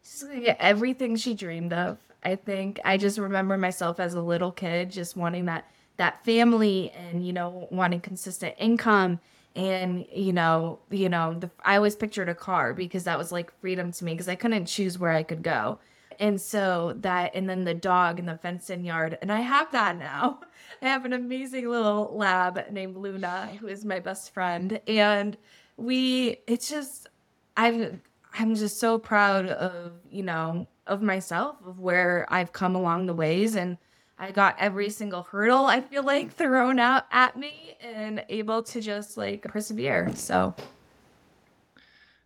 She's 0.02 0.24
gonna 0.24 0.40
get 0.40 0.56
everything 0.58 1.16
she 1.16 1.34
dreamed 1.34 1.72
of. 1.72 1.98
I 2.24 2.36
think 2.36 2.80
I 2.84 2.96
just 2.96 3.18
remember 3.18 3.56
myself 3.56 4.00
as 4.00 4.14
a 4.14 4.20
little 4.20 4.52
kid 4.52 4.90
just 4.90 5.16
wanting 5.16 5.46
that 5.46 5.70
that 5.96 6.24
family 6.24 6.90
and 6.90 7.26
you 7.26 7.32
know 7.32 7.68
wanting 7.70 8.00
consistent 8.00 8.54
income 8.58 9.20
and 9.54 10.06
you 10.12 10.32
know 10.32 10.78
you 10.90 11.08
know 11.08 11.34
the, 11.34 11.50
I 11.64 11.76
always 11.76 11.96
pictured 11.96 12.28
a 12.28 12.34
car 12.34 12.74
because 12.74 13.04
that 13.04 13.18
was 13.18 13.32
like 13.32 13.52
freedom 13.60 13.92
to 13.92 14.04
me 14.04 14.12
because 14.12 14.28
I 14.28 14.34
couldn't 14.34 14.66
choose 14.66 14.98
where 14.98 15.12
I 15.12 15.22
could 15.22 15.42
go. 15.42 15.78
And 16.22 16.40
so 16.40 16.94
that, 17.00 17.32
and 17.34 17.50
then 17.50 17.64
the 17.64 17.74
dog 17.74 18.20
in 18.20 18.26
the 18.26 18.38
fenced 18.38 18.70
in 18.70 18.84
yard. 18.84 19.18
And 19.20 19.32
I 19.32 19.40
have 19.40 19.72
that 19.72 19.98
now. 19.98 20.38
I 20.82 20.86
have 20.86 21.04
an 21.04 21.12
amazing 21.12 21.68
little 21.68 22.12
lab 22.16 22.70
named 22.70 22.96
Luna, 22.96 23.48
who 23.58 23.66
is 23.66 23.84
my 23.84 23.98
best 23.98 24.32
friend. 24.32 24.80
And 24.86 25.36
we, 25.76 26.36
it's 26.46 26.70
just, 26.70 27.08
I'm, 27.56 28.00
I'm 28.34 28.54
just 28.54 28.78
so 28.78 28.98
proud 28.98 29.46
of, 29.46 29.94
you 30.12 30.22
know, 30.22 30.68
of 30.86 31.02
myself, 31.02 31.56
of 31.66 31.80
where 31.80 32.24
I've 32.28 32.52
come 32.52 32.76
along 32.76 33.06
the 33.06 33.14
ways. 33.14 33.56
And 33.56 33.76
I 34.16 34.30
got 34.30 34.54
every 34.60 34.90
single 34.90 35.24
hurdle 35.24 35.64
I 35.64 35.80
feel 35.80 36.04
like 36.04 36.32
thrown 36.36 36.78
out 36.78 37.06
at 37.10 37.36
me 37.36 37.76
and 37.80 38.24
able 38.28 38.62
to 38.62 38.80
just 38.80 39.16
like 39.16 39.42
persevere. 39.42 40.12
So 40.14 40.54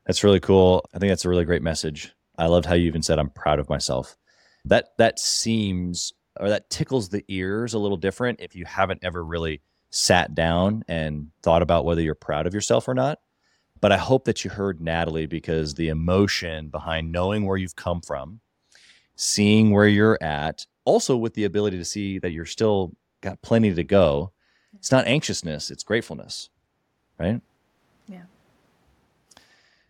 that's 0.04 0.22
really 0.22 0.40
cool. 0.40 0.84
I 0.92 0.98
think 0.98 1.10
that's 1.10 1.24
a 1.24 1.30
really 1.30 1.46
great 1.46 1.62
message 1.62 2.12
I 2.38 2.46
loved 2.46 2.66
how 2.66 2.74
you 2.74 2.86
even 2.86 3.02
said 3.02 3.18
I'm 3.18 3.30
proud 3.30 3.58
of 3.58 3.68
myself. 3.68 4.16
That 4.64 4.90
that 4.98 5.18
seems 5.18 6.12
or 6.38 6.48
that 6.48 6.68
tickles 6.70 7.08
the 7.08 7.24
ears 7.28 7.74
a 7.74 7.78
little 7.78 7.96
different 7.96 8.40
if 8.40 8.54
you 8.54 8.64
haven't 8.64 9.00
ever 9.02 9.24
really 9.24 9.62
sat 9.90 10.34
down 10.34 10.84
and 10.88 11.28
thought 11.42 11.62
about 11.62 11.84
whether 11.84 12.02
you're 12.02 12.14
proud 12.14 12.46
of 12.46 12.54
yourself 12.54 12.88
or 12.88 12.94
not. 12.94 13.18
But 13.80 13.92
I 13.92 13.96
hope 13.96 14.24
that 14.24 14.44
you 14.44 14.50
heard 14.50 14.80
Natalie 14.80 15.26
because 15.26 15.74
the 15.74 15.88
emotion 15.88 16.68
behind 16.68 17.12
knowing 17.12 17.46
where 17.46 17.56
you've 17.56 17.76
come 17.76 18.00
from, 18.00 18.40
seeing 19.16 19.70
where 19.70 19.88
you're 19.88 20.18
at, 20.22 20.66
also 20.84 21.16
with 21.16 21.34
the 21.34 21.44
ability 21.44 21.78
to 21.78 21.84
see 21.84 22.18
that 22.18 22.32
you're 22.32 22.46
still 22.46 22.94
got 23.20 23.40
plenty 23.42 23.72
to 23.74 23.84
go. 23.84 24.32
It's 24.74 24.92
not 24.92 25.06
anxiousness, 25.06 25.70
it's 25.70 25.82
gratefulness, 25.82 26.50
right? 27.18 27.40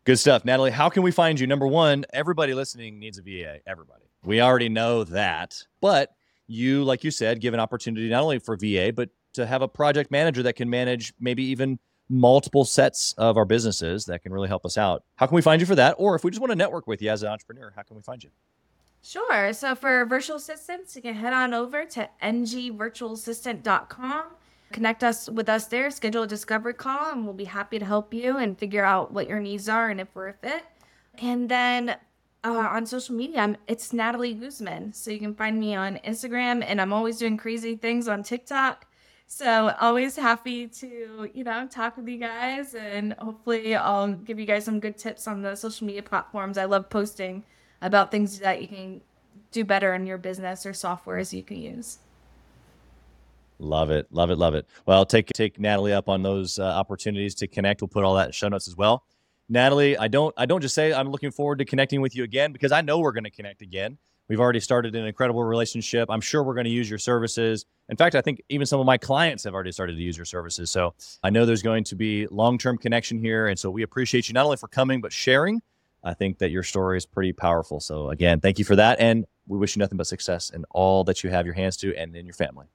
Good 0.06 0.18
stuff. 0.20 0.44
Natalie, 0.44 0.70
how 0.70 0.88
can 0.88 1.02
we 1.02 1.10
find 1.10 1.40
you? 1.40 1.48
Number 1.48 1.66
one, 1.66 2.04
everybody 2.12 2.54
listening 2.54 3.00
needs 3.00 3.18
a 3.18 3.22
VA. 3.22 3.58
Everybody. 3.66 4.04
We 4.22 4.40
already 4.40 4.68
know 4.68 5.02
that. 5.02 5.60
But 5.80 6.14
you, 6.46 6.84
like 6.84 7.02
you 7.02 7.10
said, 7.10 7.40
give 7.40 7.54
an 7.54 7.60
opportunity 7.60 8.08
not 8.08 8.22
only 8.22 8.38
for 8.38 8.56
VA, 8.56 8.92
but 8.94 9.10
to 9.32 9.44
have 9.44 9.62
a 9.62 9.68
project 9.68 10.12
manager 10.12 10.44
that 10.44 10.52
can 10.52 10.70
manage 10.70 11.12
maybe 11.18 11.42
even 11.46 11.80
multiple 12.08 12.64
sets 12.64 13.14
of 13.18 13.36
our 13.36 13.44
businesses 13.44 14.04
that 14.04 14.22
can 14.22 14.32
really 14.32 14.46
help 14.46 14.64
us 14.64 14.78
out. 14.78 15.02
How 15.16 15.26
can 15.26 15.34
we 15.34 15.42
find 15.42 15.60
you 15.60 15.66
for 15.66 15.74
that? 15.74 15.96
Or 15.98 16.14
if 16.14 16.22
we 16.22 16.30
just 16.30 16.40
want 16.40 16.52
to 16.52 16.56
network 16.56 16.86
with 16.86 17.02
you 17.02 17.10
as 17.10 17.24
an 17.24 17.30
entrepreneur, 17.30 17.72
how 17.74 17.82
can 17.82 17.96
we 17.96 18.02
find 18.02 18.22
you? 18.22 18.30
Sure. 19.02 19.52
So 19.52 19.74
for 19.74 20.04
virtual 20.04 20.36
assistants, 20.36 20.94
you 20.94 21.02
can 21.02 21.14
head 21.14 21.32
on 21.32 21.52
over 21.52 21.84
to 21.84 22.08
ngvirtualassistant.com. 22.22 24.24
Connect 24.72 25.04
us 25.04 25.28
with 25.30 25.48
us 25.48 25.66
there, 25.66 25.90
schedule 25.90 26.24
a 26.24 26.26
discovery 26.26 26.74
call, 26.74 27.12
and 27.12 27.24
we'll 27.24 27.34
be 27.34 27.44
happy 27.44 27.78
to 27.78 27.84
help 27.84 28.12
you 28.12 28.36
and 28.36 28.58
figure 28.58 28.84
out 28.84 29.12
what 29.12 29.28
your 29.28 29.40
needs 29.40 29.68
are 29.68 29.88
and 29.88 30.00
if 30.00 30.08
we're 30.14 30.28
a 30.28 30.34
fit. 30.34 30.64
And 31.18 31.48
then 31.48 31.96
uh, 32.44 32.68
on 32.70 32.84
social 32.86 33.14
media, 33.14 33.40
I'm, 33.40 33.56
it's 33.66 33.92
Natalie 33.92 34.34
Guzman. 34.34 34.92
So 34.92 35.10
you 35.10 35.18
can 35.18 35.34
find 35.34 35.58
me 35.58 35.74
on 35.74 35.98
Instagram, 36.04 36.64
and 36.66 36.80
I'm 36.80 36.92
always 36.92 37.18
doing 37.18 37.36
crazy 37.36 37.76
things 37.76 38.08
on 38.08 38.22
TikTok. 38.22 38.86
So 39.26 39.74
always 39.80 40.16
happy 40.16 40.68
to, 40.68 41.28
you 41.34 41.44
know, 41.44 41.66
talk 41.66 41.96
with 41.96 42.06
you 42.06 42.18
guys 42.18 42.74
and 42.74 43.12
hopefully 43.18 43.74
I'll 43.74 44.12
give 44.12 44.38
you 44.38 44.46
guys 44.46 44.64
some 44.64 44.78
good 44.78 44.96
tips 44.96 45.26
on 45.26 45.42
the 45.42 45.56
social 45.56 45.86
media 45.86 46.02
platforms. 46.02 46.56
I 46.56 46.64
love 46.66 46.88
posting 46.88 47.44
about 47.82 48.12
things 48.12 48.38
that 48.38 48.62
you 48.62 48.68
can 48.68 49.00
do 49.50 49.64
better 49.64 49.94
in 49.94 50.06
your 50.06 50.18
business 50.18 50.64
or 50.64 50.72
softwares 50.72 51.32
you 51.32 51.42
can 51.42 51.56
use. 51.56 51.98
Love 53.58 53.90
it, 53.90 54.06
love 54.10 54.30
it, 54.30 54.36
love 54.36 54.54
it. 54.54 54.66
Well, 54.84 55.06
take 55.06 55.28
take 55.32 55.58
Natalie 55.58 55.92
up 55.92 56.08
on 56.08 56.22
those 56.22 56.58
uh, 56.58 56.64
opportunities 56.64 57.34
to 57.36 57.46
connect. 57.46 57.80
We'll 57.80 57.88
put 57.88 58.04
all 58.04 58.14
that 58.14 58.26
in 58.26 58.32
show 58.32 58.48
notes 58.48 58.68
as 58.68 58.76
well. 58.76 59.04
Natalie, 59.48 59.96
I 59.96 60.08
don't 60.08 60.34
I 60.36 60.46
don't 60.46 60.60
just 60.60 60.74
say 60.74 60.92
I'm 60.92 61.10
looking 61.10 61.30
forward 61.30 61.58
to 61.58 61.64
connecting 61.64 62.00
with 62.00 62.14
you 62.16 62.24
again 62.24 62.52
because 62.52 62.72
I 62.72 62.80
know 62.80 62.98
we're 62.98 63.12
going 63.12 63.24
to 63.24 63.30
connect 63.30 63.62
again. 63.62 63.98
We've 64.28 64.40
already 64.40 64.58
started 64.58 64.96
an 64.96 65.04
incredible 65.04 65.44
relationship. 65.44 66.10
I'm 66.10 66.20
sure 66.20 66.42
we're 66.42 66.54
going 66.54 66.64
to 66.64 66.70
use 66.70 66.90
your 66.90 66.98
services. 66.98 67.64
In 67.88 67.96
fact, 67.96 68.16
I 68.16 68.20
think 68.20 68.42
even 68.48 68.66
some 68.66 68.80
of 68.80 68.86
my 68.86 68.98
clients 68.98 69.44
have 69.44 69.54
already 69.54 69.70
started 69.70 69.94
to 69.94 70.02
use 70.02 70.16
your 70.16 70.24
services. 70.24 70.68
So 70.68 70.94
I 71.22 71.30
know 71.30 71.46
there's 71.46 71.62
going 71.62 71.84
to 71.84 71.94
be 71.94 72.26
long-term 72.26 72.78
connection 72.78 73.18
here, 73.18 73.46
and 73.46 73.56
so 73.56 73.70
we 73.70 73.82
appreciate 73.82 74.28
you 74.28 74.32
not 74.32 74.44
only 74.44 74.56
for 74.56 74.66
coming 74.66 75.00
but 75.00 75.12
sharing. 75.12 75.62
I 76.02 76.14
think 76.14 76.38
that 76.38 76.50
your 76.50 76.64
story 76.64 76.96
is 76.96 77.06
pretty 77.06 77.32
powerful. 77.32 77.78
So 77.78 78.10
again, 78.10 78.40
thank 78.40 78.58
you 78.58 78.64
for 78.64 78.76
that, 78.76 78.98
and 78.98 79.26
we 79.46 79.58
wish 79.58 79.76
you 79.76 79.80
nothing 79.80 79.96
but 79.96 80.08
success 80.08 80.50
in 80.50 80.64
all 80.70 81.04
that 81.04 81.22
you 81.22 81.30
have 81.30 81.46
your 81.46 81.54
hands 81.54 81.76
to 81.78 81.96
and 81.96 82.16
in 82.16 82.26
your 82.26 82.34
family. 82.34 82.66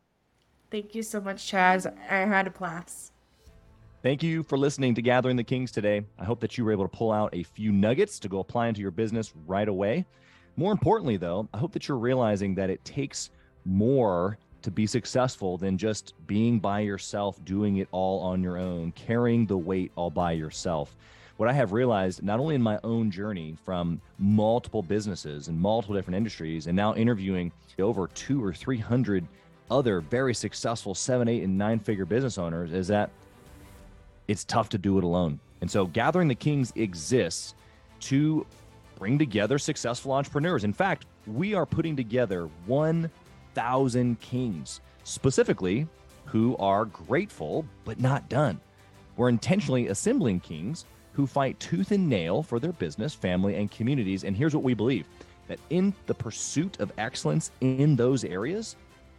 Thank 0.72 0.96
you 0.96 1.04
so 1.04 1.20
much, 1.20 1.52
Chaz. 1.52 1.86
I 2.10 2.20
had 2.20 2.48
a 2.48 2.50
blast. 2.50 3.12
Thank 4.02 4.24
you 4.24 4.42
for 4.42 4.58
listening 4.58 4.96
to 4.96 5.02
Gathering 5.02 5.36
the 5.36 5.44
Kings 5.44 5.70
today. 5.70 6.06
I 6.18 6.24
hope 6.24 6.40
that 6.40 6.58
you 6.58 6.64
were 6.64 6.72
able 6.72 6.88
to 6.88 6.98
pull 6.98 7.12
out 7.12 7.30
a 7.34 7.44
few 7.44 7.74
nuggets 7.74 8.20
to 8.20 8.30
go 8.30 8.40
apply 8.40 8.70
into 8.70 8.80
your 8.80 8.90
business 8.90 9.34
right 9.46 9.68
away. 9.68 10.06
More 10.56 10.72
importantly, 10.72 11.18
though, 11.18 11.48
I 11.54 11.58
hope 11.58 11.74
that 11.74 11.90
you're 11.90 11.98
realizing 11.98 12.56
that 12.56 12.70
it 12.70 12.84
takes 12.86 13.32
more 13.66 14.38
to 14.62 14.72
be 14.72 14.88
successful 14.88 15.58
than 15.58 15.78
just 15.78 16.14
being 16.26 16.58
by 16.58 16.80
yourself, 16.80 17.44
doing 17.44 17.78
it 17.78 17.90
all 17.92 18.22
on 18.22 18.42
your 18.42 18.58
own, 18.58 18.94
carrying 18.94 19.46
the 19.46 19.58
weight 19.58 19.92
all 19.96 20.10
by 20.10 20.32
yourself. 20.32 20.96
What 21.36 21.50
I 21.50 21.54
have 21.54 21.74
realized, 21.74 22.24
not 22.24 22.40
only 22.40 22.56
in 22.56 22.62
my 22.62 22.80
own 22.84 23.12
journey 23.12 23.58
from 23.66 24.00
multiple 24.20 24.84
businesses 24.84 25.48
and 25.48 25.60
multiple 25.60 25.96
different 25.96 26.18
industries, 26.18 26.68
and 26.68 26.76
now 26.76 26.96
interviewing 26.96 27.52
over 27.80 28.08
two 28.08 28.44
or 28.44 28.54
300 28.54 29.28
other 29.72 30.02
very 30.02 30.36
successful 30.36 30.94
seven, 30.94 31.28
eight, 31.28 31.44
and 31.44 31.58
nine 31.58 31.80
figure 31.80 32.06
business 32.06 32.38
owners 32.38 32.74
is 32.74 32.88
that 32.90 33.10
it's 34.28 34.44
tough 34.44 34.70
to 34.70 34.78
do 34.78 34.98
it 34.98 35.04
alone. 35.04 35.40
And 35.62 35.72
so 35.72 35.86
Gathering 35.88 36.28
the 36.28 36.36
Kings 36.36 36.72
exists 36.76 37.56
to 38.02 38.46
bring 39.00 39.18
together 39.18 39.58
successful 39.58 40.12
entrepreneurs. 40.12 40.64
In 40.64 40.74
fact, 40.74 41.08
we 41.26 41.54
are 41.54 41.66
putting 41.66 41.96
together 41.96 42.50
1,000 42.66 44.20
kings, 44.20 44.82
specifically 45.04 45.88
who 46.26 46.56
are 46.58 46.86
grateful 46.86 47.66
but 47.84 48.00
not 48.00 48.30
done. 48.30 48.60
We're 49.18 49.30
intentionally 49.30 49.88
assembling 49.88 50.40
kings 50.40 50.86
who 51.14 51.28
fight 51.28 51.60
tooth 51.60 51.92
and 51.92 52.08
nail 52.08 52.42
for 52.42 52.60
their 52.60 52.72
business, 52.72 53.14
family, 53.14 53.56
and 53.56 53.70
communities. 53.70 54.24
And 54.24 54.36
here's 54.36 54.56
what 54.56 54.64
we 54.64 54.74
believe 54.74 55.06
that 55.48 55.60
in 55.70 55.94
the 56.06 56.14
pursuit 56.14 56.80
of 56.80 56.94
excellence 56.98 57.52
in 57.60 57.96
those 57.96 58.24
areas, 58.24 58.78